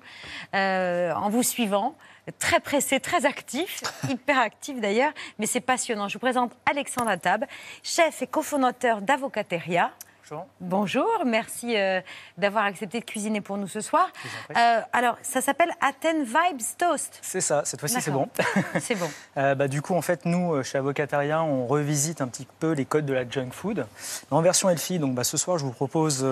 euh, 0.54 1.14
en 1.14 1.30
vous 1.30 1.44
suivant. 1.44 1.94
Très 2.40 2.62
pressé, 2.62 3.02
très 3.02 3.26
actif, 3.26 3.84
hyper 4.10 4.40
actif 4.40 4.80
d'ailleurs, 4.80 5.12
mais 5.40 5.46
c'est 5.46 5.60
passionnant. 5.60 6.08
Je 6.08 6.14
vous 6.14 6.20
présente 6.20 6.54
Alexandre 6.72 7.10
Attab, 7.10 7.44
chef 7.84 8.22
et 8.22 8.28
cofondateur 8.28 9.02
d'Avocateria. 9.02 9.92
Bonjour. 10.28 10.48
Bonjour, 10.60 11.24
merci 11.24 11.78
euh, 11.78 12.02
d'avoir 12.40 12.66
accepté 12.66 13.00
de 13.00 13.06
cuisiner 13.06 13.42
pour 13.42 13.58
nous 13.58 13.68
ce 13.68 13.80
soir. 13.80 14.10
Euh, 14.58 14.80
alors, 14.92 15.18
ça 15.22 15.40
s'appelle 15.40 15.70
Athènes 15.82 16.24
Vibes 16.24 16.64
Toast. 16.80 17.20
C'est 17.22 17.42
ça, 17.42 17.62
cette 17.64 17.80
fois-ci 17.80 18.02
c'est 18.02 18.10
bon. 18.10 18.28
C'est 18.80 18.96
bon. 18.96 19.10
Euh, 19.38 19.54
bah, 19.54 19.68
du 19.68 19.84
coup, 19.84 19.94
en 19.94 20.02
fait, 20.02 20.26
nous, 20.26 20.64
chez 20.64 20.80
Avocataria, 20.80 21.44
on 21.44 21.68
revisite 21.68 22.22
un 22.22 22.28
petit 22.28 22.48
peu 22.60 22.72
les 22.72 22.86
codes 22.86 23.06
de 23.06 23.14
la 23.14 23.30
junk 23.30 23.52
food. 23.52 23.86
En 24.32 24.42
version 24.42 24.68
healthy, 24.68 24.98
donc 24.98 25.14
bah, 25.14 25.24
ce 25.24 25.38
soir, 25.38 25.60
je 25.60 25.66
vous 25.66 25.72
propose 25.72 26.26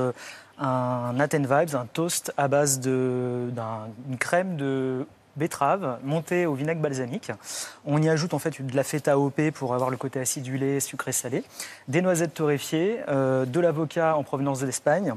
un 0.57 1.19
Athènes 1.19 1.45
Vibes, 1.45 1.75
un 1.75 1.85
toast 1.85 2.33
à 2.35 2.47
base 2.47 2.79
d'une 2.79 3.53
crème 4.19 4.57
de 4.57 5.05
betterave 5.35 5.97
montée 6.03 6.45
au 6.45 6.53
vinaigre 6.53 6.81
balsamique. 6.81 7.31
On 7.85 8.01
y 8.01 8.09
ajoute 8.09 8.33
en 8.33 8.39
fait 8.39 8.61
de 8.61 8.75
la 8.75 8.83
feta 8.83 9.13
AOP 9.13 9.51
pour 9.53 9.73
avoir 9.73 9.89
le 9.89 9.97
côté 9.97 10.19
acidulé, 10.19 10.79
sucré, 10.79 11.11
salé, 11.11 11.43
des 11.87 12.01
noisettes 12.01 12.33
torréfiées, 12.33 12.99
euh, 13.09 13.45
de 13.45 13.59
l'avocat 13.59 14.15
en 14.15 14.23
provenance 14.23 14.59
de 14.59 14.65
l'Espagne, 14.65 15.13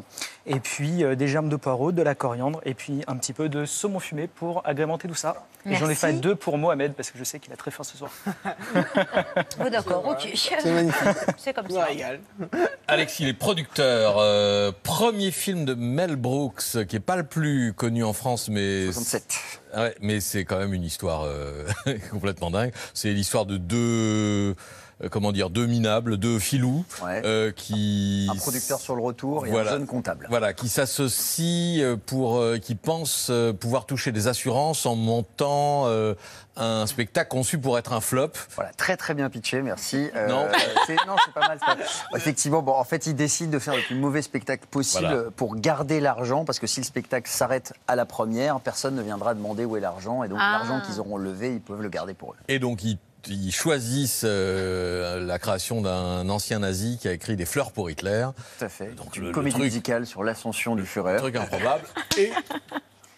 et 0.47 0.61
puis 0.61 1.05
euh, 1.05 1.15
des 1.17 1.29
germes 1.29 1.49
de 1.49 1.57
poireau, 1.57 1.93
de 1.93 2.03
la 2.03 2.15
coriandre, 2.15 2.61
et 2.65 2.75
puis 2.75 3.03
un 3.07 3.17
petit 3.17 3.33
peu 3.33 3.49
de 3.49 3.65
saumon 3.65 4.01
fumé 4.01 4.27
pour 4.27 4.63
agrémenter 4.65 5.09
tout 5.09 5.15
ça. 5.15 5.47
Et 5.69 5.75
j'en 5.75 5.91
ai 5.91 5.97
fait 5.97 6.13
deux 6.13 6.37
pour 6.37 6.59
Mohamed 6.59 6.93
parce 6.95 7.11
que 7.11 7.19
je 7.19 7.25
sais 7.25 7.41
qu'il 7.41 7.53
a 7.53 7.57
très 7.57 7.73
faim 7.73 7.83
ce 7.83 7.97
soir. 7.97 8.11
Oh, 9.65 9.69
d'accord, 9.71 10.07
ok. 10.07 10.29
C'est 10.35 10.73
magnifique. 10.73 11.09
C'est 11.39 11.53
comme 11.53 11.69
ça. 11.71 11.89
Alexis, 12.89 13.25
les 13.25 13.33
producteurs. 13.33 14.17
euh, 14.19 14.71
premier 14.83 15.31
film 15.31 15.65
de 15.65 15.75
Mel 15.75 16.17
Brooks, 16.17 16.85
qui 16.87 16.97
est 16.97 17.01
pas 17.01 17.17
le 17.17 17.25
plus 17.25 17.73
connu 17.73 18.05
en 18.05 18.13
France, 18.13 18.49
mais 18.49 18.87
67. 18.87 19.61
Ouais, 19.77 19.95
mais 20.01 20.21
c'est 20.21 20.47
quand 20.47 20.59
même 20.59 20.73
une 20.73 20.85
histoire 20.85 21.25
euh, 21.25 21.67
complètement 22.11 22.51
dingue. 22.51 22.73
C'est 22.95 23.13
l'histoire 23.13 23.45
de 23.45 23.59
deux, 23.59 24.55
comment 25.11 25.33
dire, 25.33 25.51
deux 25.51 25.67
minables, 25.67 26.17
deux 26.17 26.39
filous, 26.39 26.85
euh, 27.05 27.53
qui 27.53 28.27
Un 28.31 28.37
producteur 28.37 28.81
sur 28.81 28.97
le 28.97 29.03
retour 29.03 29.47
et 29.47 29.51
Voilà. 29.51 29.71
un 29.71 29.75
jeune 29.75 29.87
comptable. 29.87 30.27
voilà, 30.31 30.53
qui 30.55 30.69
s'associent 30.69 31.83
euh, 31.83 31.97
pour, 31.97 32.39
euh, 32.39 32.59
qui 32.59 32.75
pensent 32.75 33.29
euh, 33.31 33.53
pouvoir 33.53 33.87
toucher 33.87 34.13
des 34.13 34.27
assurances 34.29 34.87
en 34.87 34.97
montant 34.97 35.87
euh, 35.87 36.15
un 36.57 36.87
spectacle 36.87 37.29
conçu 37.29 37.59
pour 37.59 37.79
être 37.79 37.93
un 37.93 38.01
flop. 38.01 38.31
Voilà, 38.55 38.71
très 38.73 38.97
très 38.97 39.13
bien 39.13 39.29
pitché, 39.29 39.61
merci. 39.61 40.09
Euh, 40.17 40.29
Non. 40.29 40.47
c'est- 40.87 40.95
non, 41.07 41.17
c'est 41.25 41.35
pas 41.35 41.47
mal. 41.49 41.59
c'est 41.61 41.77
pas- 41.77 42.17
Effectivement, 42.17 42.63
bon, 42.63 42.73
en 42.73 42.85
fait, 42.85 43.07
ils 43.07 43.15
décident 43.15 43.51
de 43.51 43.59
faire 43.59 43.77
le 43.77 43.83
plus 43.83 43.97
mauvais 43.97 44.23
spectacle 44.23 44.67
possible 44.71 45.07
Voilà. 45.07 45.31
pour 45.37 45.57
garder 45.57 46.01
l'argent, 46.01 46.45
parce 46.47 46.59
que 46.59 46.67
si 46.67 46.81
le 46.81 46.87
spectacle 46.87 47.31
s'arrête 47.31 47.75
à 47.87 47.97
la 47.97 48.07
première, 48.07 48.61
personne 48.61 48.95
ne 48.95 49.03
viendra 49.03 49.35
demander 49.35 49.65
où 49.67 49.77
est 49.77 49.81
l'argent, 49.81 50.23
et 50.25 50.29
donc 50.29 50.39
Ah. 50.41 50.59
l'argent 50.59 50.81
qu'ils 50.87 51.01
auront 51.01 51.19
levé, 51.19 51.53
ils 51.53 51.61
peuvent 51.61 51.83
le 51.83 51.89
garder 51.91 52.15
pour 52.15 52.33
eux. 52.33 52.37
Et 52.49 52.59
donc 52.59 52.83
ils, 52.85 52.99
ils 53.29 53.53
choisissent 53.53 54.23
euh, 54.25 55.21
la 55.25 55.39
création 55.39 55.81
d'un 55.83 56.29
ancien 56.29 56.59
nazi 56.61 56.99
qui 57.01 57.09
a 57.09 57.13
écrit 57.13 57.37
des 57.37 57.47
fleurs 57.47 57.73
pour 57.73 57.91
Hitler. 57.91 58.27
Tout 58.59 58.65
à 58.65 58.69
fait. 58.69 58.95
Donc 58.95 59.17
Une 59.17 59.23
le, 59.23 59.29
le 59.29 59.35
comédie 59.35 59.55
truc, 59.55 59.65
musicale 59.65 60.07
sur 60.07 60.23
l'ascension 60.25 60.77
du 60.77 60.87
Führer. 60.87 61.17
truc 61.17 61.37
improbable. 61.37 61.85
Et 62.19 62.31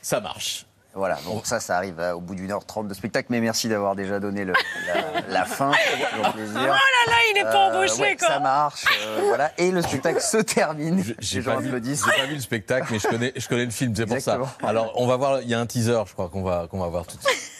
ça 0.03 0.21
marche. 0.21 0.65
Voilà, 0.95 1.19
donc 1.27 1.47
ça, 1.47 1.61
ça 1.61 1.77
arrive 1.77 2.01
euh, 2.01 2.15
au 2.15 2.21
bout 2.21 2.35
d'une 2.35 2.51
heure 2.51 2.65
trente 2.65 2.89
de 2.89 2.95
spectacle, 2.95 3.29
mais 3.31 3.41
merci 3.41 3.69
d'avoir 3.69 3.95
déjà 3.95 4.19
donné 4.19 4.45
le- 4.45 4.55
la, 4.89 5.21
la 5.29 5.45
fin, 5.45 5.71
c'est 6.01 6.11
toujours 6.17 6.33
plaisir. 6.33 6.55
Oh 6.57 6.65
là 6.65 6.73
là, 7.07 7.17
il 7.31 7.39
est 7.39 7.43
pas 7.45 7.69
embauché, 7.71 8.01
ouais, 8.01 8.17
quoi. 8.17 8.27
Ça 8.27 8.41
marche, 8.41 8.85
euh, 9.07 9.21
voilà, 9.29 9.53
et 9.59 9.71
le 9.71 9.81
spectacle 9.83 10.21
se 10.21 10.39
termine. 10.39 11.05
J'ai 11.21 11.41
pas, 11.43 11.57
vu, 11.61 11.71
pas 11.71 11.79
vu 12.27 12.35
le 12.35 12.41
spectacle, 12.41 12.89
mais 12.91 12.99
je 12.99 13.07
connais, 13.07 13.33
je 13.37 13.47
connais 13.49 13.67
le 13.67 13.71
film, 13.71 13.95
c'est 13.95 14.07
pour 14.07 14.19
ça. 14.19 14.41
Alors, 14.65 14.93
on 14.97 15.07
va 15.07 15.17
voir, 15.17 15.41
il 15.43 15.49
y 15.49 15.55
a 15.55 15.61
un 15.61 15.67
teaser, 15.67 16.01
je 16.09 16.13
crois 16.15 16.31
qu'on 16.31 16.43
va, 16.43 16.67
qu'on 16.69 16.81
va 16.81 16.89
voir 16.89 17.07
tout 17.07 17.17
de 17.17 17.23
suite. 17.23 17.53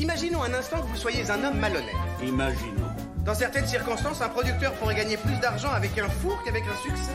Imaginons 0.00 0.42
un 0.42 0.54
instant 0.54 0.80
que 0.80 0.86
vous 0.86 0.96
soyez 0.96 1.30
un 1.30 1.44
homme 1.44 1.58
malhonnête. 1.58 1.94
Imaginons. 2.22 2.88
Dans 3.18 3.34
certaines 3.34 3.66
circonstances, 3.66 4.22
un 4.22 4.30
producteur 4.30 4.72
pourrait 4.74 4.94
gagner 4.94 5.18
plus 5.18 5.36
d'argent 5.40 5.70
avec 5.72 5.98
un 5.98 6.08
four 6.08 6.42
qu'avec 6.42 6.64
un 6.64 6.82
succès. 6.82 7.12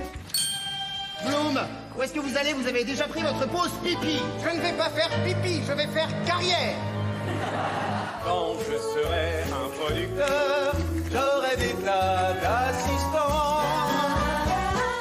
Bloom, 1.26 1.60
où 1.98 2.04
est-ce 2.04 2.14
que 2.14 2.20
vous 2.20 2.38
allez? 2.38 2.54
Vous 2.54 2.68
avez 2.68 2.84
déjà 2.84 3.08
pris 3.08 3.24
votre 3.24 3.48
pause 3.48 3.72
pipi. 3.84 4.22
Je 4.44 4.56
ne 4.56 4.62
vais 4.62 4.74
pas 4.74 4.92
faire 4.92 5.10
pipi, 5.26 5.64
je 5.68 5.74
vais 5.74 5.88
faire 5.88 6.10
carrière. 6.28 6.76
Quand 8.24 8.54
je 8.60 8.78
serai 8.78 9.42
un 9.52 9.68
producteur, 9.80 10.76
j'aurai 11.12 11.58
des 11.58 11.74
tas 11.84 12.34
d'assistants. 12.34 13.64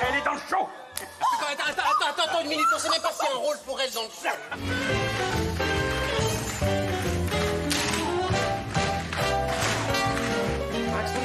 Elle 0.09 0.21
est 0.21 0.25
dans 0.25 0.33
le 0.33 0.41
show 0.49 0.67
Attends, 0.97 1.53
attends, 1.53 1.69
attends, 1.69 2.07
attends, 2.09 2.31
attends 2.31 2.43
une 2.45 2.49
minute, 2.49 2.67
on 2.75 2.79
sait 2.79 2.89
même 2.89 3.03
pas 3.03 3.13
si 3.13 3.27
un 3.31 3.37
rôle 3.37 3.59
pour 3.67 3.79
elle 3.79 3.93
dans 3.93 4.05
le 4.05 4.09
show. 4.09 5.64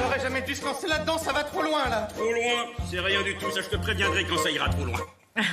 N'aurait 0.10 0.22
jamais 0.22 0.42
dû 0.42 0.56
se 0.56 0.66
lancer 0.66 0.88
là-dedans, 0.88 1.20
ça 1.20 1.32
va 1.32 1.44
trop 1.44 1.62
loin 1.62 1.88
là 1.88 2.08
Trop 2.16 2.34
loin 2.34 2.66
C'est 2.90 3.00
rien 3.00 3.22
du 3.22 3.38
tout, 3.38 3.52
ça 3.52 3.62
je 3.62 3.70
te 3.70 3.76
préviendrai 3.76 4.26
quand 4.26 4.40
ça 4.40 4.50
ira 4.50 4.68
trop 4.68 4.84
loin. 4.84 4.98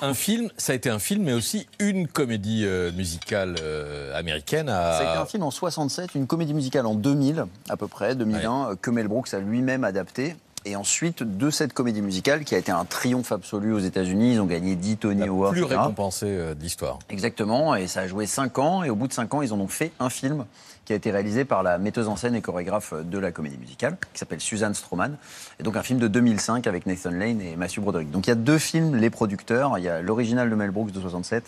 Un 0.00 0.14
film, 0.14 0.48
ça 0.58 0.72
a 0.72 0.76
été 0.76 0.90
un 0.90 0.98
film, 0.98 1.24
mais 1.24 1.32
aussi 1.32 1.66
une 1.80 2.06
comédie 2.06 2.64
euh, 2.66 2.92
musicale 2.92 3.56
euh, 3.62 4.16
américaine. 4.16 4.68
À... 4.68 4.92
Ça 4.92 4.98
a 4.98 5.12
été 5.12 5.22
un 5.22 5.24
film 5.24 5.42
en 5.42 5.50
67, 5.50 6.14
une 6.14 6.26
comédie 6.26 6.52
musicale 6.52 6.86
en 6.86 6.94
2000 6.94 7.46
à 7.70 7.76
peu 7.76 7.88
près, 7.88 8.14
2001, 8.14 8.70
euh, 8.70 8.74
que 8.80 8.90
Mel 8.90 9.08
Brooks 9.08 9.32
a 9.32 9.38
lui-même 9.38 9.84
adapté. 9.84 10.36
Et 10.64 10.76
ensuite, 10.76 11.22
de 11.22 11.50
cette 11.50 11.72
comédie 11.72 12.02
musicale, 12.02 12.44
qui 12.44 12.54
a 12.54 12.58
été 12.58 12.70
un 12.70 12.84
triomphe 12.84 13.32
absolu 13.32 13.72
aux 13.72 13.78
États-Unis, 13.78 14.34
ils 14.34 14.40
ont 14.40 14.46
gagné 14.46 14.76
10 14.76 14.98
Tony 14.98 15.22
Awards. 15.22 15.52
plus 15.52 15.64
euh, 15.64 16.54
de 16.54 16.60
l'histoire. 16.60 16.98
Exactement, 17.08 17.74
et 17.74 17.86
ça 17.86 18.00
a 18.00 18.06
joué 18.06 18.26
5 18.26 18.58
ans, 18.58 18.84
et 18.84 18.90
au 18.90 18.94
bout 18.94 19.08
de 19.08 19.12
5 19.12 19.32
ans, 19.34 19.42
ils 19.42 19.52
en 19.52 19.60
ont 19.60 19.68
fait 19.68 19.92
un 19.98 20.10
film 20.10 20.44
qui 20.88 20.94
a 20.94 20.96
été 20.96 21.10
réalisé 21.10 21.44
par 21.44 21.62
la 21.62 21.76
metteuse 21.76 22.08
en 22.08 22.16
scène 22.16 22.34
et 22.34 22.40
chorégraphe 22.40 22.94
de 22.94 23.18
la 23.18 23.30
comédie 23.30 23.58
musicale, 23.58 23.98
qui 24.14 24.18
s'appelle 24.18 24.40
Suzanne 24.40 24.72
Stroman, 24.72 25.18
et 25.60 25.62
donc 25.62 25.76
un 25.76 25.82
film 25.82 25.98
de 25.98 26.08
2005 26.08 26.66
avec 26.66 26.86
Nathan 26.86 27.10
Lane 27.10 27.42
et 27.42 27.56
Matthew 27.56 27.80
Broderick. 27.80 28.10
Donc 28.10 28.26
il 28.26 28.30
y 28.30 28.32
a 28.32 28.36
deux 28.36 28.56
films, 28.56 28.96
les 28.96 29.10
producteurs, 29.10 29.76
il 29.76 29.84
y 29.84 29.88
a 29.90 30.00
l'original 30.00 30.48
de 30.48 30.54
Mel 30.54 30.70
Brooks 30.70 30.90
de 30.90 30.98
67, 30.98 31.44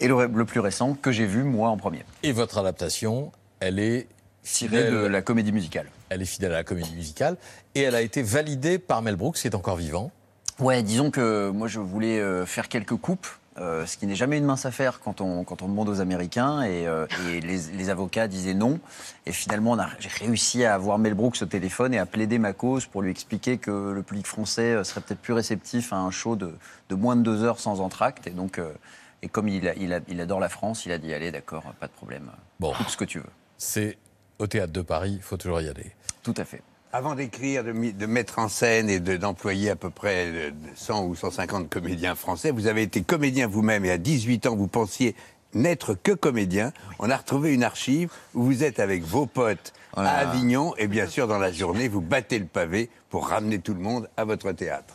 et 0.00 0.08
le, 0.08 0.26
le 0.26 0.44
plus 0.44 0.58
récent, 0.58 0.94
que 0.94 1.12
j'ai 1.12 1.26
vu 1.26 1.44
moi 1.44 1.68
en 1.68 1.76
premier. 1.76 2.04
Et 2.24 2.32
votre 2.32 2.58
adaptation, 2.58 3.30
elle 3.60 3.78
est 3.78 4.08
Tirée 4.42 4.78
fidèle- 4.78 4.90
de 4.92 5.06
la 5.06 5.22
comédie 5.22 5.52
musicale. 5.52 5.86
Elle 6.08 6.22
est 6.22 6.26
fidèle 6.26 6.50
à 6.50 6.56
la 6.56 6.64
comédie 6.64 6.92
musicale 6.96 7.36
et 7.76 7.82
elle 7.82 7.94
a 7.94 8.00
été 8.02 8.20
validée 8.22 8.80
par 8.80 9.00
Mel 9.00 9.14
Brooks, 9.14 9.36
qui 9.36 9.46
est 9.46 9.54
encore 9.54 9.76
vivant. 9.76 10.10
Ouais, 10.58 10.82
disons 10.82 11.12
que 11.12 11.50
moi 11.50 11.68
je 11.68 11.78
voulais 11.78 12.18
euh, 12.18 12.44
faire 12.46 12.68
quelques 12.68 12.96
coupes. 12.96 13.28
Euh, 13.58 13.86
ce 13.86 13.96
qui 13.96 14.06
n'est 14.06 14.14
jamais 14.14 14.38
une 14.38 14.44
mince 14.44 14.66
affaire 14.66 15.00
quand 15.00 15.20
on, 15.20 15.44
quand 15.44 15.62
on 15.62 15.68
demande 15.68 15.88
aux 15.88 16.00
Américains 16.00 16.62
et, 16.62 16.86
euh, 16.86 17.06
et 17.30 17.40
les, 17.40 17.58
les 17.58 17.90
avocats 17.90 18.28
disaient 18.28 18.54
non. 18.54 18.78
Et 19.26 19.32
finalement, 19.32 19.76
j'ai 19.98 20.08
réussi 20.08 20.64
à 20.64 20.74
avoir 20.74 20.98
Mel 20.98 21.14
Brooks 21.14 21.38
au 21.42 21.46
téléphone 21.46 21.94
et 21.94 21.98
à 21.98 22.06
plaider 22.06 22.38
ma 22.38 22.52
cause 22.52 22.86
pour 22.86 23.02
lui 23.02 23.10
expliquer 23.10 23.58
que 23.58 23.92
le 23.92 24.02
public 24.02 24.26
français 24.26 24.72
euh, 24.74 24.84
serait 24.84 25.00
peut-être 25.00 25.20
plus 25.20 25.32
réceptif 25.32 25.92
à 25.92 25.96
un 25.96 26.10
show 26.10 26.36
de, 26.36 26.54
de 26.88 26.94
moins 26.94 27.16
de 27.16 27.22
deux 27.22 27.42
heures 27.44 27.60
sans 27.60 27.80
entracte. 27.80 28.26
Et 28.26 28.30
donc, 28.30 28.58
euh, 28.58 28.72
et 29.22 29.28
comme 29.28 29.48
il, 29.48 29.66
a- 29.68 29.74
il, 29.76 29.92
a- 29.92 30.00
il 30.08 30.20
adore 30.20 30.40
la 30.40 30.48
France, 30.48 30.84
il 30.86 30.92
a 30.92 30.98
dit 30.98 31.12
allez, 31.14 31.32
d'accord, 31.32 31.62
pas 31.80 31.86
de 31.86 31.92
problème, 31.92 32.30
Bon. 32.60 32.72
coupe 32.74 32.88
ce 32.88 32.96
que 32.96 33.04
tu 33.04 33.18
veux. 33.18 33.30
C'est 33.58 33.96
au 34.38 34.46
théâtre 34.46 34.72
de 34.72 34.82
Paris, 34.82 35.12
il 35.16 35.22
faut 35.22 35.36
toujours 35.38 35.60
y 35.62 35.68
aller. 35.68 35.92
Tout 36.22 36.34
à 36.36 36.44
fait. 36.44 36.62
Avant 36.96 37.14
d'écrire, 37.14 37.62
de, 37.62 37.72
mettre 38.06 38.38
en 38.38 38.48
scène 38.48 38.88
et 38.88 39.00
de- 39.00 39.18
d'employer 39.18 39.68
à 39.68 39.76
peu 39.76 39.90
près 39.90 40.28
euh, 40.28 40.50
100 40.76 41.04
ou 41.04 41.14
150 41.14 41.68
comédiens 41.68 42.14
français, 42.14 42.50
vous 42.50 42.68
avez 42.68 42.80
été 42.80 43.02
comédien 43.02 43.46
vous-même 43.46 43.84
et 43.84 43.90
à 43.90 43.98
18 43.98 44.46
ans, 44.46 44.56
vous 44.56 44.66
pensiez 44.66 45.14
n'être 45.52 45.92
que 45.92 46.12
comédien. 46.12 46.72
On 46.98 47.10
a 47.10 47.16
retrouvé 47.18 47.52
une 47.52 47.64
archive 47.64 48.10
où 48.32 48.44
vous 48.44 48.64
êtes 48.64 48.80
avec 48.80 49.02
vos 49.02 49.26
potes 49.26 49.74
à 49.94 50.08
Avignon 50.08 50.74
et 50.78 50.86
bien 50.86 51.06
sûr 51.06 51.28
dans 51.28 51.38
la 51.38 51.52
journée, 51.52 51.86
vous 51.88 52.00
battez 52.00 52.38
le 52.38 52.46
pavé 52.46 52.88
pour 53.10 53.28
ramener 53.28 53.58
tout 53.58 53.74
le 53.74 53.80
monde 53.80 54.08
à 54.16 54.24
votre 54.24 54.52
théâtre. 54.52 54.94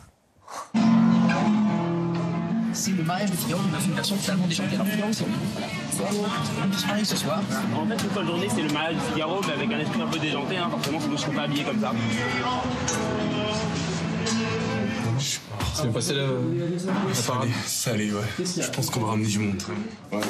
C'est 2.74 2.92
le 2.92 3.02
mariage 3.02 3.30
de 3.30 3.36
Figaro 3.36 3.60
dans 3.72 3.80
une 3.80 3.92
version 3.92 4.16
totalement 4.16 4.46
déchantée. 4.46 4.74
Alors 4.74 4.86
Figaro, 4.86 5.12
c'est 5.12 5.24
on 5.24 7.04
ce 7.04 7.16
soir. 7.16 7.40
En 7.76 7.86
fait, 7.86 7.96
toute 7.96 8.16
la 8.16 8.24
journée, 8.24 8.48
c'est 8.54 8.62
le 8.62 8.72
mariage 8.72 8.94
de 8.96 9.00
Figaro, 9.12 9.40
mais 9.46 9.52
avec 9.52 9.72
un 9.72 9.78
esprit 9.80 10.00
un 10.00 10.06
peu 10.06 10.18
déjanté. 10.18 10.56
Hein. 10.56 10.68
Forcément, 10.70 11.00
nous 11.00 11.12
ne 11.12 11.16
serons 11.16 11.32
pas 11.32 11.42
habillés 11.42 11.64
comme 11.64 11.80
ça. 11.80 11.92
C'est 15.74 15.92
passé 15.92 16.14
la, 16.14 16.22
la 16.22 17.22
parade 17.26 17.48
Ça 17.64 17.92
allait, 17.92 18.10
ouais. 18.12 18.20
Je 18.38 18.70
pense 18.70 18.90
qu'on 18.90 19.00
va 19.00 19.08
ramener 19.08 19.28
du 19.28 19.38
monde. 19.38 19.62
Ouais, 20.10 20.18
ouais. 20.18 20.24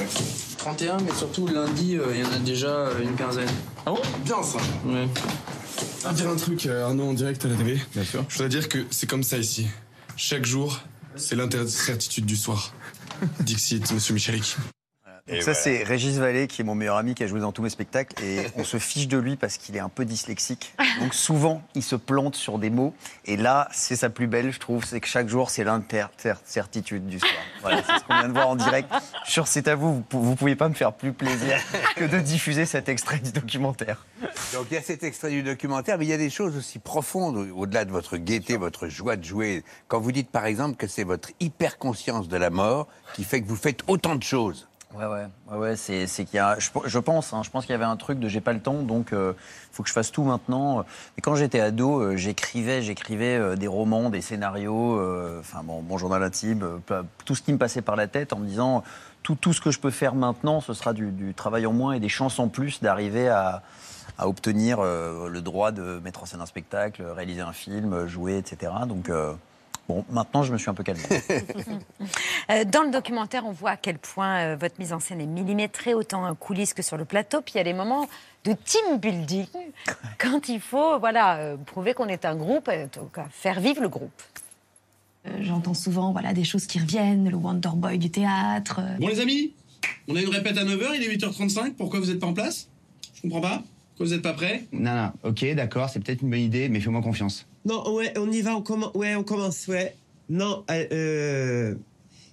31, 0.59 0.99
mais 0.99 1.13
surtout 1.17 1.47
lundi, 1.47 1.97
euh, 1.97 2.07
il 2.15 2.21
y 2.21 2.25
en 2.25 2.33
a 2.33 2.39
déjà 2.39 2.69
euh, 2.69 3.03
une 3.03 3.15
quinzaine. 3.15 3.49
Ah 3.85 3.91
bon? 3.91 4.01
Bien 4.25 4.43
ça 4.43 4.59
Ouais. 4.87 5.09
À 6.05 6.13
dire 6.13 6.29
un 6.29 6.37
truc, 6.37 6.67
euh, 6.67 6.87
Arnaud, 6.87 7.09
en 7.11 7.13
direct 7.15 7.45
à 7.45 7.49
la 7.49 7.57
télé. 7.57 7.81
Bien 7.95 8.05
sûr. 8.05 8.25
Je 8.29 8.35
voudrais 8.35 8.49
dire 8.49 8.69
que 8.69 8.79
c'est 8.91 9.09
comme 9.09 9.23
ça 9.23 9.39
ici. 9.39 9.67
Chaque 10.17 10.45
jour, 10.47 10.81
c'est 11.17 11.37
l'incertitude 11.37 12.27
du 12.27 12.37
soir. 12.37 12.75
Dixit, 13.41 13.93
monsieur 13.93 14.15
Michalik. 14.15 14.57
Donc 15.29 15.43
ça, 15.43 15.55
c'est 15.55 15.85
Régis 15.85 16.17
Vallée, 16.19 16.49
qui 16.49 16.63
est 16.63 16.65
mon 16.65 16.75
meilleur 16.75 16.97
ami, 16.97 17.15
qui 17.15 17.23
a 17.23 17.29
joué 17.29 17.39
dans 17.41 17.53
tous 17.53 17.63
mes 17.63 17.71
spectacles. 17.71 18.21
Et 18.25 18.41
on 18.57 18.65
se 18.65 18.79
fiche 18.79 19.07
de 19.07 19.19
lui 19.19 19.37
parce 19.37 19.57
qu'il 19.57 19.77
est 19.77 19.81
un 19.81 19.89
peu 19.89 20.05
dyslexique. 20.05 20.75
Donc 21.01 21.15
souvent, 21.15 21.63
il 21.77 21.83
se 21.85 21.95
plante 21.95 22.35
sur 22.35 22.59
des 22.59 22.71
mots. 22.71 22.93
Et 23.25 23.37
là, 23.37 23.69
c'est 23.73 23.95
sa 23.95 24.11
plus 24.11 24.27
belle, 24.27 24.51
je 24.53 24.59
trouve, 24.59 24.85
c'est 24.85 24.99
que 25.01 25.07
chaque 25.07 25.29
jour, 25.29 25.49
c'est 25.51 25.63
l'incertitude 25.65 27.07
du 27.07 27.21
soir. 27.21 27.31
Voilà, 27.61 27.83
c'est 27.87 27.99
ce 27.99 28.05
qu'on 28.05 28.15
vient 28.19 28.29
de 28.29 28.33
voir 28.33 28.49
en 28.49 28.57
direct. 28.57 28.89
Je 28.93 29.25
suis 29.25 29.33
sûr, 29.35 29.47
c'est 29.47 29.69
à 29.69 29.77
vous. 29.77 30.03
Vous 30.11 30.23
Vous 30.23 30.35
pouvez 30.35 30.57
pas 30.57 30.69
me 30.69 30.75
faire 30.75 30.93
plus 30.93 31.13
plaisir 31.13 31.57
que 31.97 32.05
de 32.05 32.19
diffuser 32.19 32.67
cet 32.67 32.89
extrait 32.89 33.19
du 33.21 33.31
documentaire. 33.33 34.05
Donc 34.53 34.67
il 34.71 34.75
y 34.75 34.77
a 34.77 34.83
cet 34.83 35.05
extrait 35.05 35.31
du 35.31 35.43
documentaire, 35.43 35.99
mais 35.99 36.05
il 36.05 36.11
y 36.11 36.13
a 36.15 36.19
des 36.19 36.31
choses 36.31 36.57
aussi 36.57 36.79
profondes 36.79 37.37
au- 37.37 37.57
au-delà 37.61 37.85
de 37.85 37.91
votre 37.91 38.17
gaieté, 38.17 38.57
votre 38.57 38.89
joie 38.89 39.17
de 39.17 39.25
jouer. 39.25 39.63
Quand 39.89 40.01
vous 40.01 40.13
dites 40.13 40.31
par 40.31 40.47
exemple 40.47 40.77
que 40.77 40.87
c'est 40.87 41.05
votre 41.05 41.31
hyper-conscience 41.41 42.29
de 42.29 42.37
la 42.37 42.51
mort 42.51 42.89
qui 43.15 43.25
fait 43.25 43.41
que 43.41 43.47
vous 43.49 43.57
faites 43.57 43.83
autant 43.87 44.17
de 44.17 44.23
choses. 44.23 44.69
Ouais, 44.95 45.07
ouais, 45.07 45.27
ouais, 45.51 45.57
ouais, 45.57 45.77
c'est, 45.77 46.07
qu'il 46.07 46.35
y 46.35 46.39
a, 46.39 46.59
je, 46.59 46.99
pense, 46.99 47.33
hein, 47.33 47.43
je 47.43 47.51
pense 47.51 47.65
qu'il 47.65 47.73
y 47.73 47.75
avait 47.75 47.85
un 47.85 47.97
truc 47.97 48.19
de 48.19 48.29
j'ai 48.29 48.43
pas 48.43 48.53
le 48.53 48.61
temps, 48.61 48.83
donc 48.83 49.09
il 49.13 49.35
faut 49.73 49.83
que 49.83 49.89
je 49.89 49.95
fasse 49.95 50.13
tout 50.13 50.23
maintenant. 50.23 50.85
Et 51.17 51.23
quand 51.23 51.35
j'étais 51.35 51.61
ado, 51.61 52.01
euh, 52.01 52.17
j'écrivais, 52.17 52.83
j'écrivais 52.83 53.39
euh, 53.39 53.57
des 53.57 53.69
romans, 53.69 54.11
des 54.11 54.21
scénarios, 54.21 54.99
euh, 54.99 55.41
enfin 55.41 55.63
bon, 55.65 55.81
mon 55.81 55.97
journal 55.97 56.23
intime, 56.23 56.63
euh, 56.91 57.03
tout 57.25 57.35
ce 57.35 57.43
qui 57.43 57.53
me 57.53 57.59
passait 57.59 57.81
par 57.81 57.97
la 57.97 58.07
tête 58.07 58.35
en 58.35 58.39
me 58.39 58.47
disant 58.47 58.85
tout, 59.23 59.35
tout 59.35 59.55
ce 59.55 59.63
que 59.63 59.71
je 59.71 59.79
peux 59.79 59.91
faire 59.91 60.15
maintenant, 60.15 60.61
ce 60.61 60.75
sera 60.75 60.93
du, 60.93 61.11
du 61.11 61.33
travail 61.33 61.65
en 61.65 61.73
moins 61.73 61.93
et 61.93 62.01
des 62.01 62.11
chances 62.11 62.39
en 62.39 62.49
plus 62.49 62.83
d'arriver 62.83 63.29
à, 63.29 63.63
à 64.19 64.29
obtenir 64.29 64.79
euh, 64.81 65.29
le 65.29 65.41
droit 65.41 65.73
de 65.73 66.01
mettre 66.05 66.23
en 66.23 66.27
scène 66.27 66.41
un 66.41 66.47
spectacle, 66.47 67.03
réaliser 67.03 67.41
un 67.41 67.53
film, 67.53 68.07
jouer, 68.07 68.39
etc. 68.39 68.73
Donc 68.87 69.09
euh, 69.09 69.33
bon, 69.89 70.05
maintenant 70.11 70.43
je 70.43 70.53
me 70.53 70.59
suis 70.59 70.71
un 70.71 70.75
peu 70.75 70.83
calmé. 70.83 71.03
Euh, 72.51 72.65
Dans 72.65 72.83
le 72.83 72.91
documentaire, 72.91 73.47
on 73.47 73.53
voit 73.53 73.71
à 73.71 73.77
quel 73.77 73.99
point 73.99 74.39
euh, 74.41 74.57
votre 74.57 74.75
mise 74.81 74.93
en 74.93 74.99
scène 74.99 75.21
est 75.21 75.27
millimétrée, 75.27 75.95
autant 75.95 76.27
en 76.27 76.35
coulisses 76.35 76.75
que 76.75 76.83
sur 76.83 76.97
le 76.97 77.05
plateau. 77.05 77.41
Puis 77.41 77.55
il 77.55 77.59
y 77.59 77.61
a 77.61 77.65
des 77.65 77.73
moments 77.73 78.09
de 78.45 78.53
team 78.53 78.99
building, 78.99 79.47
quand 80.19 80.49
il 80.49 80.61
faut 80.61 80.99
voilà, 80.99 81.37
euh, 81.37 81.57
prouver 81.57 81.95
qu'on 81.95 82.09
est 82.09 82.25
un 82.25 82.35
groupe, 82.35 82.69
donc, 82.95 83.17
faire 83.31 83.61
vivre 83.61 83.81
le 83.81 83.89
groupe. 83.89 84.23
J'entends 85.41 85.75
souvent 85.75 86.11
voilà, 86.11 86.33
des 86.35 86.43
choses 86.43 86.67
qui 86.67 86.81
reviennent, 86.81 87.31
le 87.31 87.37
Wonder 87.37 87.71
Boy 87.77 87.99
du 87.99 88.11
théâtre. 88.11 88.81
Bon 88.99 89.07
les 89.07 89.21
amis, 89.21 89.53
on 90.09 90.17
a 90.17 90.21
une 90.21 90.29
répète 90.29 90.59
à 90.59 90.65
9h, 90.65 90.97
il 90.97 91.05
est 91.05 91.17
8h35, 91.17 91.75
pourquoi 91.75 92.01
vous 92.01 92.07
n'êtes 92.07 92.19
pas 92.19 92.27
en 92.27 92.35
place? 92.35 92.69
Je 93.15 93.23
comprends 93.23 93.41
pas. 93.41 93.63
Pourquoi 93.93 94.07
vous 94.07 94.13
n'êtes 94.13 94.23
pas 94.23 94.33
prêts? 94.33 94.65
Non, 94.73 94.95
non, 94.95 95.13
ok, 95.23 95.55
d'accord, 95.55 95.91
c'est 95.91 96.01
peut-être 96.01 96.23
une 96.23 96.31
bonne 96.31 96.41
idée, 96.41 96.69
mais 96.69 96.81
fais-moi 96.81 97.03
confiance. 97.03 97.47
Non, 97.65 97.95
ouais, 97.95 98.13
on 98.19 98.31
y 98.31 98.41
va, 98.41 98.57
on 98.57 98.63
commence. 98.63 98.93
Ouais, 98.95 99.15
on 99.15 99.23
commence, 99.23 99.69
ouais. 99.69 99.95
Non, 100.29 100.65
euh, 100.71 100.87
euh, 100.93 101.75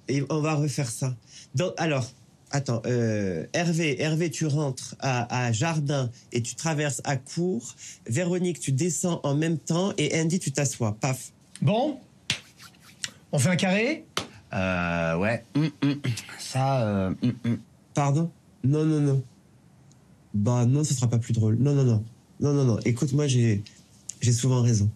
et 0.08 0.24
on 0.30 0.40
va 0.42 0.56
refaire 0.56 0.90
ça. 0.90 1.16
Donc, 1.56 1.74
alors, 1.78 2.08
attends, 2.52 2.82
euh, 2.86 3.46
Hervé, 3.54 4.02
Hervé, 4.02 4.32
tu 4.32 4.46
rentres 4.48 4.96
à, 5.00 5.48
à 5.48 5.52
Jardin 5.52 6.10
et 6.32 6.42
tu 6.42 6.56
traverses 6.56 7.02
à 7.04 7.18
Cour. 7.18 7.76
Véronique, 8.08 8.60
tu 8.60 8.72
descends 8.72 9.20
en 9.24 9.36
même 9.36 9.58
temps 9.58 9.92
et 9.98 10.20
Andy, 10.20 10.40
tu 10.40 10.52
t'assois. 10.52 10.96
Paf. 11.00 11.32
Bon 11.62 12.00
On 13.32 13.40
fait 13.40 13.50
un 13.50 13.56
carré? 13.58 14.06
Euh, 14.54 15.18
ouais. 15.18 15.44
hum, 15.56 15.70
hum. 15.84 16.02
Ça, 16.40 16.82
euh, 16.88 17.14
hum. 17.22 17.60
Pardon? 17.94 18.32
Non, 18.64 18.86
non, 18.86 19.02
non. 19.02 19.24
Bah 20.40 20.66
non, 20.66 20.86
ce 20.86 20.94
sera 20.94 21.08
pas 21.08 21.18
plus 21.18 21.34
drôle. 21.34 21.58
Non, 21.60 21.74
non, 21.74 21.84
non. 21.84 22.04
Non, 22.40 22.54
non, 22.54 22.64
non. 22.64 22.80
Écoute, 22.86 23.12
moi, 23.12 23.28
j'ai, 23.28 23.62
j'ai 24.22 24.32
souvent 24.32 24.62
raison. 24.62 24.90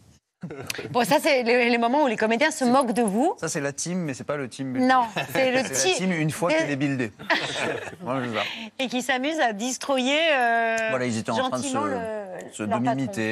Bon, 0.92 1.04
ça, 1.06 1.18
c'est 1.22 1.44
les, 1.44 1.70
les 1.70 1.78
moments 1.78 2.04
où 2.06 2.08
les 2.08 2.16
comédiens 2.16 2.50
se 2.52 2.64
moquent 2.64 2.94
de 2.94 3.02
vous. 3.02 3.34
Ça, 3.42 3.50
c'est 3.50 3.60
la 3.60 3.74
team, 3.74 4.00
mais 4.00 4.14
c'est 4.14 4.24
pas 4.24 4.38
le 4.38 4.48
team. 4.48 4.78
Non, 4.88 5.04
c'est 5.34 5.50
le 5.52 5.58
la 5.58 5.64
team- 5.70 5.96
team 5.98 6.12
une 6.14 6.32
fois 6.32 6.50
qu'elle 6.50 6.70
est 6.72 6.76
c'est 6.78 7.12
ça. 8.34 8.44
Et 8.80 8.88
qui 8.88 9.02
s'amusent 9.02 9.40
à 9.42 9.52
destroyer 9.52 10.18
euh, 10.34 10.78
Voilà, 10.92 11.06
ils 11.06 11.18
étaient 11.18 11.32
en 11.32 11.50
train 11.50 11.60
de 11.60 11.64
se, 11.64 11.74
le- 11.74 12.54
se 12.54 12.64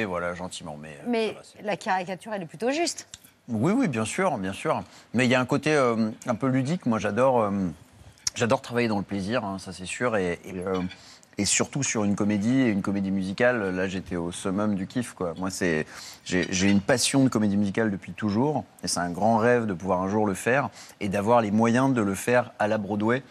voilà, 0.04 0.34
gentiment. 0.34 0.76
Mais, 0.80 0.98
euh, 1.00 1.08
Mais 1.08 1.34
la 1.62 1.76
caricature, 1.78 2.34
elle 2.34 2.42
est 2.42 2.46
plutôt 2.46 2.70
juste. 2.70 3.06
oui, 3.48 3.72
oui, 3.74 3.88
bien 3.88 4.04
sûr, 4.04 4.36
bien 4.36 4.52
sûr. 4.52 4.82
Mais 5.14 5.24
il 5.24 5.30
y 5.30 5.34
a 5.34 5.40
un 5.40 5.46
côté 5.46 5.72
euh, 5.72 6.10
un 6.26 6.34
peu 6.34 6.48
ludique. 6.48 6.84
Moi, 6.86 6.98
j'adore, 6.98 7.40
euh, 7.42 7.50
j'adore 8.34 8.60
travailler 8.60 8.88
dans 8.88 8.98
le 8.98 9.04
plaisir, 9.04 9.44
hein, 9.44 9.58
ça 9.58 9.72
c'est 9.72 9.86
sûr, 9.86 10.16
et, 10.16 10.38
et, 10.46 10.54
euh, 10.66 10.80
et 11.38 11.44
surtout 11.44 11.82
sur 11.82 12.04
une 12.04 12.14
comédie 12.14 12.60
et 12.60 12.68
une 12.68 12.82
comédie 12.82 13.10
musicale. 13.10 13.74
Là, 13.74 13.88
j'étais 13.88 14.16
au 14.16 14.32
summum 14.32 14.74
du 14.74 14.86
kiff, 14.86 15.14
quoi. 15.14 15.34
Moi, 15.38 15.50
c'est, 15.50 15.86
j'ai, 16.24 16.70
une 16.70 16.80
passion 16.80 17.24
de 17.24 17.28
comédie 17.28 17.56
musicale 17.56 17.90
depuis 17.90 18.12
toujours, 18.12 18.64
et 18.82 18.88
c'est 18.88 19.00
un 19.00 19.10
grand 19.10 19.38
rêve 19.38 19.66
de 19.66 19.74
pouvoir 19.74 20.02
un 20.02 20.08
jour 20.08 20.26
le 20.26 20.34
faire 20.34 20.70
et 21.00 21.08
d'avoir 21.08 21.40
les 21.40 21.50
moyens 21.50 21.92
de 21.92 22.02
le 22.02 22.14
faire 22.14 22.52
à 22.58 22.68
la 22.68 22.78
Broadway. 22.78 23.22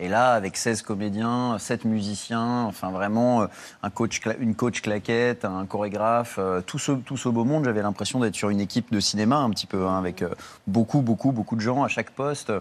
Et 0.00 0.08
là, 0.08 0.32
avec 0.32 0.56
16 0.56 0.82
comédiens, 0.82 1.58
7 1.58 1.84
musiciens, 1.84 2.62
enfin 2.64 2.90
vraiment 2.90 3.42
euh, 3.42 3.46
un 3.82 3.90
coach, 3.90 4.20
une 4.38 4.54
coach 4.54 4.80
claquette, 4.80 5.44
un 5.44 5.66
chorégraphe, 5.66 6.36
euh, 6.38 6.60
tout, 6.60 6.78
ce, 6.78 6.92
tout 6.92 7.16
ce 7.16 7.28
beau 7.28 7.44
monde, 7.44 7.64
j'avais 7.64 7.82
l'impression 7.82 8.20
d'être 8.20 8.36
sur 8.36 8.50
une 8.50 8.60
équipe 8.60 8.92
de 8.92 9.00
cinéma 9.00 9.36
un 9.38 9.50
petit 9.50 9.66
peu, 9.66 9.86
hein, 9.86 9.98
avec 9.98 10.22
euh, 10.22 10.30
beaucoup, 10.66 11.00
beaucoup, 11.00 11.32
beaucoup 11.32 11.56
de 11.56 11.60
gens 11.60 11.82
à 11.82 11.88
chaque 11.88 12.10
poste, 12.10 12.52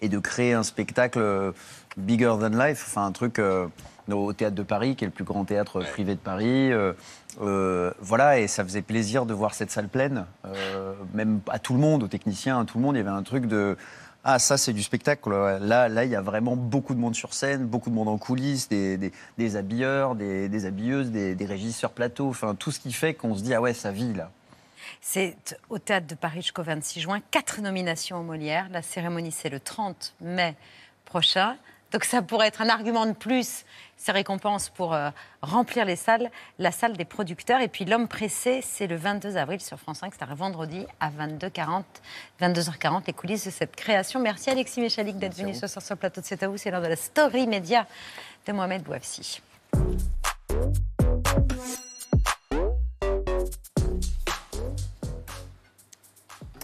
et 0.00 0.08
de 0.08 0.18
créer 0.18 0.54
un 0.54 0.62
spectacle 0.62 1.52
bigger 1.98 2.34
than 2.40 2.50
life, 2.50 2.84
enfin 2.86 3.06
un 3.06 3.12
truc 3.12 3.38
euh, 3.38 3.66
au 4.10 4.32
Théâtre 4.32 4.54
de 4.54 4.62
Paris, 4.62 4.96
qui 4.96 5.04
est 5.04 5.08
le 5.08 5.12
plus 5.12 5.24
grand 5.24 5.44
théâtre 5.44 5.80
privé 5.80 6.14
de 6.14 6.20
Paris. 6.20 6.72
euh, 6.72 6.92
euh, 7.40 7.92
voilà, 8.00 8.38
et 8.38 8.48
ça 8.48 8.64
faisait 8.64 8.82
plaisir 8.82 9.26
de 9.26 9.34
voir 9.34 9.54
cette 9.54 9.70
salle 9.70 9.88
pleine, 9.88 10.24
même 11.14 11.40
à 11.48 11.58
tout 11.58 11.74
le 11.74 11.78
monde, 11.78 12.02
aux 12.02 12.08
techniciens, 12.08 12.60
à 12.60 12.64
tout 12.64 12.78
le 12.78 12.84
monde, 12.84 12.96
il 12.96 12.98
y 12.98 13.00
avait 13.00 13.10
un 13.10 13.22
truc 13.22 13.46
de... 13.46 13.76
Ah, 14.24 14.38
ça, 14.38 14.58
c'est 14.58 14.72
du 14.72 14.82
spectacle. 14.82 15.30
Là, 15.30 15.88
là, 15.88 16.04
il 16.04 16.10
y 16.10 16.16
a 16.16 16.20
vraiment 16.20 16.56
beaucoup 16.56 16.94
de 16.94 16.98
monde 16.98 17.14
sur 17.14 17.32
scène, 17.32 17.66
beaucoup 17.66 17.88
de 17.88 17.94
monde 17.94 18.08
en 18.08 18.18
coulisses, 18.18 18.68
des, 18.68 18.98
des- 19.38 19.56
habilleurs, 19.56 20.14
des, 20.16 20.66
habilleuses, 20.66 21.10
des, 21.10 21.34
des 21.34 21.46
régisseurs 21.46 21.92
plateau, 21.92 22.28
enfin, 22.28 22.54
tout 22.54 22.70
ce 22.70 22.80
qui 22.80 22.92
fait 22.92 23.14
qu'on 23.14 23.34
se 23.36 23.42
dit, 23.42 23.54
ah 23.54 23.60
ouais, 23.60 23.72
ça 23.74 23.90
vit, 23.90 24.12
là. 24.12 24.30
C'est 25.00 25.36
au 25.70 25.78
Théâtre 25.78 26.06
de 26.08 26.14
Paris 26.14 26.42
jusqu'au 26.42 26.62
26 26.62 27.00
juin. 27.00 27.20
Quatre 27.30 27.60
nominations 27.60 28.18
aux 28.18 28.22
Molières. 28.22 28.68
La 28.70 28.82
cérémonie, 28.82 29.32
c'est 29.32 29.48
le 29.50 29.60
30 29.60 30.14
mai 30.20 30.56
prochain. 31.04 31.56
Donc 31.92 32.04
ça 32.04 32.22
pourrait 32.22 32.48
être 32.48 32.60
un 32.60 32.68
argument 32.68 33.06
de 33.06 33.12
plus, 33.12 33.64
ces 33.96 34.12
récompenses 34.12 34.68
pour 34.68 34.94
euh, 34.94 35.10
remplir 35.42 35.84
les 35.84 35.96
salles, 35.96 36.30
la 36.58 36.70
salle 36.70 36.96
des 36.96 37.04
producteurs. 37.04 37.60
Et 37.60 37.68
puis 37.68 37.84
L'homme 37.84 38.08
pressé, 38.08 38.60
c'est 38.62 38.86
le 38.86 38.96
22 38.96 39.36
avril 39.36 39.60
sur 39.60 39.78
France 39.78 39.98
5, 39.98 40.12
c'est 40.18 40.24
un 40.24 40.34
vendredi 40.34 40.86
à 41.00 41.10
22h40, 41.10 41.84
22h40, 42.40 43.02
les 43.06 43.12
coulisses 43.12 43.46
de 43.46 43.50
cette 43.50 43.74
création. 43.74 44.20
Merci 44.20 44.50
Alexis 44.50 44.80
Méchalik 44.80 45.18
d'être 45.18 45.36
venu 45.36 45.54
ce 45.54 45.66
soir 45.66 45.84
sur 45.84 45.94
le 45.94 46.00
plateau 46.00 46.20
de 46.20 46.26
C'est 46.26 46.42
à 46.42 46.48
vous. 46.48 46.56
C'est 46.56 46.70
l'heure 46.70 46.82
de 46.82 46.88
la 46.88 46.96
story 46.96 47.46
média 47.46 47.86
de 48.46 48.52
Mohamed 48.52 48.82
Bouafsi. 48.82 49.40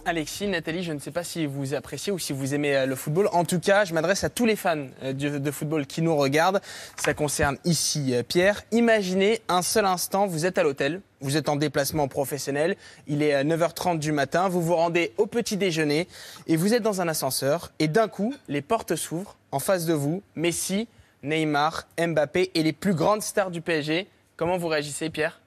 Alexis, 0.07 0.47
Nathalie, 0.47 0.83
je 0.83 0.91
ne 0.91 0.99
sais 0.99 1.09
pas 1.09 1.23
si 1.23 1.47
vous 1.47 1.73
appréciez 1.73 2.11
ou 2.11 2.19
si 2.19 2.31
vous 2.31 2.53
aimez 2.53 2.75
euh, 2.75 2.85
le 2.85 2.95
football. 2.95 3.27
En 3.33 3.43
tout 3.43 3.59
cas, 3.59 3.85
je 3.85 3.93
m'adresse 3.95 4.23
à 4.23 4.29
tous 4.29 4.45
les 4.45 4.55
fans 4.55 4.85
euh, 5.01 5.13
de, 5.13 5.51
football 5.51 5.87
qui 5.87 6.03
nous 6.03 6.15
regardent. 6.15 6.61
Ça 6.95 7.15
concerne 7.15 7.57
ici 7.65 8.13
euh, 8.13 8.21
Pierre. 8.21 8.61
Imaginez 8.71 9.41
un 9.49 9.63
seul 9.63 9.85
instant, 9.85 10.27
vous 10.27 10.45
êtes 10.45 10.59
à 10.59 10.63
l'hôtel, 10.63 11.01
vous 11.21 11.37
êtes 11.37 11.49
en 11.49 11.55
déplacement 11.55 12.07
professionnel, 12.07 12.75
il 13.07 13.23
est 13.23 13.33
à 13.33 13.43
9h30 13.43 13.97
du 13.97 14.11
matin, 14.11 14.47
vous 14.47 14.61
vous 14.61 14.75
rendez 14.75 15.11
au 15.17 15.25
petit 15.25 15.57
déjeuner 15.57 16.07
et 16.45 16.55
vous 16.55 16.75
êtes 16.75 16.83
dans 16.83 17.01
un 17.01 17.07
ascenseur 17.07 17.71
et 17.79 17.87
d'un 17.87 18.07
coup, 18.07 18.31
les 18.47 18.61
portes 18.61 18.95
s'ouvrent 18.95 19.35
en 19.51 19.59
face 19.59 19.87
de 19.87 19.93
vous, 19.93 20.21
Messi, 20.35 20.87
Neymar, 21.23 21.87
Mbappé 21.97 22.51
et 22.53 22.61
les 22.61 22.73
plus 22.73 22.93
grandes 22.93 23.23
stars 23.23 23.49
du 23.49 23.61
PSG. 23.61 24.07
Comment 24.37 24.57
vous 24.57 24.67
réagissez, 24.67 25.09
Pierre? 25.09 25.41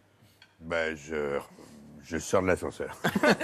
Ben, 0.61 0.97
je, 0.97 1.39
je 2.09 2.19
sors 2.19 2.43
de 2.43 2.47
l'ascenseur. 2.49 2.97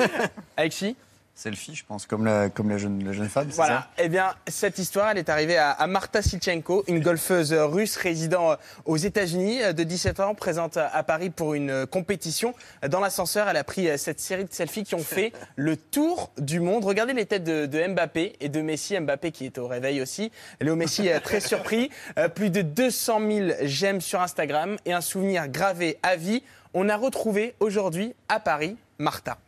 Alexis 0.56 0.96
Selfie, 1.36 1.74
je 1.74 1.84
pense, 1.84 2.06
comme 2.06 2.24
la, 2.24 2.48
comme 2.48 2.70
la, 2.70 2.78
jeune, 2.78 3.02
la 3.04 3.12
jeune 3.12 3.28
femme, 3.28 3.48
Voilà. 3.56 3.88
ça? 3.96 4.04
Eh 4.04 4.08
bien, 4.08 4.32
cette 4.46 4.78
histoire, 4.78 5.10
elle 5.10 5.18
est 5.18 5.28
arrivée 5.28 5.56
à, 5.56 5.72
à 5.72 5.88
Marta 5.88 6.22
Silchenko, 6.22 6.84
une 6.86 7.00
golfeuse 7.00 7.52
russe 7.52 7.96
résidant 7.96 8.54
aux 8.84 8.96
États-Unis, 8.96 9.60
euh, 9.60 9.72
de 9.72 9.82
17 9.82 10.20
ans, 10.20 10.36
présente 10.36 10.76
à 10.76 11.02
Paris 11.02 11.30
pour 11.30 11.54
une 11.54 11.70
euh, 11.70 11.86
compétition. 11.86 12.54
Dans 12.88 13.00
l'ascenseur, 13.00 13.48
elle 13.48 13.56
a 13.56 13.64
pris 13.64 13.88
euh, 13.90 13.96
cette 13.96 14.20
série 14.20 14.44
de 14.44 14.52
selfies 14.52 14.84
qui 14.84 14.94
ont 14.94 15.02
fait 15.02 15.32
le 15.56 15.76
tour 15.76 16.30
du 16.38 16.60
monde. 16.60 16.84
Regardez 16.84 17.14
les 17.14 17.26
têtes 17.26 17.42
de, 17.42 17.66
de 17.66 17.84
Mbappé 17.84 18.34
et 18.38 18.48
de 18.48 18.62
Messi. 18.62 18.96
Mbappé 19.00 19.32
qui 19.32 19.44
est 19.46 19.58
au 19.58 19.66
réveil 19.66 20.00
aussi. 20.00 20.30
Léo 20.60 20.76
Messi 20.76 21.08
est 21.08 21.18
très 21.18 21.40
surpris. 21.40 21.90
Euh, 22.16 22.28
Plus 22.28 22.50
de 22.50 22.62
200 22.62 23.18
000 23.28 23.48
j'aime 23.62 24.00
sur 24.00 24.22
Instagram 24.22 24.76
et 24.84 24.92
un 24.92 25.00
souvenir 25.00 25.48
gravé 25.48 25.98
à 26.04 26.14
vie. 26.14 26.44
On 26.76 26.88
a 26.88 26.96
retrouvé 26.96 27.54
aujourd'hui 27.60 28.14
à 28.28 28.40
Paris 28.40 28.76
Marta. 28.98 29.38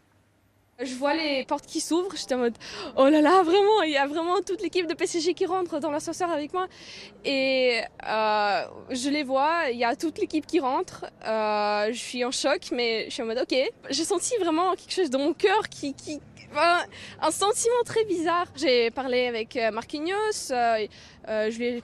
Je 0.79 0.95
vois 0.95 1.15
les 1.15 1.45
portes 1.45 1.67
qui 1.67 1.81
s'ouvrent, 1.81 2.15
j'étais 2.17 2.35
en 2.35 2.39
mode 2.39 2.57
oh 2.97 3.09
là 3.09 3.21
là, 3.21 3.43
vraiment, 3.43 3.83
il 3.83 3.91
y 3.91 3.97
a 3.97 4.07
vraiment 4.07 4.43
toute 4.43 4.63
l'équipe 4.63 4.87
de 4.87 4.95
PCG 4.95 5.35
qui 5.35 5.47
rentre 5.47 5.81
dans 5.81 5.91
l'ascenseur 5.91 6.31
avec 6.31 6.53
moi. 6.53 6.69
Et 7.25 7.81
euh, 8.07 8.63
je 8.91 9.09
les 9.09 9.25
vois, 9.25 9.71
il 9.73 9.79
y 9.79 9.85
a 9.85 9.97
toute 9.97 10.19
l'équipe 10.19 10.47
qui 10.47 10.61
rentre. 10.61 11.07
Euh, 11.25 11.89
je 11.89 11.99
suis 11.99 12.25
en 12.25 12.31
choc, 12.31 12.69
mais 12.73 13.07
je 13.07 13.15
suis 13.15 13.23
en 13.23 13.27
mode 13.27 13.39
ok. 13.39 13.57
J'ai 13.91 14.05
senti 14.05 14.37
vraiment 14.39 14.77
quelque 14.77 14.93
chose 14.93 15.11
dans 15.11 15.19
mon 15.19 15.33
cœur 15.33 15.69
qui. 15.69 15.95
qui 15.95 16.21
un, 16.59 17.31
sentiment 17.31 17.83
très 17.85 18.05
bizarre. 18.05 18.47
J'ai 18.57 18.91
parlé 18.91 19.27
avec 19.27 19.57
euh, 19.57 19.71
Marquinhos, 19.71 20.51
euh, 20.51 20.87
euh, 21.29 21.51
je 21.51 21.59
lui 21.59 21.67
ai 21.67 21.83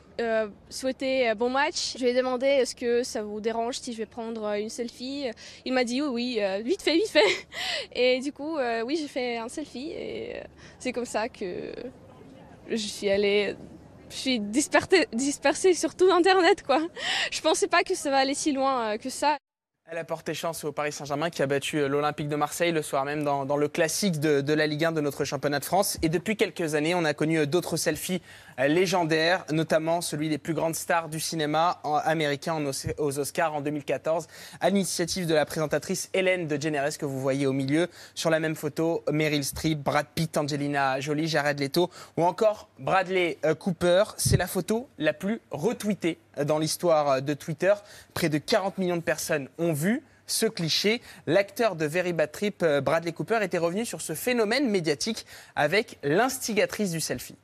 souhaité 0.71 1.33
bon 1.35 1.51
match. 1.51 1.95
Je 1.97 2.05
lui 2.05 2.11
ai 2.11 2.15
demandé 2.15 2.47
est-ce 2.47 2.75
que 2.75 3.03
ça 3.03 3.23
vous 3.23 3.41
dérange 3.41 3.79
si 3.79 3.93
je 3.93 3.99
vais 3.99 4.07
prendre 4.07 4.55
une 4.55 4.69
selfie? 4.69 5.27
Il 5.65 5.73
m'a 5.73 5.85
dit 5.85 6.03
oui, 6.03 6.41
vite 6.63 6.83
fait, 6.83 6.95
vite 6.95 7.09
fait. 7.09 7.47
Et 7.95 8.21
du 8.21 8.33
coup, 8.33 8.59
oui, 8.85 8.97
j'ai 8.97 9.09
fait 9.09 9.37
un 9.39 9.49
selfie 9.49 9.91
et 9.91 10.37
c'est 10.79 10.93
comme 10.93 11.05
ça 11.05 11.29
que 11.29 11.73
je 12.69 12.77
suis 12.77 13.11
allée. 13.11 13.57
Je 14.11 14.17
suis 14.17 14.41
dispersée, 14.41 15.09
dispersée 15.13 15.73
sur 15.73 15.95
tout 15.95 16.11
Internet, 16.13 16.63
quoi. 16.63 16.81
Je 17.31 17.41
pensais 17.41 17.67
pas 17.67 17.83
que 17.83 17.95
ça 17.95 18.11
va 18.11 18.19
aller 18.19 18.35
si 18.35 18.53
loin 18.53 18.99
que 18.99 19.09
ça. 19.09 19.39
Elle 19.93 19.99
a 19.99 20.05
porté 20.05 20.33
chance 20.33 20.65
au 20.65 20.73
Paris 20.73 20.91
Saint-Germain 20.91 21.29
qui 21.29 21.43
a 21.43 21.47
battu 21.47 21.77
euh, 21.77 21.87
l'Olympique 21.87 22.29
de 22.29 22.37
Marseille 22.37 22.73
le 22.73 22.81
soir 22.81 23.05
même 23.05 23.25
dans, 23.25 23.57
le 23.59 23.69
classique 23.69 24.21
de, 24.21 24.55
la 24.55 24.67
Ligue 24.67 24.87
1 24.87 24.93
de 24.93 25.03
notre 25.03 25.27
championnat 25.27 25.61
de 25.61 25.67
France. 25.67 25.99
Et 26.01 26.09
depuis 26.09 26.35
quelques 26.35 26.75
années, 26.75 26.95
on 26.95 27.05
a 27.05 27.13
connu 27.13 27.41
euh, 27.41 27.45
d'autres 27.45 27.77
selfies 27.77 28.23
légendaires, 28.59 29.45
notamment 29.51 30.01
celui 30.01 30.29
des 30.29 30.39
plus 30.39 30.55
grandes 30.55 30.75
stars 30.75 31.09
du 31.09 31.21
cinéma 31.21 31.81
américain 32.05 32.63
aux 32.99 33.19
Oscars 33.19 33.55
en 33.55 33.61
2014, 33.61 34.27
à 34.61 34.71
l'initiative 34.71 35.27
de 35.27 35.35
la 35.35 35.45
présentatrice 35.47 36.11
Hélène 36.13 36.47
de 36.47 36.61
Generes 36.61 36.97
que 36.99 37.07
vous 37.07 37.21
voyez 37.21 37.47
au 37.47 37.53
milieu. 37.53 37.89
Sur 38.15 38.31
la 38.31 38.41
même 38.41 38.55
photo, 38.55 39.05
Meryl 39.11 39.45
Streep, 39.45 39.81
Brad 39.81 40.07
Pitt, 40.15 40.37
Angelina 40.37 41.01
Jolie, 41.01 41.29
Jared 41.29 41.59
Leto 41.61 41.91
ou 42.17 42.25
encore 42.25 42.69
Bradley 42.79 43.39
euh, 43.45 43.55
Cooper. 43.55 44.05
C'est 44.17 44.37
la 44.37 44.47
photo 44.47 44.89
la 44.99 45.13
plus 45.13 45.41
retweetée 45.51 46.19
euh, 46.39 46.45
dans 46.45 46.59
l'histoire 46.59 47.11
euh, 47.11 47.21
de 47.21 47.35
Twitter. 47.35 47.75
Près 48.15 48.29
de 48.29 48.39
40 48.39 48.79
millions 48.79 48.97
de 48.97 49.03
personnes 49.03 49.49
ont 49.59 49.73
vu 49.73 50.03
ce 50.27 50.47
cliché. 50.47 51.03
L'acteur 51.27 51.77
de 51.77 51.87
Very 51.87 52.13
Bad 52.13 52.33
Trip, 52.33 52.63
euh, 52.63 52.81
Bradley 52.81 53.13
Cooper, 53.13 53.41
était 53.43 53.59
revenu 53.59 53.85
sur 53.85 54.01
ce 54.01 54.15
phénomène 54.15 54.69
médiatique 54.69 55.27
avec 55.57 55.99
l'instigatrice 56.03 56.91
du 56.91 57.01
selfie. 57.01 57.37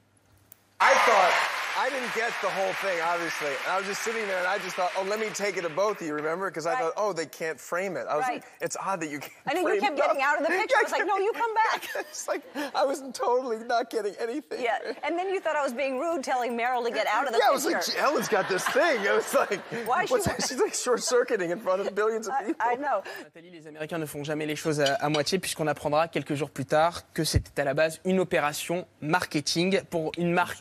I 0.80 0.94
thought 0.94 1.67
I 1.88 1.90
didn't 1.90 2.14
get 2.14 2.32
the 2.42 2.50
whole 2.50 2.72
thing, 2.74 2.98
obviously. 3.02 3.48
And 3.64 3.72
I 3.72 3.78
was 3.78 3.86
just 3.86 4.02
sitting 4.02 4.26
there, 4.26 4.36
and 4.38 4.46
I 4.46 4.58
just 4.58 4.76
thought, 4.76 4.90
oh, 4.98 5.04
let 5.04 5.18
me 5.18 5.28
take 5.32 5.56
it 5.56 5.62
to 5.62 5.70
both 5.70 6.00
of 6.02 6.06
you. 6.06 6.12
Remember? 6.12 6.50
Because 6.50 6.66
I 6.66 6.74
thought, 6.76 6.92
oh, 6.98 7.14
they 7.14 7.24
can't 7.24 7.58
frame 7.58 7.96
it. 7.96 8.06
I 8.08 8.16
was 8.16 8.24
Right. 8.26 8.34
like, 8.42 8.44
it's 8.60 8.76
odd 8.78 9.00
that 9.00 9.08
you 9.10 9.20
can't. 9.20 9.32
And 9.46 9.56
then 9.56 9.66
you 9.74 9.80
kept 9.80 9.96
getting 9.96 10.20
out 10.20 10.36
of 10.38 10.42
the 10.46 10.50
picture. 10.52 10.76
I 10.78 10.82
was 10.82 10.92
like, 10.92 11.06
no, 11.06 11.16
you 11.16 11.32
come 11.32 11.54
back. 11.54 11.88
it's 12.00 12.28
like 12.28 12.42
I 12.74 12.84
was 12.84 13.02
totally 13.14 13.58
not 13.64 13.88
getting 13.88 14.14
anything. 14.20 14.60
Yeah, 14.62 14.78
and 15.02 15.18
then 15.18 15.30
you 15.30 15.40
thought 15.40 15.56
I 15.56 15.62
was 15.62 15.72
being 15.72 15.98
rude 15.98 16.22
telling 16.22 16.52
Meryl 16.58 16.84
to 16.84 16.90
get 16.92 17.06
out 17.06 17.26
of 17.26 17.32
the 17.32 17.38
yeah, 17.38 17.48
I 17.48 17.52
was 17.52 17.64
picture. 17.64 17.92
like, 17.92 18.02
Ellen's 18.02 18.28
got 18.28 18.48
this 18.50 18.64
thing. 18.68 19.00
It 19.02 19.14
was 19.14 19.32
like, 19.34 19.60
Why 19.86 20.04
she 20.04 20.12
what's 20.12 20.26
wa- 20.26 20.34
she's 20.46 20.58
like 20.60 20.74
short 20.74 21.02
circuiting 21.02 21.50
in 21.50 21.58
front 21.60 21.80
of 21.80 21.94
billions 21.94 22.28
of 22.28 22.34
people. 22.38 22.54
I 22.60 22.74
know. 22.76 23.02
Nathalie, 23.22 23.50
les 23.50 23.66
Américains 23.66 23.98
ne 23.98 24.06
font 24.06 24.24
jamais 24.24 24.44
les 24.46 24.56
choses 24.56 24.80
à, 24.80 24.94
à 24.96 25.08
moitié 25.08 25.38
puisqu'on 25.38 25.66
apprendra 25.66 26.08
quelques 26.08 26.34
jours 26.34 26.50
plus 26.50 26.66
tard 26.66 27.02
que 27.14 27.24
c'était 27.24 27.62
à 27.62 27.64
la 27.64 27.72
base 27.74 28.00
une 28.04 28.20
opération 28.20 28.86
marketing 29.00 29.80
pour 29.88 30.12
une 30.18 30.32
marque. 30.32 30.58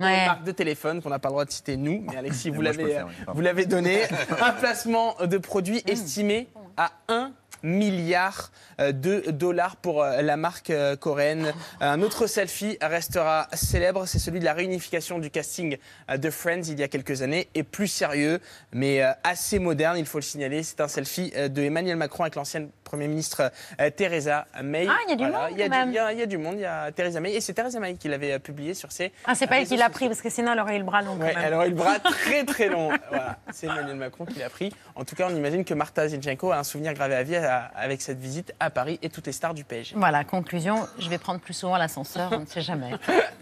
Ouais. 0.00 0.20
Une 0.20 0.26
marque 0.26 0.44
de 0.44 0.52
téléphone 0.52 1.02
qu'on 1.02 1.10
n'a 1.10 1.18
pas 1.18 1.28
le 1.28 1.32
droit 1.32 1.44
de 1.44 1.50
citer 1.50 1.76
nous, 1.76 2.04
mais 2.08 2.16
Alexis, 2.16 2.50
vous 2.50 2.60
l'avez, 2.60 2.94
pardon. 2.94 3.10
vous 3.34 3.40
l'avez 3.40 3.66
donné. 3.66 4.02
Un 4.40 4.52
placement 4.52 5.16
de 5.24 5.38
produits 5.38 5.82
estimé 5.86 6.48
à 6.76 6.92
1 7.08 7.32
milliard 7.62 8.50
euh, 8.80 8.92
de 8.92 9.30
dollars 9.30 9.76
pour 9.76 10.02
euh, 10.02 10.22
la 10.22 10.36
marque 10.36 10.70
euh, 10.70 10.96
coréenne. 10.96 11.52
Un 11.80 12.02
autre 12.02 12.26
selfie 12.26 12.78
restera 12.80 13.48
célèbre, 13.52 14.06
c'est 14.06 14.18
celui 14.18 14.40
de 14.40 14.44
la 14.44 14.52
réunification 14.54 15.18
du 15.18 15.30
casting 15.30 15.76
de 16.08 16.30
Friends 16.30 16.62
il 16.68 16.78
y 16.78 16.82
a 16.82 16.88
quelques 16.88 17.22
années, 17.22 17.48
et 17.54 17.62
plus 17.62 17.88
sérieux, 17.88 18.40
mais 18.72 19.02
assez 19.24 19.58
moderne, 19.58 19.96
il 19.98 20.06
faut 20.06 20.18
le 20.18 20.22
signaler. 20.22 20.62
C'est 20.62 20.80
un 20.80 20.88
selfie 20.88 21.30
de 21.32 21.62
Emmanuel 21.62 21.96
Macron 21.96 22.24
avec 22.24 22.34
l'ancienne 22.34 22.70
Premier 22.84 23.06
ministre 23.08 23.52
Theresa 23.96 24.46
May. 24.62 24.86
Ah, 24.88 24.96
il 25.06 25.10
y 25.10 25.12
a 25.12 25.16
du 25.16 25.24
monde, 25.24 25.48
il 25.50 25.58
y 25.58 25.62
a 25.62 25.64
du- 25.66 25.70
même. 25.70 25.88
il 25.90 25.94
y 25.94 25.98
a- 25.98 26.12
il 26.12 26.18
y 26.18 26.22
a 26.22 26.26
du 26.26 26.38
monde, 26.38 26.54
il 26.54 26.60
y 26.62 26.64
a 26.64 26.90
Theresa 26.92 27.20
May, 27.20 27.34
et 27.34 27.40
c'est 27.40 27.52
Theresa 27.52 27.78
May 27.80 27.94
qui 27.96 28.08
l'avait 28.08 28.38
publié 28.38 28.72
sur 28.74 28.90
ses 28.92 29.12
Ah, 29.26 29.34
c'est 29.34 29.46
pas 29.46 29.60
elle 29.60 29.66
qui 29.66 29.76
l'a 29.76 29.90
pris, 29.90 30.06
parce 30.08 30.22
que 30.22 30.30
sinon 30.30 30.52
elle 30.52 30.60
aurait 30.60 30.76
eu 30.76 30.78
le 30.78 30.84
bras 30.84 31.02
long. 31.02 31.16
Ouais, 31.18 31.34
elle 31.44 31.52
aurait 31.54 31.66
eu 31.66 31.70
le 31.70 31.76
bras 31.76 31.98
très 31.98 32.44
très 32.44 32.68
long. 32.68 32.90
Voilà, 33.10 33.38
c'est 33.52 33.66
Emmanuel 33.66 33.96
Macron 33.96 34.24
qui 34.24 34.38
l'a 34.38 34.48
pris. 34.48 34.72
En 34.94 35.04
tout 35.04 35.14
cas, 35.16 35.26
on 35.30 35.36
imagine 35.36 35.64
que 35.64 35.74
Marta 35.74 36.08
Zinchenko 36.08 36.50
a 36.52 36.58
un 36.58 36.64
souvenir 36.64 36.94
gravé 36.94 37.14
à 37.14 37.22
vie 37.22 37.36
à- 37.36 37.47
avec 37.48 38.00
cette 38.02 38.18
visite 38.18 38.52
à 38.60 38.70
Paris 38.70 38.98
et 39.02 39.08
toutes 39.08 39.26
les 39.26 39.32
stars 39.32 39.54
du 39.54 39.64
PSG. 39.64 39.94
Voilà, 39.96 40.24
conclusion, 40.24 40.86
je 40.98 41.08
vais 41.08 41.18
prendre 41.18 41.40
plus 41.40 41.54
souvent 41.54 41.76
l'ascenseur, 41.76 42.30
on 42.32 42.40
ne 42.40 42.46
sait 42.46 42.60
jamais. 42.60 42.90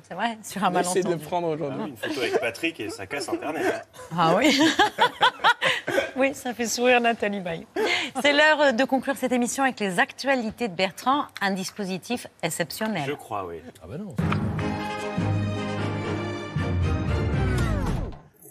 C'est 0.09 0.15
vrai, 0.15 0.39
sur 0.43 0.63
un 0.65 0.73
Essayez 0.81 1.03
de 1.03 1.09
le 1.09 1.15
malentendu. 1.17 1.25
prendre 1.25 1.49
aujourd'hui. 1.49 1.91
Une 1.91 1.97
photo 1.97 2.21
avec 2.21 2.41
Patrick 2.41 2.81
et 2.81 2.91
ça 2.91 3.07
casse 3.07 3.29
Internet. 3.29 3.87
Ah 4.17 4.35
oui 4.37 4.59
Oui, 6.17 6.35
ça 6.35 6.55
fait 6.55 6.67
sourire 6.67 7.01
Nathalie 7.01 7.41
Baye. 7.41 7.67
C'est 8.23 8.33
l'heure 8.33 8.73
de 8.73 8.85
conclure 8.85 9.17
cette 9.17 9.33
émission 9.33 9.65
avec 9.65 9.79
les 9.81 9.99
actualités 10.01 10.69
de 10.69 10.75
Bertrand, 10.75 11.25
un 11.43 11.51
dispositif 11.51 12.27
exceptionnel. 12.43 13.05
Je 13.07 13.13
crois, 13.13 13.45
oui. 13.47 13.61
Ah 13.83 13.87
bah 13.87 13.99
non. 13.99 14.15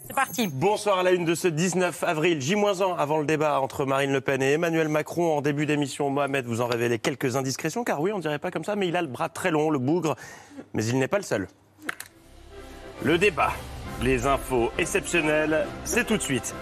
C'est 0.06 0.14
parti. 0.14 0.46
Bonsoir 0.46 1.00
à 1.00 1.02
la 1.02 1.10
une 1.10 1.24
de 1.24 1.34
ce 1.34 1.48
19 1.48 2.04
avril, 2.04 2.40
J-1 2.40 2.96
avant 2.96 3.18
le 3.18 3.24
débat 3.24 3.60
entre 3.60 3.84
Marine 3.84 4.12
Le 4.12 4.20
Pen 4.20 4.40
et 4.40 4.52
Emmanuel 4.52 4.88
Macron. 4.88 5.36
En 5.36 5.40
début 5.40 5.66
d'émission, 5.66 6.10
Mohamed 6.10 6.46
vous 6.46 6.60
en 6.60 6.68
révélait 6.68 7.00
quelques 7.00 7.34
indiscrétions, 7.34 7.82
car 7.82 8.00
oui, 8.00 8.12
on 8.12 8.20
dirait 8.20 8.38
pas 8.38 8.52
comme 8.52 8.62
ça, 8.62 8.76
mais 8.76 8.86
il 8.86 8.94
a 8.94 9.02
le 9.02 9.08
bras 9.08 9.28
très 9.28 9.50
long, 9.50 9.68
le 9.68 9.80
bougre. 9.80 10.14
Mais 10.74 10.84
il 10.84 10.98
n'est 11.00 11.08
pas 11.08 11.16
le 11.16 11.24
seul. 11.24 11.48
Le 13.02 13.18
débat, 13.18 13.50
les 14.00 14.26
infos 14.26 14.70
exceptionnelles, 14.78 15.66
c'est 15.84 16.06
tout 16.06 16.16
de 16.16 16.22
suite. 16.22 16.54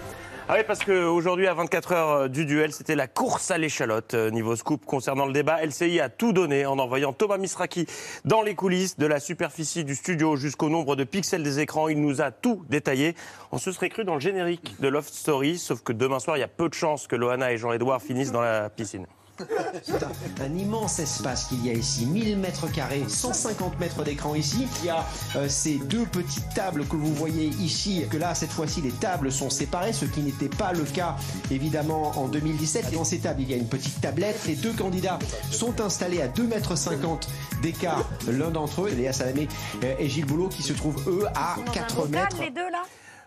Ah 0.46 0.56
oui, 0.58 0.64
parce 0.66 0.84
qu'aujourd'hui, 0.84 1.46
à 1.46 1.54
24 1.54 1.92
heures 1.92 2.28
du 2.28 2.44
duel, 2.44 2.70
c'était 2.70 2.96
la 2.96 3.06
course 3.06 3.50
à 3.50 3.56
l'échalote. 3.56 4.12
Euh, 4.12 4.30
Niveau 4.30 4.56
scoop 4.56 4.84
concernant 4.84 5.24
le 5.24 5.32
débat, 5.32 5.64
LCI 5.64 6.00
a 6.00 6.10
tout 6.10 6.34
donné 6.34 6.66
en 6.66 6.78
envoyant 6.78 7.14
Thomas 7.14 7.38
Misraki 7.38 7.86
dans 8.26 8.42
les 8.42 8.54
coulisses, 8.54 8.98
de 8.98 9.06
la 9.06 9.20
superficie 9.20 9.84
du 9.84 9.94
studio 9.94 10.36
jusqu'au 10.36 10.68
nombre 10.68 10.96
de 10.96 11.04
pixels 11.04 11.42
des 11.42 11.60
écrans. 11.60 11.88
Il 11.88 11.98
nous 12.02 12.20
a 12.20 12.30
tout 12.30 12.62
détaillé. 12.68 13.14
On 13.52 13.58
se 13.58 13.72
serait 13.72 13.88
cru 13.88 14.04
dans 14.04 14.14
le 14.14 14.20
générique 14.20 14.78
de 14.80 14.88
Love 14.88 15.08
Story, 15.08 15.56
sauf 15.56 15.82
que 15.82 15.94
demain 15.94 16.18
soir, 16.18 16.36
il 16.36 16.40
y 16.40 16.44
a 16.44 16.48
peu 16.48 16.68
de 16.68 16.74
chances 16.74 17.06
que 17.06 17.16
Loana 17.16 17.50
et 17.50 17.56
Jean-Edouard 17.56 18.02
finissent 18.02 18.32
dans 18.32 18.42
la 18.42 18.68
piscine. 18.68 19.06
C'est 19.82 20.02
un, 20.02 20.44
un 20.44 20.56
immense 20.56 20.98
espace 20.98 21.44
qu'il 21.44 21.64
y 21.66 21.70
a 21.70 21.72
ici, 21.72 22.06
1000 22.06 22.38
mètres 22.38 22.70
carrés, 22.70 23.04
150 23.08 23.78
mètres 23.80 24.02
d'écran 24.04 24.34
ici. 24.34 24.66
Il 24.80 24.86
y 24.86 24.90
a 24.90 25.04
euh, 25.36 25.48
ces 25.48 25.76
deux 25.78 26.04
petites 26.06 26.48
tables 26.54 26.86
que 26.86 26.96
vous 26.96 27.12
voyez 27.12 27.46
ici, 27.60 28.04
que 28.10 28.16
là, 28.16 28.34
cette 28.34 28.52
fois-ci, 28.52 28.80
les 28.80 28.92
tables 28.92 29.32
sont 29.32 29.50
séparées, 29.50 29.92
ce 29.92 30.04
qui 30.04 30.20
n'était 30.20 30.48
pas 30.48 30.72
le 30.72 30.84
cas, 30.84 31.16
évidemment, 31.50 32.12
en 32.18 32.28
2017. 32.28 32.86
Et 32.92 32.94
dans 32.94 33.04
ces 33.04 33.18
tables, 33.18 33.42
il 33.42 33.50
y 33.50 33.54
a 33.54 33.56
une 33.56 33.68
petite 33.68 34.00
tablette. 34.00 34.40
Les 34.46 34.54
deux 34.56 34.72
candidats 34.72 35.18
sont 35.50 35.80
installés 35.80 36.22
à 36.22 36.28
2,50 36.28 36.46
mètres 36.48 36.74
d'écart 37.62 38.08
l'un 38.28 38.50
d'entre 38.50 38.82
eux, 38.82 38.90
Léa 38.90 39.12
Salamé 39.12 39.48
euh, 39.82 39.94
et 39.98 40.08
Gilles 40.08 40.26
Boulot, 40.26 40.48
qui 40.48 40.62
se 40.62 40.72
trouvent, 40.72 41.02
eux, 41.08 41.26
à 41.34 41.56
4 41.72 41.96
Regarde 42.02 42.10
mètres. 42.32 42.42
les 42.42 42.50
deux 42.50 42.70
là? 42.70 42.82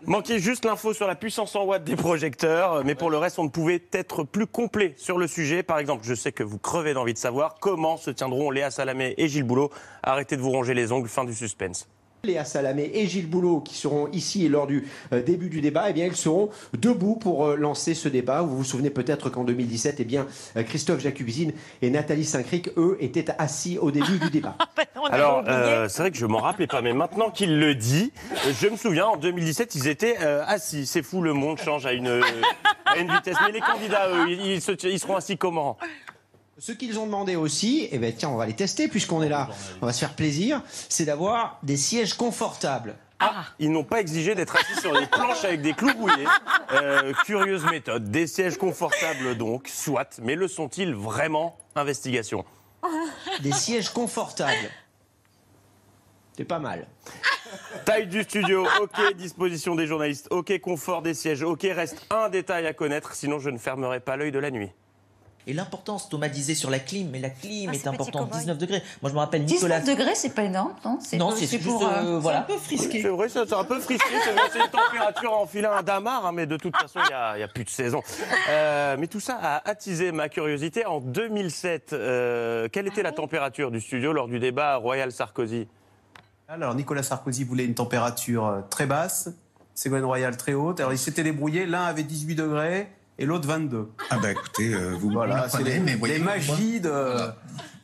Manquait 0.06 0.38
juste 0.38 0.64
l'info 0.64 0.94
sur 0.94 1.08
la 1.08 1.16
puissance 1.16 1.56
en 1.56 1.64
watts 1.64 1.82
des 1.82 1.96
projecteurs, 1.96 2.84
mais 2.84 2.94
pour 2.94 3.10
le 3.10 3.18
reste, 3.18 3.38
on 3.40 3.44
ne 3.44 3.48
pouvait 3.48 3.82
être 3.92 4.22
plus 4.22 4.46
complet 4.46 4.94
sur 4.96 5.18
le 5.18 5.26
sujet. 5.26 5.64
Par 5.64 5.78
exemple, 5.78 6.04
je 6.04 6.14
sais 6.14 6.30
que 6.30 6.44
vous 6.44 6.58
crevez 6.58 6.94
d'envie 6.94 7.14
de 7.14 7.18
savoir 7.18 7.56
comment 7.60 7.96
se 7.96 8.10
tiendront 8.10 8.50
Léa 8.52 8.70
Salamé 8.70 9.14
et 9.18 9.26
Gilles 9.26 9.42
Boulot. 9.42 9.70
Arrêtez 10.04 10.36
de 10.36 10.40
vous 10.40 10.50
ronger 10.50 10.74
les 10.74 10.92
ongles, 10.92 11.08
fin 11.08 11.24
du 11.24 11.34
suspense. 11.34 11.88
Léa 12.24 12.44
Salamé 12.44 12.90
et 12.94 13.06
Gilles 13.06 13.28
Boulot 13.28 13.60
qui 13.60 13.76
seront 13.76 14.08
ici 14.12 14.44
et 14.44 14.48
lors 14.48 14.66
du 14.66 14.88
euh, 15.12 15.22
début 15.22 15.48
du 15.48 15.60
débat, 15.60 15.88
eh 15.88 15.92
bien 15.92 16.06
ils 16.06 16.16
seront 16.16 16.50
debout 16.76 17.14
pour 17.14 17.46
euh, 17.46 17.56
lancer 17.56 17.94
ce 17.94 18.08
débat. 18.08 18.42
Vous 18.42 18.56
vous 18.56 18.64
souvenez 18.64 18.90
peut-être 18.90 19.30
qu'en 19.30 19.44
2017, 19.44 19.96
eh 20.00 20.04
bien 20.04 20.26
euh, 20.56 20.64
Christophe 20.64 20.98
Jacubizine 21.00 21.52
et 21.80 21.90
Nathalie 21.90 22.24
Saint-Cric, 22.24 22.70
eux, 22.76 22.96
étaient 23.00 23.26
assis 23.38 23.78
au 23.80 23.92
début 23.92 24.18
du 24.18 24.30
débat. 24.30 24.56
Alors, 25.10 25.44
euh, 25.46 25.86
c'est 25.88 26.02
vrai 26.02 26.10
que 26.10 26.16
je 26.18 26.26
m'en 26.26 26.38
rappelais 26.38 26.66
pas, 26.66 26.82
mais 26.82 26.92
maintenant 26.92 27.30
qu'il 27.30 27.58
le 27.60 27.74
dit, 27.76 28.12
je 28.60 28.66
me 28.66 28.76
souviens, 28.76 29.06
en 29.06 29.16
2017, 29.16 29.76
ils 29.76 29.86
étaient 29.86 30.16
euh, 30.20 30.42
assis. 30.46 30.86
C'est 30.86 31.02
fou, 31.04 31.22
le 31.22 31.32
monde 31.34 31.58
change 31.60 31.86
à 31.86 31.92
une, 31.92 32.08
à 32.84 32.98
une 32.98 33.10
vitesse. 33.12 33.36
Mais 33.46 33.52
les 33.52 33.60
candidats, 33.60 34.08
eux, 34.10 34.28
ils, 34.28 34.54
ils 34.54 34.60
se- 34.60 34.86
ils 34.88 34.98
seront 34.98 35.14
assis 35.16 35.38
comment? 35.38 35.78
Ce 36.60 36.72
qu'ils 36.72 36.98
ont 36.98 37.06
demandé 37.06 37.36
aussi, 37.36 37.88
eh 37.92 37.98
ben 37.98 38.12
tiens, 38.12 38.30
on 38.30 38.36
va 38.36 38.46
les 38.46 38.56
tester 38.56 38.88
puisqu'on 38.88 39.22
est 39.22 39.28
là, 39.28 39.48
on 39.80 39.86
va 39.86 39.92
se 39.92 40.00
faire 40.00 40.14
plaisir, 40.14 40.60
c'est 40.88 41.04
d'avoir 41.04 41.60
des 41.62 41.76
sièges 41.76 42.14
confortables. 42.14 42.96
Ah, 43.20 43.44
ils 43.60 43.70
n'ont 43.70 43.84
pas 43.84 44.00
exigé 44.00 44.34
d'être 44.34 44.56
assis 44.56 44.80
sur 44.80 44.92
des 44.92 45.06
planches 45.06 45.44
avec 45.44 45.62
des 45.62 45.72
clous 45.72 45.94
bouillés. 45.94 46.26
Euh, 46.72 47.12
curieuse 47.24 47.64
méthode. 47.64 48.10
Des 48.10 48.26
sièges 48.26 48.56
confortables 48.56 49.36
donc, 49.36 49.68
soit. 49.68 50.20
Mais 50.22 50.34
le 50.34 50.46
sont-ils 50.46 50.94
vraiment? 50.94 51.58
Investigation. 51.74 52.44
Des 53.40 53.52
sièges 53.52 53.90
confortables. 53.90 54.70
C'est 56.36 56.44
pas 56.44 56.60
mal. 56.60 56.86
Taille 57.84 58.06
du 58.06 58.22
studio, 58.22 58.66
ok. 58.80 59.14
Disposition 59.16 59.74
des 59.74 59.86
journalistes, 59.86 60.28
ok. 60.30 60.58
Confort 60.60 61.02
des 61.02 61.14
sièges, 61.14 61.42
ok. 61.42 61.62
Reste 61.62 62.06
un 62.10 62.28
détail 62.28 62.66
à 62.66 62.72
connaître, 62.72 63.14
sinon 63.14 63.40
je 63.40 63.50
ne 63.50 63.58
fermerai 63.58 63.98
pas 63.98 64.16
l'œil 64.16 64.30
de 64.30 64.38
la 64.38 64.52
nuit. 64.52 64.70
Et 65.50 65.54
l'importance, 65.54 66.10
Thomas 66.10 66.28
disait 66.28 66.54
sur 66.54 66.68
la 66.68 66.78
clim, 66.78 67.08
mais 67.10 67.20
la 67.20 67.30
clim 67.30 67.70
Ah, 67.70 67.74
est 67.74 67.78
petit 67.78 67.88
importante. 67.88 68.28
cow-boy. 68.28 68.38
19 68.40 68.58
degrés. 68.58 68.82
Moi, 69.00 69.08
je 69.08 69.14
me 69.14 69.18
rappelle 69.18 69.44
Nicolas. 69.46 69.80
19 69.80 69.96
degrés, 69.98 70.14
c'est 70.14 70.34
pas 70.34 70.42
énorme, 70.44 70.74
non? 70.84 70.98
Non, 71.14 71.30
pas- 71.30 71.36
c'est 71.36 71.46
juste, 71.46 71.64
pour, 71.64 71.88
euh, 71.88 72.18
voilà. 72.20 72.46
Oui, 72.50 72.76
C'est 72.78 73.08
vrai, 73.08 73.30
ça, 73.30 73.44
c'est 73.48 73.54
un 73.54 73.64
peu 73.64 73.80
frisqué. 73.80 74.04
C'est 74.24 74.34
c'est 74.52 74.58
une 74.64 74.70
température 74.70 75.32
à 75.32 75.36
enfiler 75.38 75.64
un 75.66 75.82
damar, 75.82 76.26
hein, 76.26 76.32
mais 76.32 76.44
de 76.46 76.58
toute 76.58 76.76
façon, 76.76 77.00
il 77.02 77.08
n'y 77.08 77.14
a, 77.14 77.38
il 77.38 77.40
y 77.40 77.42
a 77.42 77.48
plus 77.48 77.64
de 77.64 77.70
saison. 77.70 78.02
Euh, 78.50 78.96
mais 78.98 79.06
tout 79.06 79.20
ça 79.20 79.38
a 79.42 79.68
attisé 79.68 80.12
ma 80.12 80.28
curiosité. 80.28 80.84
En 80.84 81.00
2007, 81.00 81.94
euh, 81.94 82.68
quelle 82.70 82.86
était 82.86 83.02
la 83.02 83.12
température 83.12 83.70
du 83.70 83.80
studio 83.80 84.12
lors 84.12 84.28
du 84.28 84.38
débat 84.38 84.76
Royal 84.76 85.10
Sarkozy? 85.12 85.66
Alors, 86.46 86.74
Nicolas 86.74 87.02
Sarkozy 87.02 87.44
voulait 87.44 87.64
une 87.64 87.74
température 87.74 88.46
euh, 88.46 88.60
très 88.68 88.84
basse, 88.84 89.30
Ségolène 89.74 90.04
Royal 90.04 90.36
très 90.36 90.52
haute. 90.52 90.80
Alors, 90.80 90.92
ils 90.92 90.98
s'étaient 90.98 91.22
débrouillés. 91.24 91.64
L'un 91.64 91.84
avait 91.84 92.02
18 92.02 92.34
degrés 92.34 92.88
et 93.18 93.26
l'autre 93.26 93.46
22. 93.48 93.88
Ah 94.10 94.18
bah 94.22 94.30
écoutez, 94.32 94.72
euh, 94.74 94.94
vous 94.98 95.10
Voilà, 95.10 95.48
c'est 95.48 95.62
les, 95.62 95.78
mais 95.80 95.94
voyez 95.96 96.18
les 96.18 96.24
magies 96.24 96.80
de, 96.80 96.88
Voilà. 96.88 97.36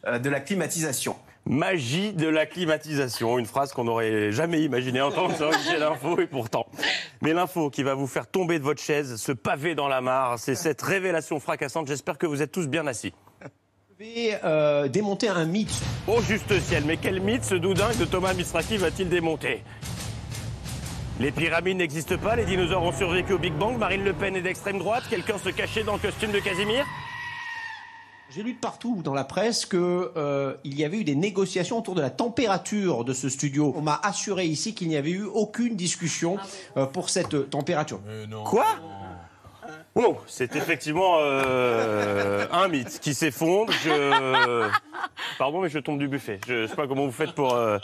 euh, 0.07 0.19
de 0.19 0.31
la 0.31 0.41
climatisation. 0.41 1.17
Magie 1.47 2.15
de 2.15 2.27
la 2.27 2.47
climatisation, 2.47 3.39
une 3.39 3.45
phrase 3.45 3.73
qu'on 3.73 3.85
n'aurait 3.85 4.33
jamais 4.33 4.63
imaginé 4.63 5.03
entendre 5.03 5.37
sur 5.37 5.51
Michel 5.51 5.83
Info 5.83 6.19
et 6.19 6.27
pourtant. 6.27 6.65
Mais 7.21 7.35
l'info 7.35 7.69
qui 7.69 7.83
va 7.83 7.93
vous 7.95 8.07
faire 8.07 8.27
tomber 8.27 8.59
de 8.59 8.65
votre 8.65 8.81
chaise, 8.81 9.17
se 9.17 9.33
paver 9.33 9.75
dans 9.75 9.89
la 9.89 10.01
mare, 10.01 10.39
c'est 10.39 10.55
cette 10.55 10.81
révélation 10.81 11.41
fracassante. 11.41 11.87
J'espère 11.87 12.17
que 12.17 12.25
vous 12.27 12.41
êtes 12.41 12.51
tous 12.51 12.67
bien 12.67 12.87
assis. 12.87 13.13
Je 13.43 14.05
vais 14.05 14.41
euh, 14.43 14.89
démonter 14.89 15.29
un 15.29 15.45
mythe. 15.45 15.83
Au 16.09 16.23
juste 16.23 16.59
ciel, 16.61 16.85
mais 16.87 16.97
quel 16.97 17.21
mythe 17.21 17.45
ce 17.45 17.55
doudingue 17.55 17.97
de 17.99 18.07
Thomas 18.07 18.33
Misraki 18.33 18.79
va-t-il 18.79 19.11
démonter? 19.11 19.63
Les 21.21 21.31
pyramides 21.31 21.77
n'existent 21.77 22.19
pas, 22.19 22.35
les 22.35 22.45
dinosaures 22.45 22.83
ont 22.83 22.93
survécu 22.93 23.35
au 23.35 23.39
Big 23.39 23.53
Bang, 23.55 23.79
Marine 23.79 24.03
Le 24.03 24.13
Pen 24.13 24.35
est 24.35 24.43
d'extrême 24.43 24.79
droite, 24.79 25.05
quelqu'un 25.09 25.39
se 25.39 25.49
cachait 25.49 25.85
dans 25.85 25.93
le 25.93 26.01
costume 26.01 26.33
de 26.33 26.41
Casimir 26.41 26.85
J'ai 28.31 28.43
lu 28.43 28.55
de 28.55 28.59
partout 28.59 29.01
dans 29.01 29.15
la 29.15 29.23
presse 29.23 29.65
que 29.65 30.11
euh, 30.17 30.57
il 30.65 30.77
y 30.77 30.85
avait 30.85 30.99
eu 30.99 31.05
des 31.05 31.15
négociations 31.15 31.79
autour 31.79 31.95
de 31.95 32.01
la 32.01 32.11
température 32.11 33.05
de 33.05 33.13
ce 33.13 33.29
studio. 33.29 33.73
On 33.77 33.81
m'a 33.81 34.01
assuré 34.03 34.47
ici 34.47 34.75
qu'il 34.75 34.89
n'y 34.89 34.97
avait 34.97 35.13
eu 35.13 35.23
aucune 35.23 35.77
discussion 35.77 36.37
euh, 36.77 36.87
pour 36.87 37.09
cette 37.11 37.49
température. 37.49 38.01
Quoi? 38.45 38.67
Oh, 39.97 40.17
c'est 40.27 40.57
effectivement 40.57 41.19
euh, 41.21 42.47
un 42.51 42.67
mythe 42.67 42.99
qui 43.01 43.15
s'effondre. 43.15 43.73
Je... 43.85 44.69
Pardon, 45.39 45.61
mais 45.61 45.69
je 45.69 45.79
tombe 45.79 46.01
du 46.01 46.09
buffet. 46.09 46.41
Je 46.49 46.63
ne 46.63 46.67
sais 46.67 46.75
pas 46.75 46.89
comment 46.89 47.07
vous 47.07 47.13
faites 47.13 47.33
pour. 47.33 47.55
euh, 47.55 47.79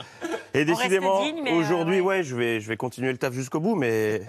Et 0.52 0.64
décidément, 0.64 1.22
euh, 1.22 1.52
aujourd'hui, 1.52 2.00
ouais, 2.00 2.24
je 2.24 2.34
vais, 2.34 2.60
je 2.60 2.68
vais 2.68 2.76
continuer 2.76 3.12
le 3.12 3.18
taf 3.18 3.32
jusqu'au 3.32 3.60
bout, 3.60 3.76
mais. 3.76 4.22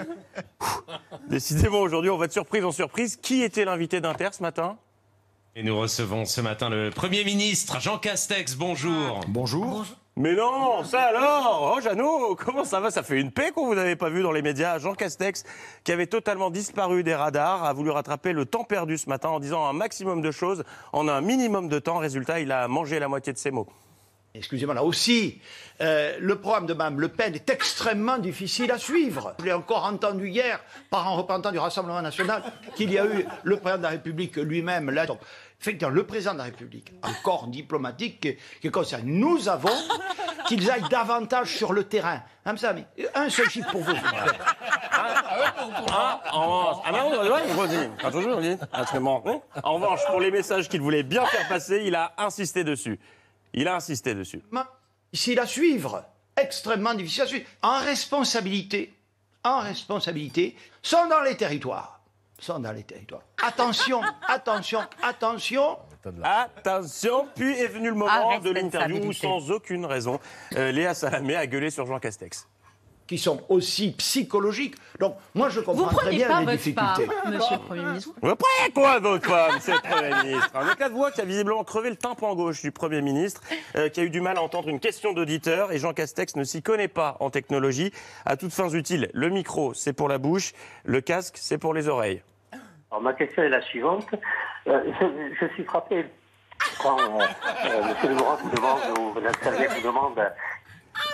décidément, 1.27 1.79
aujourd'hui, 1.79 2.11
on 2.11 2.17
va 2.17 2.27
de 2.27 2.31
surprise 2.31 2.63
en 2.63 2.71
surprise. 2.71 3.17
Qui 3.19 3.41
était 3.41 3.65
l'invité 3.65 3.99
d'Inter 3.99 4.29
ce 4.31 4.43
matin? 4.43 4.77
Et 5.55 5.63
nous 5.63 5.77
recevons 5.77 6.25
ce 6.25 6.39
matin 6.39 6.69
le 6.69 6.91
Premier 6.91 7.23
ministre, 7.23 7.81
Jean 7.81 7.97
Castex, 7.97 8.55
bonjour. 8.55 9.19
Bonjour. 9.27 9.85
Mais 10.21 10.35
non, 10.35 10.83
ça 10.83 11.01
alors? 11.05 11.73
Oh 11.75 11.81
Jeannot, 11.81 12.35
comment 12.35 12.63
ça 12.63 12.79
va? 12.79 12.91
Ça 12.91 13.01
fait 13.01 13.19
une 13.19 13.31
paix 13.31 13.49
qu'on 13.49 13.65
vous 13.65 13.79
avait 13.79 13.95
pas 13.95 14.09
vu 14.09 14.21
dans 14.21 14.31
les 14.31 14.43
médias. 14.43 14.77
Jean 14.77 14.93
Castex, 14.93 15.43
qui 15.83 15.91
avait 15.91 16.05
totalement 16.05 16.51
disparu 16.51 17.03
des 17.03 17.15
radars, 17.15 17.63
a 17.63 17.73
voulu 17.73 17.89
rattraper 17.89 18.31
le 18.31 18.45
temps 18.45 18.63
perdu 18.63 18.99
ce 18.99 19.09
matin 19.09 19.29
en 19.29 19.39
disant 19.39 19.65
un 19.65 19.73
maximum 19.73 20.21
de 20.21 20.29
choses 20.29 20.63
en 20.93 21.07
un 21.07 21.21
minimum 21.21 21.69
de 21.69 21.79
temps. 21.79 21.97
Résultat, 21.97 22.39
il 22.39 22.51
a 22.51 22.67
mangé 22.67 22.99
la 22.99 23.07
moitié 23.07 23.33
de 23.33 23.39
ses 23.39 23.49
mots. 23.49 23.67
Excusez-moi, 24.35 24.75
là 24.75 24.83
aussi, 24.83 25.41
euh, 25.81 26.15
le 26.19 26.39
programme 26.39 26.67
de 26.67 26.73
Mme 26.73 27.01
Le 27.01 27.07
Pen 27.09 27.33
est 27.33 27.49
extrêmement 27.49 28.17
difficile 28.19 28.71
à 28.71 28.77
suivre. 28.77 29.33
Je 29.39 29.45
l'ai 29.45 29.53
encore 29.53 29.85
entendu 29.85 30.29
hier 30.29 30.61
par 30.91 31.07
un 31.07 31.15
représentant 31.15 31.51
du 31.51 31.57
Rassemblement 31.57 32.01
national 32.01 32.43
qu'il 32.75 32.93
y 32.93 32.99
a 32.99 33.05
eu 33.05 33.25
le 33.43 33.57
président 33.57 33.79
de 33.79 33.83
la 33.83 33.89
République 33.89 34.37
lui-même 34.37 34.91
là. 34.91 35.07
Effectivement, 35.61 35.93
le 35.93 36.07
président 36.07 36.33
de 36.33 36.39
la 36.39 36.45
République, 36.45 36.91
un 37.03 37.13
corps 37.21 37.47
diplomatique 37.47 38.25
est 38.25 38.69
concerne. 38.71 39.03
Nous 39.05 39.47
avons 39.47 39.69
qu'ils 40.47 40.71
aillent 40.71 40.89
davantage 40.89 41.55
sur 41.55 41.71
le 41.71 41.83
terrain. 41.83 42.23
Hein, 42.45 42.57
ça, 42.57 42.73
mais 42.73 42.85
un 43.13 43.29
seul 43.29 43.47
chiffre 43.47 43.69
pour 43.69 43.81
vous. 43.81 43.91
s'il. 43.91 44.01
Ah, 44.91 46.21
en 46.31 46.47
revanche, 46.47 46.83
ah 46.85 46.91
non, 46.91 47.11
ouais, 47.11 47.29
ouais, 47.29 47.53
vas-y. 47.53 47.89
Ah, 48.03 48.11
toujours, 48.11 48.37
vas-y. 48.37 48.57
Ah, 48.73 48.85
c'est 48.91 48.99
bon. 48.99 49.21
Hein 49.27 49.39
En 49.63 49.75
revanche, 49.75 49.99
pour 50.07 50.19
les 50.19 50.31
messages 50.31 50.67
qu'il 50.67 50.81
voulait 50.81 51.03
bien 51.03 51.25
faire 51.27 51.47
passer, 51.47 51.83
il 51.85 51.93
a 51.93 52.13
insisté 52.17 52.63
dessus. 52.63 52.99
Il 53.53 53.67
a 53.67 53.75
insisté 53.75 54.15
dessus. 54.15 54.41
Difficile 55.13 55.39
à 55.39 55.45
suivre, 55.45 56.03
extrêmement 56.37 56.95
difficile 56.95 57.21
à 57.21 57.27
suivre. 57.27 57.45
En 57.61 57.79
responsabilité, 57.79 58.93
en 59.43 59.59
responsabilité, 59.59 60.55
sont 60.81 61.07
dans 61.07 61.21
les 61.21 61.37
territoires. 61.37 62.00
Sont 62.41 62.59
dans 62.59 62.71
les 62.71 62.83
territoires. 62.83 63.21
Attention, 63.45 64.01
attention, 64.27 64.79
attention. 65.03 65.77
Attention, 66.23 67.27
puis 67.35 67.51
est 67.59 67.67
venu 67.67 67.89
le 67.89 67.95
moment 67.95 68.11
Ah, 68.11 68.39
de 68.39 68.49
l'interview 68.49 69.05
où, 69.05 69.13
sans 69.13 69.51
aucune 69.51 69.85
raison, 69.85 70.19
euh, 70.55 70.71
Léa 70.71 70.95
Salamé 70.95 71.35
a 71.35 71.45
gueulé 71.45 71.69
sur 71.69 71.85
Jean 71.85 71.99
Castex. 71.99 72.47
Qui 73.05 73.19
sont 73.19 73.41
aussi 73.49 73.91
psychologiques. 73.91 74.75
Donc, 74.99 75.17
moi, 75.35 75.49
je 75.49 75.59
comprends 75.59 75.89
très 75.89 76.11
bien 76.11 76.27
pas 76.29 76.39
les 76.39 76.45
votre 76.45 76.57
difficultés. 76.57 77.05
part, 77.05 77.27
monsieur 77.27 77.55
le 77.57 77.59
Premier 77.59 77.83
ministre. 77.83 78.11
Après 78.23 78.71
quoi, 78.73 78.99
votre 78.99 79.27
femme, 79.27 79.57
c'est 79.61 79.73
le 79.73 79.79
Premier 79.79 80.23
ministre 80.23 80.49
Un 80.55 80.71
éclat 80.71 80.89
de 80.89 80.93
voix 80.93 81.11
qui 81.11 81.21
a 81.21 81.25
visiblement 81.25 81.63
crevé 81.63 81.89
le 81.91 81.97
tympan 81.97 82.33
gauche 82.35 82.61
du 82.61 82.71
Premier 82.71 83.01
ministre, 83.01 83.41
euh, 83.75 83.89
qui 83.89 83.99
a 83.99 84.03
eu 84.03 84.09
du 84.09 84.21
mal 84.21 84.37
à 84.37 84.41
entendre 84.41 84.69
une 84.69 84.79
question 84.79 85.13
d'auditeur, 85.13 85.71
et 85.71 85.77
Jean 85.77 85.93
Castex 85.93 86.35
ne 86.37 86.43
s'y 86.45 86.63
connaît 86.63 86.87
pas 86.87 87.17
en 87.19 87.29
technologie. 87.29 87.91
À 88.25 88.37
toutes 88.37 88.53
fins 88.53 88.69
utiles, 88.69 89.11
le 89.13 89.29
micro, 89.29 89.73
c'est 89.75 89.93
pour 89.93 90.07
la 90.07 90.17
bouche, 90.17 90.53
le 90.85 91.01
casque, 91.01 91.35
c'est 91.37 91.57
pour 91.59 91.73
les 91.75 91.87
oreilles. 91.89 92.23
Alors, 92.91 93.01
ma 93.01 93.13
question 93.13 93.43
est 93.43 93.49
la 93.49 93.61
suivante. 93.61 94.07
Euh, 94.67 94.81
je, 94.99 95.35
je 95.39 95.53
suis 95.53 95.63
frappé 95.63 96.05
quand 96.81 96.99
euh, 96.99 97.23
euh, 97.65 97.93
M. 98.03 98.17
Laurent 98.17 98.35
vous 98.35 98.49
demande, 98.49 98.79
ou 98.99 99.19
Nathalie 99.21 99.65
vous 99.67 99.87
demande, 99.87 100.19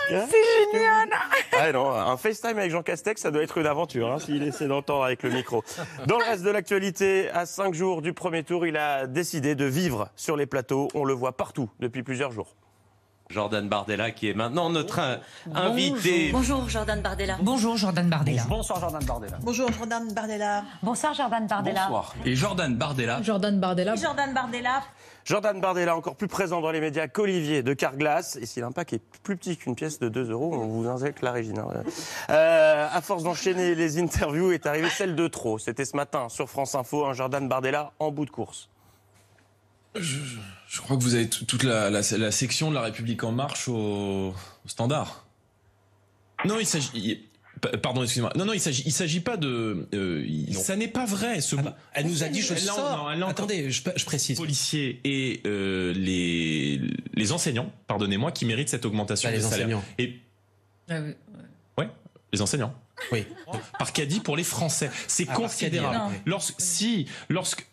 C'est 0.08 0.72
génial 0.72 1.08
Ah 1.52 1.72
non, 1.72 1.90
un 1.92 2.16
FaceTime 2.16 2.58
avec 2.58 2.72
Jean 2.72 2.82
Castex, 2.82 3.22
ça 3.22 3.30
doit 3.30 3.42
être 3.42 3.58
une 3.58 3.66
aventure, 3.66 4.10
hein, 4.10 4.18
s'il 4.18 4.42
essaie 4.42 4.66
d'entendre 4.66 5.04
avec 5.04 5.22
le 5.22 5.30
micro. 5.30 5.62
Dans 6.06 6.18
le 6.18 6.24
reste 6.24 6.42
de 6.42 6.50
l'actualité, 6.50 7.30
à 7.30 7.46
cinq 7.46 7.74
jours 7.74 8.02
du 8.02 8.12
premier 8.12 8.42
tour, 8.42 8.66
il 8.66 8.76
a 8.76 9.06
décidé 9.06 9.54
de 9.54 9.64
vivre 9.64 10.08
sur 10.16 10.36
les 10.36 10.46
plateaux. 10.46 10.88
On 10.94 11.04
le 11.04 11.14
voit 11.14 11.36
partout 11.36 11.70
depuis 11.78 12.02
plusieurs 12.02 12.32
jours. 12.32 12.56
Jordan 13.30 13.68
Bardella 13.68 14.10
qui 14.10 14.30
est 14.30 14.34
maintenant 14.34 14.70
notre 14.70 15.00
euh, 15.00 15.16
invité. 15.54 16.30
Bonjour 16.32 16.66
Jordan 16.68 17.02
Bardella. 17.02 17.36
Bonjour 17.42 17.76
Jordan 17.76 18.08
Bardella. 18.08 18.44
Bonsoir 18.48 18.80
Jordan 18.80 19.04
Bardella. 19.04 19.38
Bonjour 19.42 19.70
Jordan 19.70 20.12
Bardella. 20.14 20.64
Bonsoir 20.82 21.12
Jordan 21.12 21.46
Bardella. 21.46 21.90
Et 22.24 22.34
Jordan 22.34 22.74
Bardella. 22.74 23.20
Jordan 23.22 23.60
Bardella. 23.60 23.96
Jordan 23.96 24.32
Bardella. 24.32 24.82
Jordan 25.26 25.60
Bardella, 25.60 25.94
encore 25.94 26.16
plus 26.16 26.26
présent 26.26 26.62
dans 26.62 26.70
les 26.70 26.80
médias 26.80 27.06
qu'Olivier 27.06 27.62
de 27.62 27.74
Carglass. 27.74 28.36
Et 28.36 28.46
si 28.46 28.60
l'impact 28.60 28.94
est 28.94 29.02
plus 29.22 29.36
petit 29.36 29.58
qu'une 29.58 29.74
pièce 29.74 29.98
de 29.98 30.08
2 30.08 30.30
euros, 30.30 30.54
on 30.54 30.66
vous 30.66 30.88
injecte 30.88 31.20
la 31.20 31.32
régine. 31.32 31.58
hein. 31.58 31.82
Euh, 32.30 32.88
à 32.90 33.00
force 33.02 33.24
d'enchaîner 33.24 33.74
les 33.74 33.98
interviews, 33.98 34.52
est 34.52 34.64
arrivée 34.64 34.88
celle 34.88 35.14
de 35.14 35.28
trop. 35.28 35.58
C'était 35.58 35.84
ce 35.84 35.96
matin 35.96 36.30
sur 36.30 36.48
France 36.48 36.74
Info, 36.74 37.04
un 37.04 37.12
Jordan 37.12 37.46
Bardella 37.46 37.92
en 37.98 38.10
bout 38.10 38.24
de 38.24 38.30
course. 38.30 38.70
Je, 39.94 40.18
je 40.68 40.80
crois 40.80 40.96
que 40.96 41.02
vous 41.02 41.14
avez 41.14 41.28
tout- 41.28 41.44
toute 41.44 41.62
la, 41.62 41.90
la- 41.90 42.02
la 42.18 42.30
section 42.30 42.70
de 42.70 42.74
La 42.74 42.82
République 42.82 43.24
En 43.24 43.32
Marche 43.32 43.68
au, 43.68 44.28
au 44.30 44.68
standard. 44.68 45.24
Non, 46.44 46.58
il 46.60 46.66
s'agit. 46.66 47.24
Pardon, 47.82 48.02
excusez-moi. 48.04 48.32
Non, 48.36 48.44
non, 48.44 48.52
il 48.52 48.60
s'agit, 48.60 48.84
il 48.86 48.92
s'agit 48.92 49.18
pas 49.18 49.36
de. 49.36 49.88
euh, 49.92 50.24
il- 50.28 50.54
ça 50.54 50.76
n'est 50.76 50.86
pas 50.88 51.04
vrai. 51.06 51.40
Ce... 51.40 51.56
Elle 51.92 52.06
nous 52.06 52.22
a 52.22 52.28
dit 52.28 52.40
je 52.40 52.52
Elle 52.52 52.60
sors. 52.60 53.10
non, 53.16 53.26
Attendez, 53.26 53.70
je, 53.72 53.82
je 53.96 54.04
précise. 54.04 54.38
policiers 54.38 55.00
et 55.04 55.40
euh, 55.46 55.92
les, 55.94 56.80
les 57.14 57.32
enseignants, 57.32 57.72
pardonnez-moi, 57.88 58.30
qui 58.30 58.44
méritent 58.44 58.68
cette 58.68 58.84
augmentation 58.84 59.28
Bah, 59.28 59.34
les 59.36 59.42
de 59.42 59.48
salaire. 59.48 59.66
enseignants. 59.78 59.84
Et 59.98 60.20
ouais, 61.78 61.88
les 62.32 62.40
enseignants. 62.42 62.74
Oui. 63.12 63.24
Par 63.78 63.92
caddie 63.92 64.20
pour 64.20 64.36
les 64.36 64.44
Français, 64.44 64.90
c'est 65.06 65.26
Ah, 65.28 65.34
considérable. 65.34 66.14
Lorsque 66.26 66.60
si, 66.60 67.06
lorsque 67.28 67.66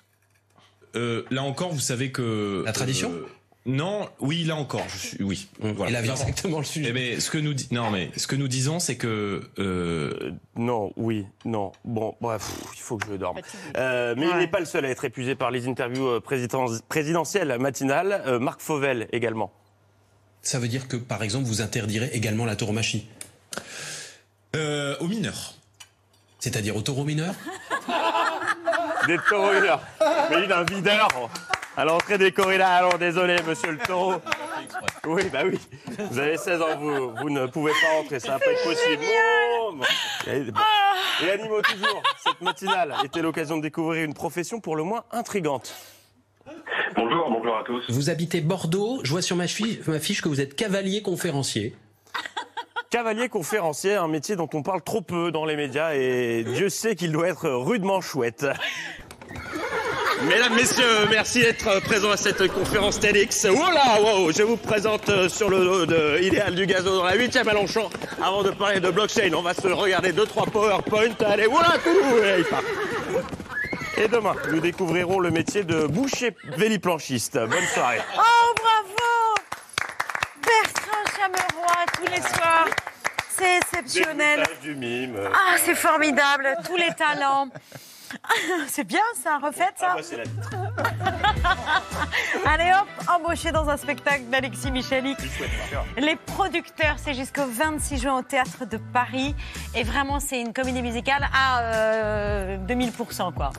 euh, 0.96 1.24
là 1.32 1.44
encore, 1.44 1.72
vous 1.74 1.80
savez 1.80 2.12
que 2.12 2.64
La 2.66 2.72
tradition 2.74 3.12
euh, 3.12 3.26
non, 3.68 4.08
oui, 4.20 4.44
là 4.44 4.56
encore, 4.58 4.86
je 4.90 4.98
suis, 5.08 5.24
oui. 5.24 5.48
Voilà. 5.60 5.90
Il 5.90 5.96
avait 5.96 6.10
exactement 6.10 6.60
le 6.60 6.64
sujet. 6.66 6.90
Eh 6.90 6.94
ben, 6.94 7.20
ce 7.20 7.32
que 7.32 7.40
nous 7.40 7.56
di- 7.56 7.68
non, 7.72 7.90
mais 7.90 8.12
ce 8.16 8.28
que 8.28 8.36
nous 8.36 8.48
disons, 8.48 8.78
c'est 8.80 8.96
que 8.96 9.42
euh, 9.58 10.32
Non, 10.56 10.94
oui, 10.98 11.26
non. 11.46 11.72
Bon, 11.84 12.16
bref, 12.22 12.48
il 12.76 12.80
faut 12.80 12.98
que 12.98 13.08
je 13.10 13.16
dorme. 13.16 13.40
Euh, 13.76 14.14
mais 14.16 14.28
il 14.30 14.38
n'est 14.38 14.48
pas 14.48 14.60
le 14.60 14.66
seul 14.68 14.86
à 14.86 14.90
être 14.90 15.04
épuisé 15.04 15.34
par 15.34 15.50
les 15.50 15.68
interviews 15.68 16.22
présidentielles 16.22 17.58
matinales. 17.60 18.22
Euh, 18.28 18.38
Marc 18.38 18.62
Fauvel 18.62 19.08
également. 19.12 19.52
Ça 20.44 20.60
veut 20.60 20.68
dire 20.68 20.88
que, 20.88 20.96
par 20.96 21.24
exemple, 21.24 21.46
vous 21.48 21.64
interdirez 21.64 22.12
également 22.14 22.46
la 22.46 22.56
tauromachie 22.56 23.08
euh, 24.56 24.96
aux 25.00 25.08
mineurs. 25.08 25.56
C'est-à-dire 26.38 26.76
au 26.76 26.82
taureau 26.84 27.04
mineur 27.04 27.34
Des 29.08 29.18
taureaux. 29.30 29.52
Mais 30.30 30.44
il 30.44 30.52
a 30.52 30.60
un 30.60 30.64
videur 30.64 31.08
à 31.78 31.86
l'entrée 31.86 32.18
des 32.18 32.32
corridas. 32.32 32.68
Alors 32.70 32.98
désolé, 32.98 33.36
monsieur 33.48 33.72
le 33.72 33.78
taureau. 33.78 34.16
Oui, 35.06 35.24
bah 35.32 35.42
oui. 35.46 35.60
Vous 36.10 36.20
avez 36.20 36.38
16 36.38 36.62
ans, 36.62 36.78
vous, 36.80 37.12
vous 37.16 37.30
ne 37.30 37.46
pouvez 37.46 37.72
pas 37.72 37.98
rentrer, 37.98 38.20
ça 38.20 38.34
va 38.34 38.40
pas 38.40 38.52
être 38.52 38.64
possible. 38.64 39.04
Bon, 39.60 39.74
bon. 39.78 39.86
Et, 40.28 41.26
et 41.26 41.32
animaux 41.32 41.62
toujours, 41.62 42.02
cette 42.24 42.42
matinale 42.42 42.96
était 43.04 43.22
l'occasion 43.22 43.58
de 43.58 43.62
découvrir 43.62 44.04
une 44.04 44.14
profession 44.14 44.60
pour 44.60 44.76
le 44.76 44.84
moins 44.84 45.04
intrigante. 45.12 45.76
Bonjour, 46.96 47.30
bonjour 47.30 47.58
à 47.58 47.64
tous. 47.64 47.84
Vous 47.90 48.10
habitez 48.10 48.42
Bordeaux. 48.42 49.02
Je 49.04 49.12
vois 49.12 49.22
sur 49.22 49.36
ma 49.36 49.48
fiche, 49.48 49.86
ma 49.88 50.00
fiche 50.00 50.22
que 50.22 50.30
vous 50.30 50.42
êtes 50.42 50.56
cavalier 50.56 51.02
conférencier. 51.02 51.76
Cavalier 52.90 53.30
conférencier, 53.30 53.96
un 53.96 54.08
métier 54.08 54.36
dont 54.36 54.50
on 54.54 54.62
parle 54.62 54.82
trop 54.82 55.02
peu 55.02 55.32
dans 55.32 55.46
les 55.46 55.56
médias 55.56 55.94
et 55.96 56.44
Dieu 56.44 56.70
sait 56.70 56.96
qu'il 56.96 57.12
doit 57.12 57.28
être 57.28 57.50
rudement 57.50 58.00
chouette. 58.02 58.46
Mesdames, 60.24 60.56
Messieurs, 60.56 61.08
merci 61.10 61.42
d'être 61.42 61.82
présents 61.82 62.12
à 62.12 62.18
cette 62.18 62.48
conférence 62.48 63.00
TEDx. 63.00 63.48
Voilà, 63.48 64.02
wow, 64.02 64.32
je 64.32 64.44
vous 64.44 64.56
présente 64.58 65.10
euh, 65.10 65.28
sur 65.28 65.50
le 65.50 65.60
dos 65.60 65.86
de 65.86 66.20
Idéal 66.22 66.56
du 66.56 66.66
Gazo 66.66 66.98
dans 66.98 67.04
la 67.04 67.18
8e 67.18 67.48
à 67.48 67.54
Longchamp. 67.54 67.90
Avant 68.24 68.42
de 68.42 68.52
parler 68.52 68.80
de 68.80 68.90
blockchain, 68.90 69.32
on 69.36 69.42
va 69.42 69.54
se 69.54 69.68
regarder 69.68 70.14
2-3 70.14 70.50
PowerPoint. 70.50 71.16
Allez, 71.26 71.48
voilà, 71.48 71.78
tout, 71.84 72.18
et 72.24 72.40
il 72.40 72.46
part. 72.46 72.64
Et 73.98 74.08
demain, 74.08 74.36
nous 74.52 74.62
découvrirons 74.62 75.20
le 75.20 75.32
métier 75.32 75.64
de 75.64 75.86
boucher 75.86 76.36
véliplanchiste. 76.58 77.38
Bonne 77.38 77.66
soirée. 77.74 78.00
Oh, 78.18 78.54
bravo 78.56 79.36
Bertrand 80.42 81.06
Chameroy, 81.18 81.85
tous 81.96 82.06
les 82.12 82.22
soirs. 82.22 82.68
C'est 83.30 83.58
exceptionnel. 83.58 84.44
Du 84.62 84.76
mime. 84.76 85.18
Ah, 85.34 85.56
c'est 85.58 85.76
formidable, 85.76 86.56
tous 86.66 86.78
les 86.78 86.94
talents. 86.94 87.48
C'est 88.68 88.86
bien 88.86 89.02
ça, 89.22 89.40
refaites 89.40 89.74
ça 89.78 89.96
Ah, 89.98 89.98
bah, 89.98 90.84
la 91.22 91.25
Allez 92.46 92.72
hop, 92.74 92.88
embauché 93.08 93.52
dans 93.52 93.70
un 93.70 93.78
spectacle 93.78 94.24
d'Alexis 94.32 94.72
Michalik. 94.72 95.18
Les 95.98 96.16
producteurs, 96.16 96.96
c'est 96.98 97.14
jusqu'au 97.14 97.46
26 97.48 98.02
juin 98.02 98.20
au 98.20 98.22
Théâtre 98.22 98.66
de 98.70 98.78
Paris. 98.78 99.36
Et 99.76 99.84
vraiment, 99.84 100.20
c'est 100.20 100.40
une 100.42 100.54
comédie 100.54 100.82
musicale 100.82 101.28
à 101.34 101.62
euh, 101.62 102.58
2000%, 102.68 103.34
quoi. 103.34 103.52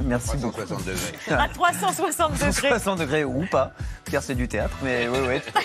Merci 0.00 0.36
beaucoup. 0.36 0.62
360 0.62 0.84
degrés. 0.84 1.12
À 1.44 1.48
360 1.48 2.32
degrés. 2.32 2.68
60 2.68 2.98
degrés 2.98 3.24
ou 3.24 3.44
pas, 3.50 3.72
car 4.10 4.22
c'est 4.22 4.34
du 4.34 4.48
théâtre, 4.48 4.76
mais 4.82 5.08
oui, 5.08 5.18
oui. 5.28 5.62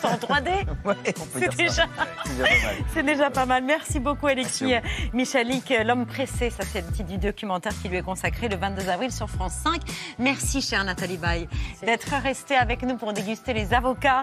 C'est 0.00 0.06
en 0.06 0.14
3D 0.14 0.50
Ouais, 0.84 0.94
on 1.20 1.26
peut 1.26 1.40
C'est 1.40 1.56
déjà... 1.56 1.86
Pas 1.86 2.04
mal. 2.44 2.76
C'est 2.94 3.02
déjà 3.02 3.30
pas 3.30 3.46
mal. 3.46 3.64
Merci 3.64 4.00
beaucoup, 4.00 4.26
Alexis 4.26 4.74
Michalik. 5.12 5.72
L'homme 5.84 6.06
pressé, 6.06 6.50
ça 6.50 6.64
c'est 6.70 6.86
le 6.86 6.92
titre 6.92 7.08
du 7.08 7.18
documentaire 7.18 7.72
qui 7.80 7.88
lui 7.88 7.96
est 7.96 8.02
consacré 8.02 8.48
le 8.48 8.56
22 8.56 8.88
avril 8.88 9.12
sur 9.12 9.28
France 9.28 9.54
5. 9.64 9.80
Merci, 10.18 10.60
chère 10.62 10.84
Nathalie 10.84 10.97
Baye, 11.06 11.48
d'être 11.82 12.12
restée 12.22 12.56
avec 12.56 12.82
nous 12.82 12.96
pour 12.96 13.12
déguster 13.12 13.52
les 13.52 13.74
avocats 13.74 14.22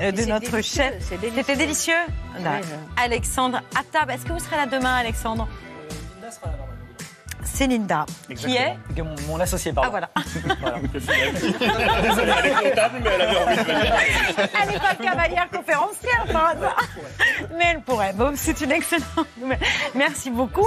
euh, 0.00 0.12
de 0.12 0.22
notre 0.24 0.50
délicieux, 0.50 0.82
chef. 0.82 1.20
délicieux. 1.20 1.32
C'était 1.36 1.56
délicieux. 1.56 1.94
Alexandre 2.96 3.62
Attab, 3.78 4.10
est-ce 4.10 4.24
que 4.24 4.32
vous 4.32 4.38
serez 4.38 4.56
là 4.56 4.66
demain, 4.66 4.96
Alexandre? 4.96 5.48
C'est 6.30 6.40
Linda, 7.66 8.06
qui 8.36 8.56
est 8.56 8.76
Mon, 9.02 9.14
mon 9.28 9.40
associé, 9.40 9.72
pardon. 9.72 9.90
Ah 9.92 10.08
voilà. 10.60 10.80
Désolé. 10.92 12.32
Elle 12.38 12.46
est 12.46 12.70
comptable, 12.70 13.00
mais 13.02 13.10
elle 13.14 13.22
avait 13.22 13.36
envie 13.36 13.56
de 13.56 13.62
venir. 13.62 13.94
Elle 14.62 14.68
n'est 14.70 14.78
pas 14.78 14.94
cavalière 14.94 15.48
conférencière 15.50 16.24
par 16.32 16.46
hasard. 16.50 16.76
Mais 17.56 17.64
elle 17.72 17.80
pourrait. 17.82 18.12
Bon, 18.14 18.32
c'est 18.36 18.60
une 18.60 18.72
excellente 18.72 19.06
nouvelle. 19.40 19.58
Merci 19.94 20.30
beaucoup. 20.30 20.66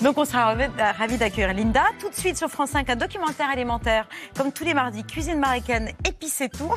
Donc, 0.00 0.18
on 0.18 0.24
sera 0.24 0.54
ravis- 0.54 1.18
d'accueillir 1.18 1.52
Linda. 1.54 1.82
Tout 2.00 2.10
de 2.10 2.14
suite 2.14 2.36
sur 2.36 2.48
France 2.48 2.70
5, 2.70 2.88
un 2.90 2.96
documentaire 2.96 3.50
alimentaire. 3.50 4.06
Comme 4.36 4.52
tous 4.52 4.64
les 4.64 4.74
mardis, 4.74 5.04
cuisine 5.04 5.38
marocaine, 5.38 5.90
épicez 6.06 6.48
tout. 6.48 6.72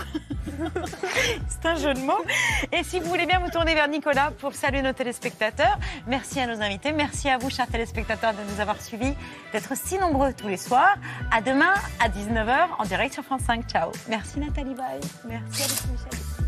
C'est 1.50 1.68
un 1.68 1.76
jeu 1.76 1.94
de 1.94 2.00
mots. 2.00 2.24
Et 2.72 2.84
si 2.84 3.00
vous 3.00 3.08
voulez 3.10 3.26
bien 3.26 3.40
vous 3.40 3.50
tourner 3.52 3.74
vers 3.76 3.88
Nicolas 3.88 4.32
pour 4.40 4.54
saluer 4.54 4.82
nos 4.82 4.94
téléspectateurs, 4.94 5.78
merci 6.08 6.40
à 6.40 6.48
nos 6.48 6.62
invités. 6.62 6.92
Merci 6.92 7.30
à 7.30 7.38
vous, 7.38 7.50
chers 7.50 7.68
téléspectateurs, 7.68 8.34
de 8.34 8.40
nous 8.54 8.60
avoir 8.62 8.82
suivis, 8.82 9.14
d'être 9.58 9.76
si 9.76 9.98
nombreux 9.98 10.34
tous 10.34 10.48
les 10.48 10.58
soirs. 10.58 10.98
À 11.32 11.42
demain, 11.42 11.74
à 12.00 12.10
19h, 12.10 12.68
en 12.78 12.84
direct 12.86 13.14
sur 13.14 13.24
France 13.24 13.42
5. 13.48 13.68
Ciao. 13.68 13.92
Merci 14.08 14.40
Nathalie 14.40 14.76
Baye. 14.76 15.00
Merci 15.28 15.64
Alexis 15.64 15.88
Michel. 15.92 16.47